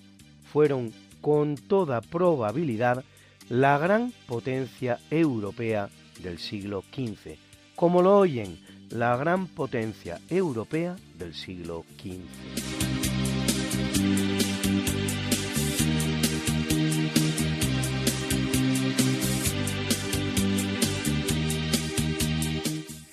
[0.52, 3.04] fueron con toda probabilidad
[3.48, 5.88] la gran potencia europea
[6.22, 7.36] del siglo XV.
[7.74, 8.58] Como lo oyen,
[8.90, 12.18] la gran potencia europea del siglo XV.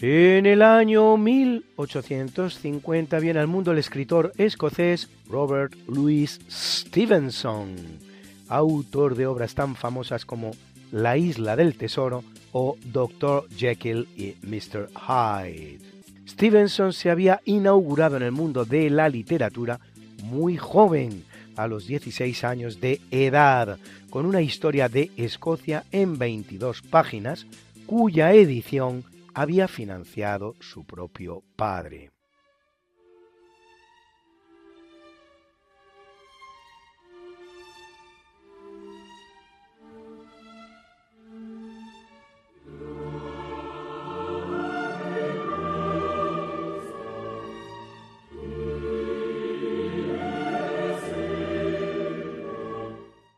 [0.02, 8.05] En el año 1850 viene al mundo el escritor escocés Robert Louis Stevenson
[8.48, 10.52] autor de obras tan famosas como
[10.92, 13.48] La isla del tesoro o Dr.
[13.50, 14.90] Jekyll y Mr.
[14.96, 15.80] Hyde.
[16.28, 19.80] Stevenson se había inaugurado en el mundo de la literatura
[20.24, 21.24] muy joven,
[21.56, 23.78] a los 16 años de edad,
[24.10, 27.46] con una historia de Escocia en 22 páginas,
[27.86, 29.04] cuya edición
[29.34, 32.15] había financiado su propio padre.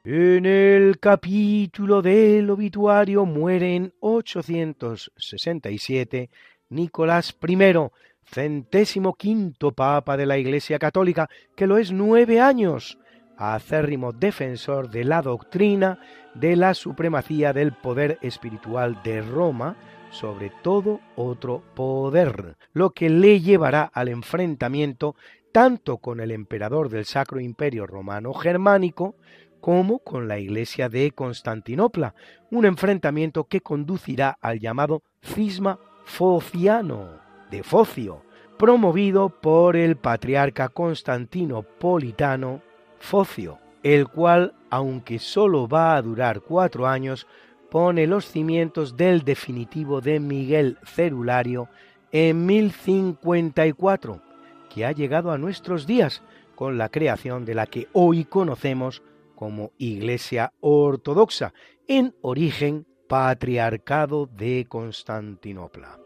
[0.10, 6.30] En el capítulo del obituario muere en 867
[6.70, 7.58] Nicolás I,
[8.24, 11.28] centésimo quinto papa de la Iglesia Católica,
[11.58, 12.98] que lo es nueve años,
[13.36, 16.00] acérrimo defensor de la doctrina
[16.36, 19.76] de la supremacía del poder espiritual de Roma
[20.10, 25.18] sobre todo otro poder, lo que le llevará al enfrentamiento
[25.52, 29.16] tanto con el emperador del Sacro Imperio Romano Germánico,
[29.62, 32.16] como con la Iglesia de Constantinopla,
[32.52, 37.20] un enfrentamiento que conducirá al llamado cisma fociano
[37.52, 38.24] de Focio,
[38.58, 42.62] promovido por el patriarca constantinopolitano
[43.00, 47.28] Focio, el cual, aunque solo va a durar cuatro años,
[47.70, 51.70] pone los cimientos del definitivo de Miguel Cerulario
[52.12, 54.22] en 1054,
[54.74, 56.24] que ha llegado a nuestros días
[56.56, 59.04] con la creación de la que hoy conocemos
[59.38, 61.54] como Iglesia Ortodoxa,
[61.88, 66.00] en origen Patriarcado de Constantinopla.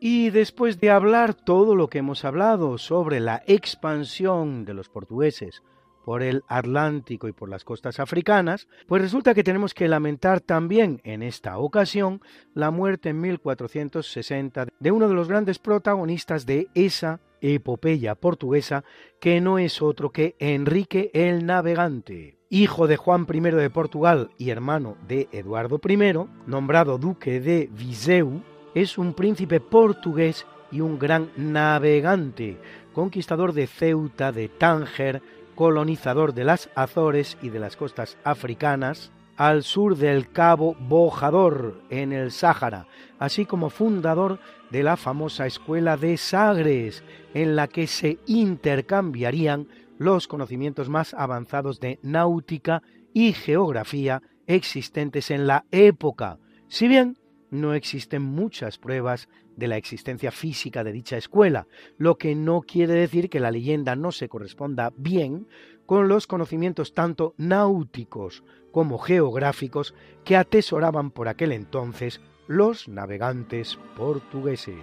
[0.00, 5.62] Y después de hablar todo lo que hemos hablado sobre la expansión de los portugueses
[6.04, 11.00] por el Atlántico y por las costas africanas, pues resulta que tenemos que lamentar también
[11.04, 12.20] en esta ocasión
[12.54, 18.84] la muerte en 1460 de uno de los grandes protagonistas de esa epopeya portuguesa,
[19.20, 24.50] que no es otro que Enrique el Navegante, hijo de Juan I de Portugal y
[24.50, 25.98] hermano de Eduardo I,
[26.46, 28.42] nombrado duque de Viseu,
[28.74, 32.58] es un príncipe portugués y un gran navegante,
[32.92, 35.22] conquistador de Ceuta, de Tánger,
[35.54, 42.12] colonizador de las Azores y de las costas africanas, al sur del Cabo Bojador, en
[42.12, 42.86] el Sáhara,
[43.18, 44.38] así como fundador
[44.70, 47.02] de la famosa escuela de Sagres,
[47.32, 49.66] en la que se intercambiarían
[49.98, 52.82] los conocimientos más avanzados de náutica
[53.12, 57.16] y geografía existentes en la época, si bien
[57.50, 61.66] no existen muchas pruebas de la existencia física de dicha escuela,
[61.98, 65.46] lo que no quiere decir que la leyenda no se corresponda bien
[65.86, 69.94] con los conocimientos tanto náuticos como geográficos
[70.24, 74.74] que atesoraban por aquel entonces los navegantes portugueses.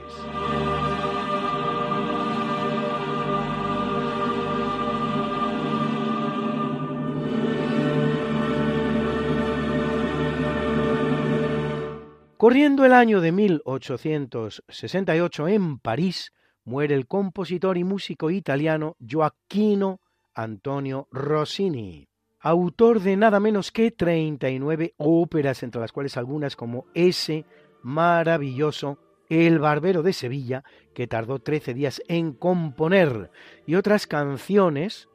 [12.37, 16.33] Corriendo el año de 1868 en París,
[16.65, 20.01] muere el compositor y músico italiano Gioacchino
[20.35, 22.07] Antonio Rossini,
[22.39, 27.43] autor de nada menos que 39 óperas, entre las cuales algunas como ese
[27.81, 28.99] maravilloso
[29.29, 33.31] El Barbero de Sevilla, que tardó 13 días en componer,
[33.65, 35.09] y otras canciones,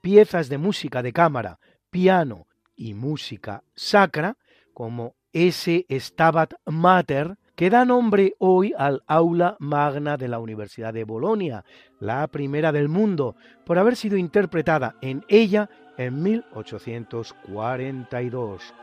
[0.00, 1.58] piezas de música de cámara,
[1.90, 2.46] piano
[2.76, 4.36] y música sacra,
[4.72, 11.04] como ese Stabat Mater, que da nombre hoy al aula magna de la Universidad de
[11.04, 11.64] Bolonia,
[11.98, 18.74] la primera del mundo, por haber sido interpretada en ella en 1842.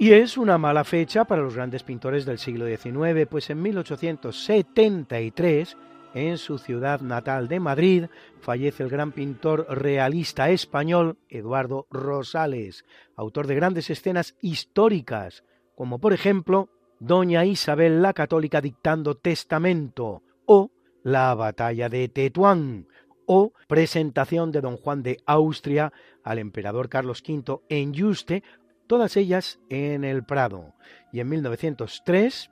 [0.00, 5.76] Y es una mala fecha para los grandes pintores del siglo XIX, pues en 1873,
[6.14, 8.04] en su ciudad natal de Madrid,
[8.40, 12.84] fallece el gran pintor realista español Eduardo Rosales,
[13.16, 15.42] autor de grandes escenas históricas,
[15.74, 16.68] como por ejemplo
[17.00, 20.70] Doña Isabel la Católica dictando testamento, o
[21.02, 22.86] La batalla de Tetuán,
[23.26, 25.92] o presentación de don Juan de Austria
[26.22, 28.44] al emperador Carlos V en Yuste,
[28.88, 30.74] todas ellas en el Prado.
[31.12, 32.50] Y en 1903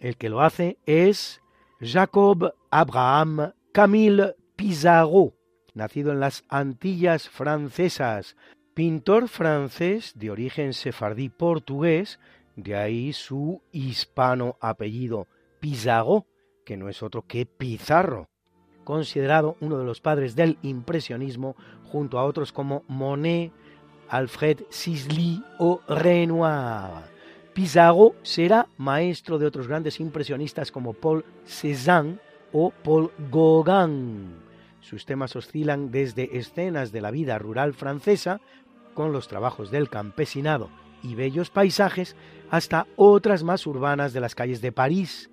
[0.00, 1.40] el que lo hace es
[1.80, 5.34] Jacob Abraham Camille Pizarro,
[5.74, 8.36] nacido en las Antillas francesas,
[8.74, 12.18] pintor francés de origen sefardí portugués,
[12.56, 15.26] de ahí su hispano apellido
[15.60, 16.26] Pizarro,
[16.64, 18.28] que no es otro que Pizarro,
[18.84, 23.52] considerado uno de los padres del impresionismo junto a otros como Monet,
[24.10, 27.04] Alfred Sisley o Renoir.
[27.52, 32.18] Pizarro será maestro de otros grandes impresionistas como Paul Cézanne
[32.52, 34.36] o Paul Gauguin.
[34.80, 38.40] Sus temas oscilan desde escenas de la vida rural francesa,
[38.94, 40.70] con los trabajos del campesinado
[41.02, 42.16] y bellos paisajes,
[42.50, 45.30] hasta otras más urbanas de las calles de París.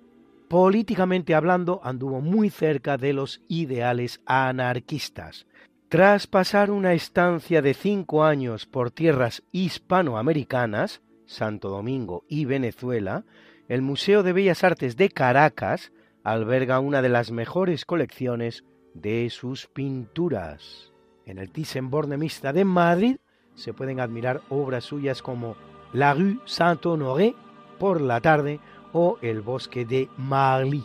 [0.48, 5.46] Políticamente hablando, anduvo muy cerca de los ideales anarquistas.
[5.88, 13.24] Tras pasar una estancia de cinco años por tierras hispanoamericanas, Santo Domingo y Venezuela,
[13.68, 15.92] el Museo de Bellas Artes de Caracas
[16.24, 18.64] alberga una de las mejores colecciones
[18.94, 20.92] de sus pinturas.
[21.24, 23.16] En el Thyssen-Bornemisza de Madrid
[23.54, 25.54] se pueden admirar obras suyas como
[25.92, 27.36] La rue Saint-Honoré
[27.78, 28.58] por la tarde
[28.92, 30.82] o El bosque de Marly.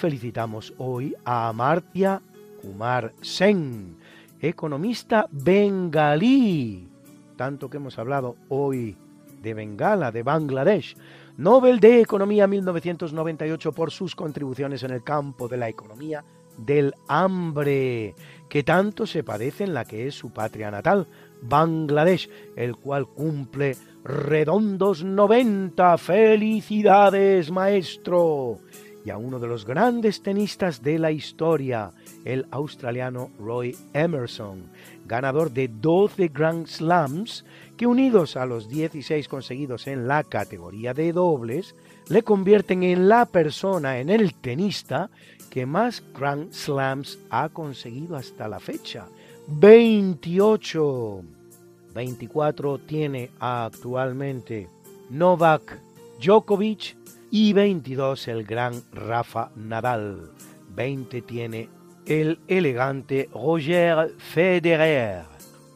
[0.00, 2.22] Felicitamos hoy a Amartya
[2.62, 3.98] Kumar Sen,
[4.40, 6.88] economista bengalí,
[7.36, 8.96] tanto que hemos hablado hoy
[9.42, 10.96] de Bengala, de Bangladesh,
[11.36, 16.24] Nobel de Economía 1998 por sus contribuciones en el campo de la economía
[16.56, 18.14] del hambre,
[18.48, 21.08] que tanto se padece en la que es su patria natal,
[21.42, 25.98] Bangladesh, el cual cumple redondos 90.
[25.98, 28.60] Felicidades, maestro.
[29.04, 31.92] Y a uno de los grandes tenistas de la historia,
[32.24, 34.64] el australiano Roy Emerson,
[35.06, 37.44] ganador de 12 Grand Slams,
[37.78, 41.74] que unidos a los 16 conseguidos en la categoría de dobles,
[42.08, 45.10] le convierten en la persona, en el tenista,
[45.48, 49.06] que más Grand Slams ha conseguido hasta la fecha.
[49.48, 51.22] 28.
[51.94, 54.68] 24 tiene actualmente
[55.10, 55.78] Novak
[56.20, 56.96] Djokovic
[57.30, 60.30] y 22 el gran Rafa Nadal.
[60.74, 61.68] 20 tiene
[62.06, 65.24] el elegante Roger Federer.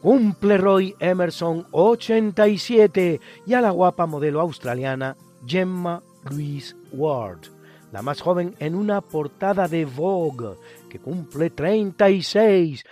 [0.01, 5.15] Cumple Roy Emerson 87 y a la guapa modelo australiana
[5.47, 7.47] Gemma Louise Ward,
[7.91, 10.57] la más joven en una portada de Vogue,
[10.89, 12.83] que cumple 36.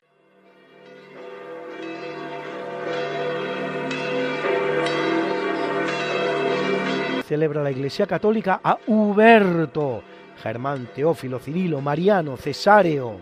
[7.33, 10.03] Celebra la Iglesia Católica a Huberto,
[10.43, 13.15] Germán, Teófilo, Cirilo, Mariano, Cesáreo,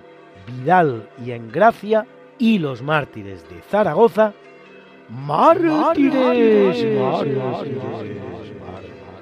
[0.45, 2.05] Vidal y Engracia
[2.37, 4.33] y los mártires de Zaragoza,
[5.07, 6.85] mártires,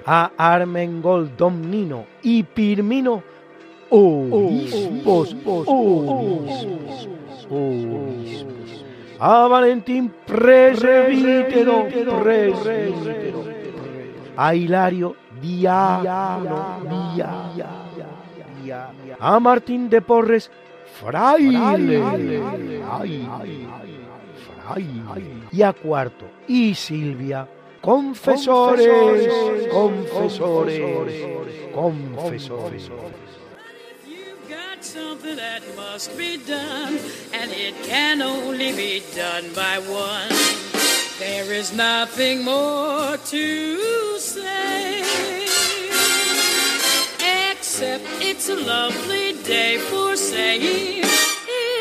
[0.07, 3.21] a Armengol, Domnino y Pirmino,
[3.91, 5.35] obispos,
[9.19, 11.85] a Valentín presbítero,
[14.41, 16.79] a Hilario diácono,
[19.19, 20.49] a Martín de Porres
[20.97, 22.01] fraile,
[25.51, 27.49] y a cuarto y Silvia
[27.81, 30.81] confesores, confesores,
[31.75, 32.89] confesores.
[34.81, 36.97] Something that must be done,
[37.33, 40.68] and it can only be done by one.
[41.19, 45.01] There is nothing more to say,
[47.51, 51.03] except it's a lovely day for saying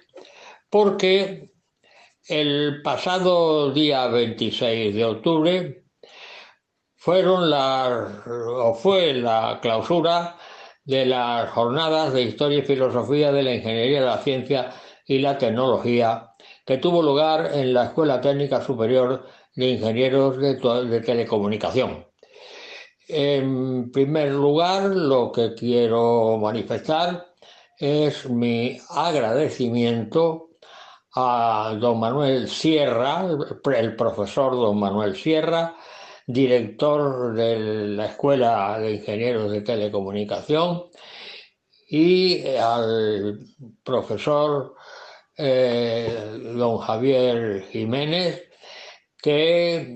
[0.70, 1.52] porque
[2.28, 5.84] el pasado día 26 de octubre
[6.96, 10.38] fueron la, o fue la clausura
[10.86, 14.72] de las jornadas de Historia y Filosofía de la Ingeniería la Ciencia
[15.06, 16.30] y la Tecnología
[16.66, 19.26] que tuvo lugar en la Escuela Técnica Superior
[19.56, 22.12] de Ingenieros de Telecomunicación.
[23.08, 27.34] En primer lugar, lo que quiero manifestar
[27.78, 30.52] es mi agradecimiento
[31.16, 33.26] a don Manuel Sierra,
[33.76, 35.76] el profesor don Manuel Sierra,
[36.26, 37.60] director de
[37.90, 40.86] la Escuela de Ingenieros de Telecomunicación,
[41.90, 43.40] y al
[43.84, 44.76] profesor
[45.38, 48.44] eh, don Javier Jiménez,
[49.22, 49.88] que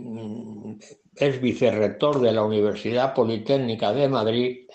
[1.18, 4.68] es vicerrector de la Universidad Politécnica de Madrid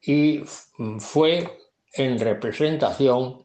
[0.00, 0.42] y
[0.98, 1.58] fue
[1.92, 3.44] en representación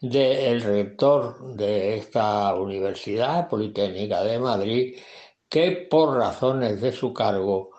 [0.00, 4.98] del rector de esta Universidad Politécnica de Madrid,
[5.48, 7.70] que por razones de su cargo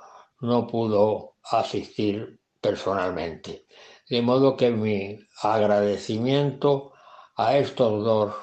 [0.41, 3.65] no pudo asistir personalmente.
[4.10, 6.94] De modo que mi agradecimiento
[7.35, 8.34] a estos dos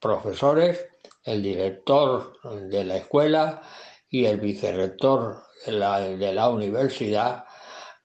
[0.00, 0.86] profesores,
[1.24, 3.62] el director de la escuela
[4.10, 7.44] y el vicerrector de la, universidad,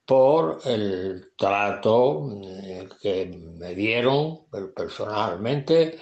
[0.05, 3.25] por el trato eh, que
[3.57, 5.97] me dieron personalmente,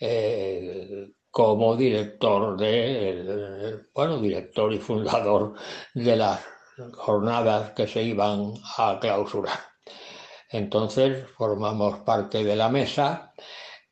[0.00, 5.54] eh, como director de, bueno, director y fundador
[5.94, 6.40] de las
[6.94, 9.58] jornadas que se iban a clausurar.
[10.50, 13.32] Entonces formamos parte de la mesa,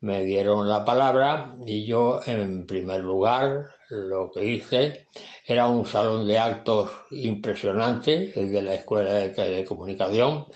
[0.01, 5.07] me dieron la palabra y yo en primer lugar lo que hice
[5.45, 10.47] era un salón de actos impresionante, el de la Escuela de Telecomunicación,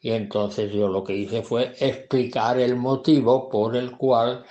[0.00, 4.44] y entonces yo lo que hice fue explicar el motivo por el cual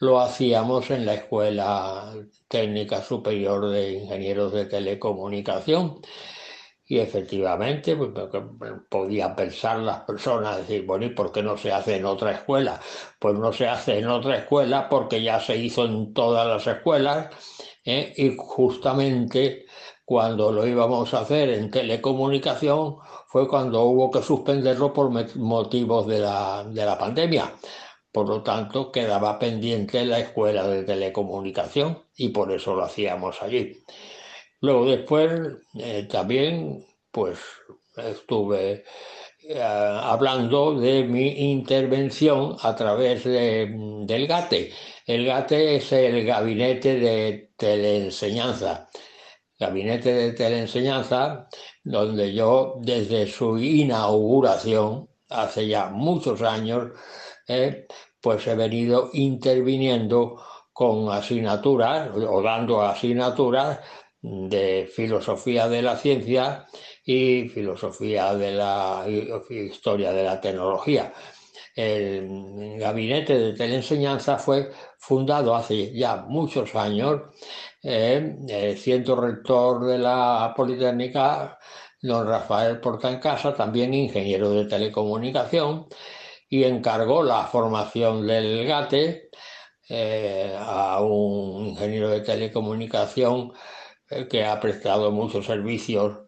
[0.00, 2.12] lo hacíamos en la Escuela
[2.48, 6.00] Técnica Superior de Ingenieros de Telecomunicación.
[6.90, 8.10] Y efectivamente, pues,
[8.88, 12.80] podían pensar las personas, decir, bueno, ¿y por qué no se hace en otra escuela?
[13.16, 17.28] Pues no se hace en otra escuela porque ya se hizo en todas las escuelas
[17.84, 18.12] ¿eh?
[18.16, 19.66] y justamente
[20.04, 22.96] cuando lo íbamos a hacer en telecomunicación
[23.28, 27.54] fue cuando hubo que suspenderlo por motivos de la, de la pandemia.
[28.10, 33.84] Por lo tanto, quedaba pendiente la escuela de telecomunicación y por eso lo hacíamos allí.
[34.60, 35.30] Luego después
[35.74, 37.38] eh, también pues
[37.96, 38.84] estuve
[39.42, 43.68] eh, hablando de mi intervención a través de,
[44.04, 44.72] del GATE.
[45.06, 48.88] El GATE es el gabinete de teleenseñanza.
[49.58, 51.48] Gabinete de teleenseñanza
[51.82, 56.92] donde yo desde su inauguración, hace ya muchos años,
[57.48, 57.86] eh,
[58.20, 60.36] pues he venido interviniendo
[60.72, 63.80] con asignaturas o dando asignaturas
[64.22, 66.66] de filosofía de la ciencia
[67.04, 69.04] y filosofía de la
[69.48, 71.12] historia de la tecnología.
[71.74, 77.22] El gabinete de teleenseñanza fue fundado hace ya muchos años,
[77.82, 81.58] eh, eh, siendo rector de la Politécnica
[82.02, 85.86] don Rafael Portancasa, también ingeniero de telecomunicación,
[86.48, 89.30] y encargó la formación del GATE
[89.88, 93.52] eh, a un ingeniero de telecomunicación
[94.28, 96.18] que ha prestado muchos servicios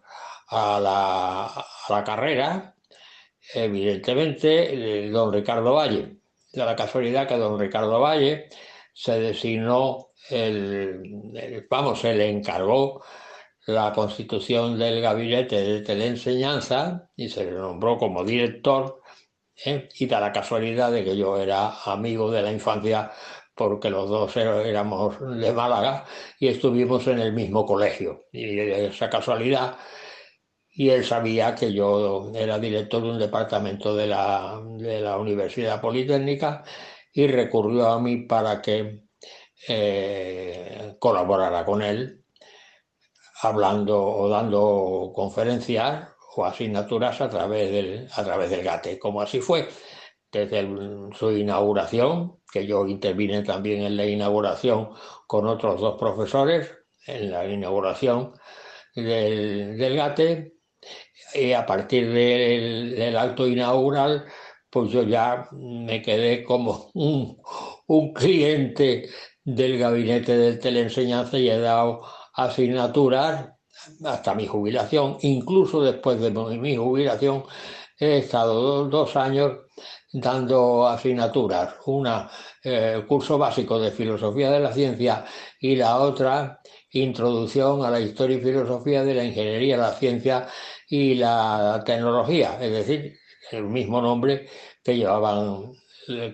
[0.48, 2.76] a la, a la carrera,
[3.54, 6.18] evidentemente, don Ricardo Valle.
[6.52, 8.48] De la casualidad que don Ricardo Valle
[8.92, 13.02] se designó, el, vamos, se le encargó
[13.66, 19.00] la constitución del gabinete de teleenseñanza y se le nombró como director
[19.64, 19.88] ¿eh?
[19.94, 23.12] y da la casualidad de que yo era amigo de la infancia
[23.54, 26.04] porque los dos éramos de Málaga
[26.38, 28.26] y estuvimos en el mismo colegio.
[28.32, 29.76] Y esa casualidad
[30.74, 35.80] y él sabía que yo era director de un departamento de la, de la Universidad
[35.80, 36.64] Politécnica
[37.12, 39.02] y recurrió a mí para que
[39.68, 42.24] eh, colaborara con él
[43.42, 49.40] hablando o dando conferencias o asignaturas a través del, a través del GATE, como así
[49.40, 49.68] fue
[50.32, 50.66] desde
[51.14, 54.90] su inauguración, que yo intervine también en la inauguración
[55.26, 56.72] con otros dos profesores,
[57.06, 58.32] en la inauguración
[58.94, 60.54] del, GATE,
[61.34, 64.24] y a partir del, acto inaugural,
[64.70, 69.08] pues yo ya me quedé como un cliente
[69.44, 72.02] del gabinete de teleenseñanza y he dado
[72.34, 73.50] asignaturas
[74.04, 77.44] hasta mi jubilación, incluso después de mi jubilación,
[77.98, 79.58] he estado dos, años
[80.12, 82.30] dando asignaturas, una
[82.62, 85.24] eh, curso básico de filosofía de la ciencia
[85.58, 86.60] y la otra
[86.90, 90.46] introducción a la historia y filosofía de la ingeniería, la ciencia
[90.88, 93.18] y la tecnología, es decir,
[93.50, 94.48] el mismo nombre
[94.82, 95.72] que llevaban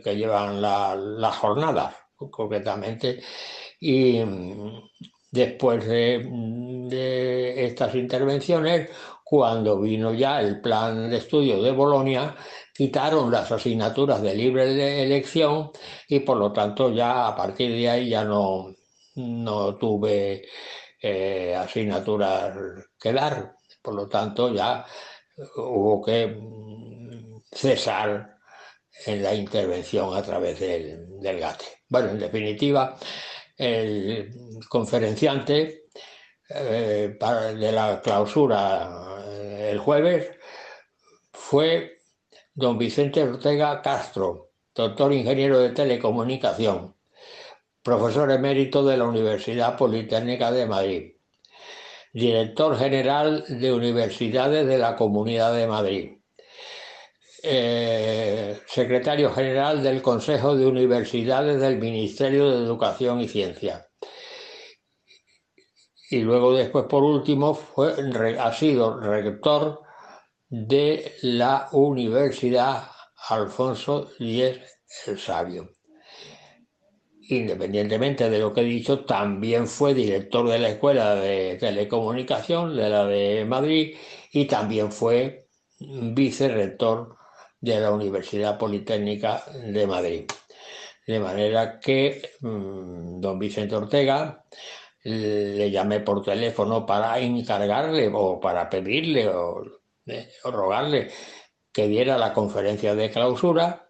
[0.02, 3.20] que llevan las jornadas concretamente.
[3.80, 4.22] Y
[5.30, 8.88] Después de, estas intervenciones,
[9.22, 12.34] cuando vino ya el plan de estudio de Bolonia,
[12.78, 15.72] quitaron las asignaturas de libre elección
[16.06, 18.72] y por lo tanto ya a partir de ahí ya no,
[19.16, 20.44] no tuve
[21.02, 22.56] eh, asignaturas
[22.96, 23.56] que dar.
[23.82, 24.86] Por lo tanto ya
[25.56, 28.36] hubo que mm, cesar
[29.06, 31.64] en la intervención a través del, del GATE.
[31.88, 32.96] Bueno, en definitiva,
[33.56, 34.30] el
[34.68, 35.86] conferenciante
[36.48, 40.30] eh, de la clausura eh, el jueves
[41.32, 41.98] fue
[42.59, 46.93] don Vicente Ortega Castro, doctor ingeniero de telecomunicación,
[47.85, 51.12] profesor emérito de la Universidad Politécnica de Madrid,
[52.12, 56.18] director general de Universidades de la Comunidad de Madrid,
[57.44, 63.86] eh, secretario general del Consejo de Universidades del Ministerio de Educación y Ciencia.
[66.10, 67.94] Y luego después, por último, fue,
[68.40, 69.82] ha sido rector
[70.51, 72.85] de la Universidad
[73.29, 74.61] Alfonso X
[75.07, 75.70] el Sabio.
[77.31, 82.89] independientemente de lo que he dicho, también fue director de la Escuela de Telecomunicación de
[82.89, 83.97] la de Madrid
[84.33, 85.49] y también fue
[85.79, 87.16] vicerrector
[87.61, 90.25] de la Universidad Politécnica de Madrid.
[91.07, 94.45] De manera que mm, don Vicente Ortega
[95.05, 99.77] le llamé por teléfono para encargarle o para pedirle o,
[100.44, 101.10] o rogarle
[101.72, 103.89] que diera la conferencia de clausura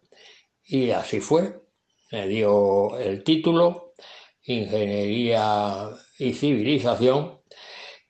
[0.64, 1.62] y así fue.
[2.10, 3.94] Me dio el título,
[4.42, 7.40] Ingeniería y Civilización,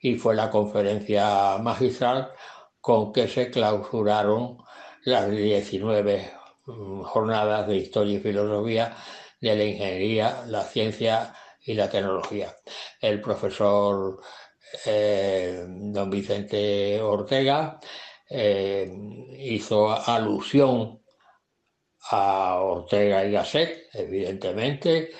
[0.00, 2.32] y fue la conferencia magistral
[2.80, 4.58] con que se clausuraron
[5.04, 6.32] las 19
[6.66, 8.96] mm, jornadas de historia y filosofía
[9.40, 12.54] de la ingeniería, la ciencia y la tecnología.
[13.00, 14.20] El profesor
[14.84, 17.78] eh, don Vicente Ortega
[18.28, 18.90] eh,
[19.38, 21.02] hizo alusión
[22.10, 25.10] a Ortega y Gasset, evidentemente,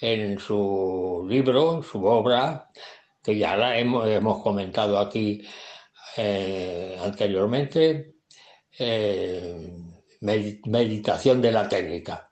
[0.00, 2.70] en su libro, su obra,
[3.22, 5.46] que ya la hemos, comentado aquí
[6.16, 8.14] eh, anteriormente,
[10.20, 12.30] Meditación de la técnica.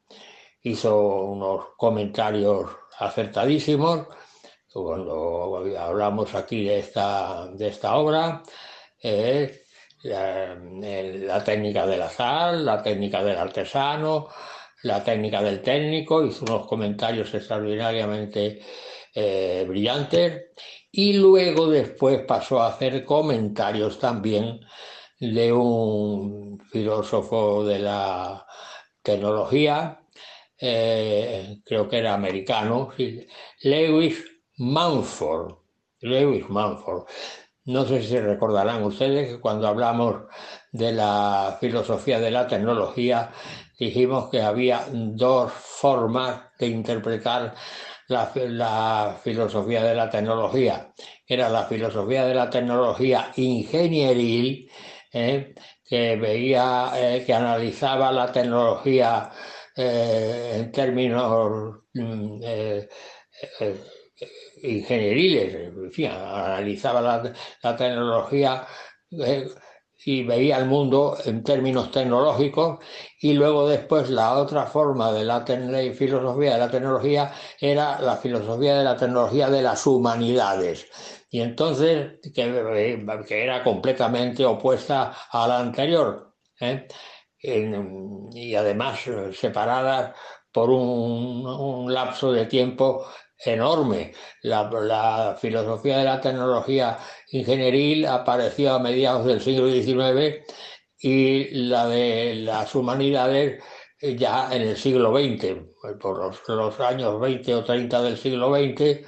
[0.63, 4.07] Hizo unos comentarios acertadísimos
[4.73, 8.43] cuando hablamos aquí de esta, de esta obra.
[9.03, 9.65] Eh,
[10.03, 14.29] la, técnica del azar, la técnica del artesano,
[14.83, 18.61] la técnica del técnico, hizo unos comentarios extraordinariamente
[19.67, 20.47] brillantes
[20.91, 24.61] y luego después pasó a hacer comentarios también
[25.19, 28.45] de un filósofo de la
[29.03, 30.03] tecnología,
[30.59, 32.91] eh, creo que era americano,
[33.63, 34.32] Lewis
[34.63, 35.57] Mumford.
[36.03, 37.09] Lewis Mumford.
[37.65, 40.23] No sé si recordarán ustedes que cuando hablamos
[40.71, 43.33] de la filosofía de la tecnología
[43.77, 47.55] dijimos que había dos formas de interpretar
[48.07, 50.93] la, filosofía de la tecnología.
[51.27, 54.71] Era la filosofía de la tecnología ingenieril,
[55.13, 55.55] ¿eh?
[55.85, 59.29] que veía, eh, que analizaba la tecnología
[59.75, 61.81] eh, en términos
[64.63, 65.73] ingenieriles,
[66.07, 67.01] analizaba
[67.63, 68.67] la, tecnología
[70.05, 72.79] y veía el mundo en términos tecnológicos
[73.21, 75.45] y luego después la otra forma de la
[75.95, 80.87] filosofía de la tecnología era la filosofía de la tecnología de las humanidades
[81.31, 86.87] y entonces que, que era completamente opuesta a la anterior ¿eh?
[87.43, 89.01] y además
[89.35, 90.15] separadas
[90.53, 93.07] por un lapso de tiempo
[93.45, 94.13] enorme.
[94.43, 96.99] La, filosofía de la tecnología
[97.31, 100.45] ingenieril apareció a mediados del siglo XIX
[100.99, 103.63] y la de las humanidades
[104.01, 105.61] ya en el siglo XX.
[106.01, 109.07] Por los, años 20 o 30 del siglo XX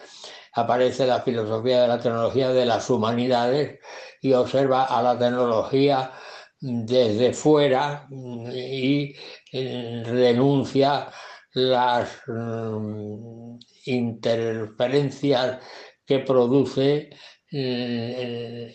[0.54, 3.80] aparece la filosofía de la tecnología de las humanidades
[4.20, 6.12] y observa a la tecnología
[6.60, 9.14] desde fuera y
[9.52, 11.08] eh, renuncia
[11.54, 15.58] las mm, interferencias
[16.04, 17.10] que produce
[17.50, 18.74] eh,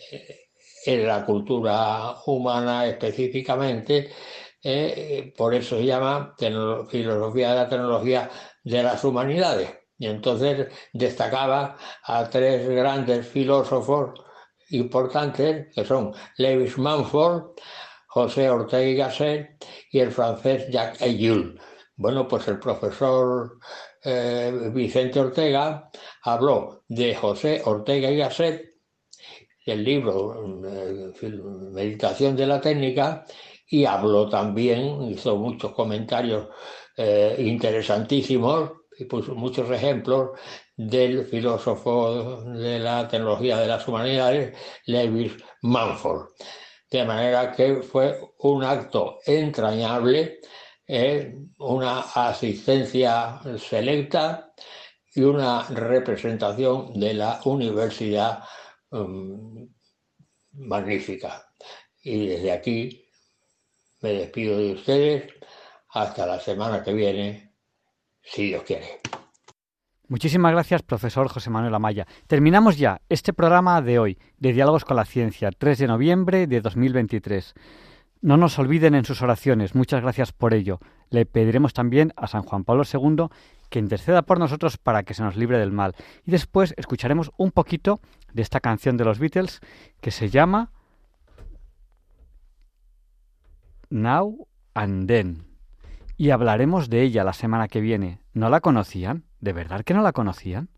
[0.86, 4.10] en la cultura humana específicamente.
[4.62, 6.34] Eh, por eso se llama
[6.88, 8.30] filosofía de la tecnología
[8.64, 9.70] de las humanidades.
[9.98, 14.18] Y entonces destacaba a tres grandes filósofos
[14.70, 17.52] importantes, que son Lewis Mumford,
[18.06, 21.60] José Ortega y Gasset y el francés Jacques Ellul.
[21.96, 23.58] Bueno, pues el profesor
[24.02, 25.90] eh, Vicente Ortega
[26.22, 28.74] habló de José Ortega y Gasset,
[29.66, 31.12] el libro eh,
[31.72, 33.24] Meditación de la Técnica,
[33.68, 36.48] y habló también, hizo muchos comentarios
[36.96, 40.30] eh, interesantísimos y puso muchos ejemplos
[40.76, 44.56] del filósofo de la tecnología de las humanidades,
[44.86, 45.32] Lewis
[45.62, 46.30] Manford.
[46.90, 50.40] De manera que fue un acto entrañable
[51.58, 54.52] una asistencia selecta
[55.14, 58.42] y una representación de la universidad
[58.90, 59.68] um,
[60.52, 61.46] magnífica.
[62.02, 63.04] Y desde aquí
[64.00, 65.32] me despido de ustedes
[65.90, 67.52] hasta la semana que viene,
[68.22, 69.00] si Dios quiere.
[70.08, 72.06] Muchísimas gracias, profesor José Manuel Amaya.
[72.26, 76.60] Terminamos ya este programa de hoy, de Diálogos con la Ciencia, 3 de noviembre de
[76.60, 77.54] 2023.
[78.22, 80.78] No nos olviden en sus oraciones, muchas gracias por ello.
[81.08, 83.28] Le pediremos también a San Juan Pablo II
[83.70, 85.94] que interceda por nosotros para que se nos libre del mal.
[86.26, 88.00] Y después escucharemos un poquito
[88.34, 89.60] de esta canción de los Beatles
[90.02, 90.70] que se llama
[93.88, 95.46] Now and Then.
[96.18, 98.20] Y hablaremos de ella la semana que viene.
[98.34, 99.24] ¿No la conocían?
[99.40, 100.68] ¿De verdad que no la conocían?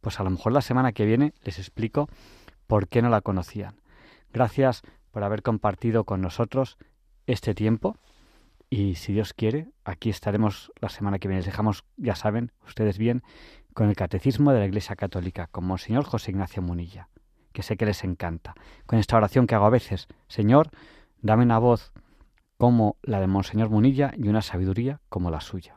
[0.00, 2.08] Pues a lo mejor la semana que viene les explico
[2.66, 3.80] por qué no la conocían.
[4.32, 4.82] Gracias
[5.12, 6.78] por haber compartido con nosotros
[7.26, 7.96] este tiempo
[8.74, 11.40] y si Dios quiere, aquí estaremos la semana que viene.
[11.40, 13.22] Les dejamos, ya saben, ustedes bien,
[13.74, 17.10] con el Catecismo de la Iglesia Católica, con Monseñor José Ignacio Munilla,
[17.52, 18.54] que sé que les encanta.
[18.86, 20.70] Con esta oración que hago a veces, Señor,
[21.20, 21.92] dame una voz
[22.56, 25.76] como la de Monseñor Munilla y una sabiduría como la suya.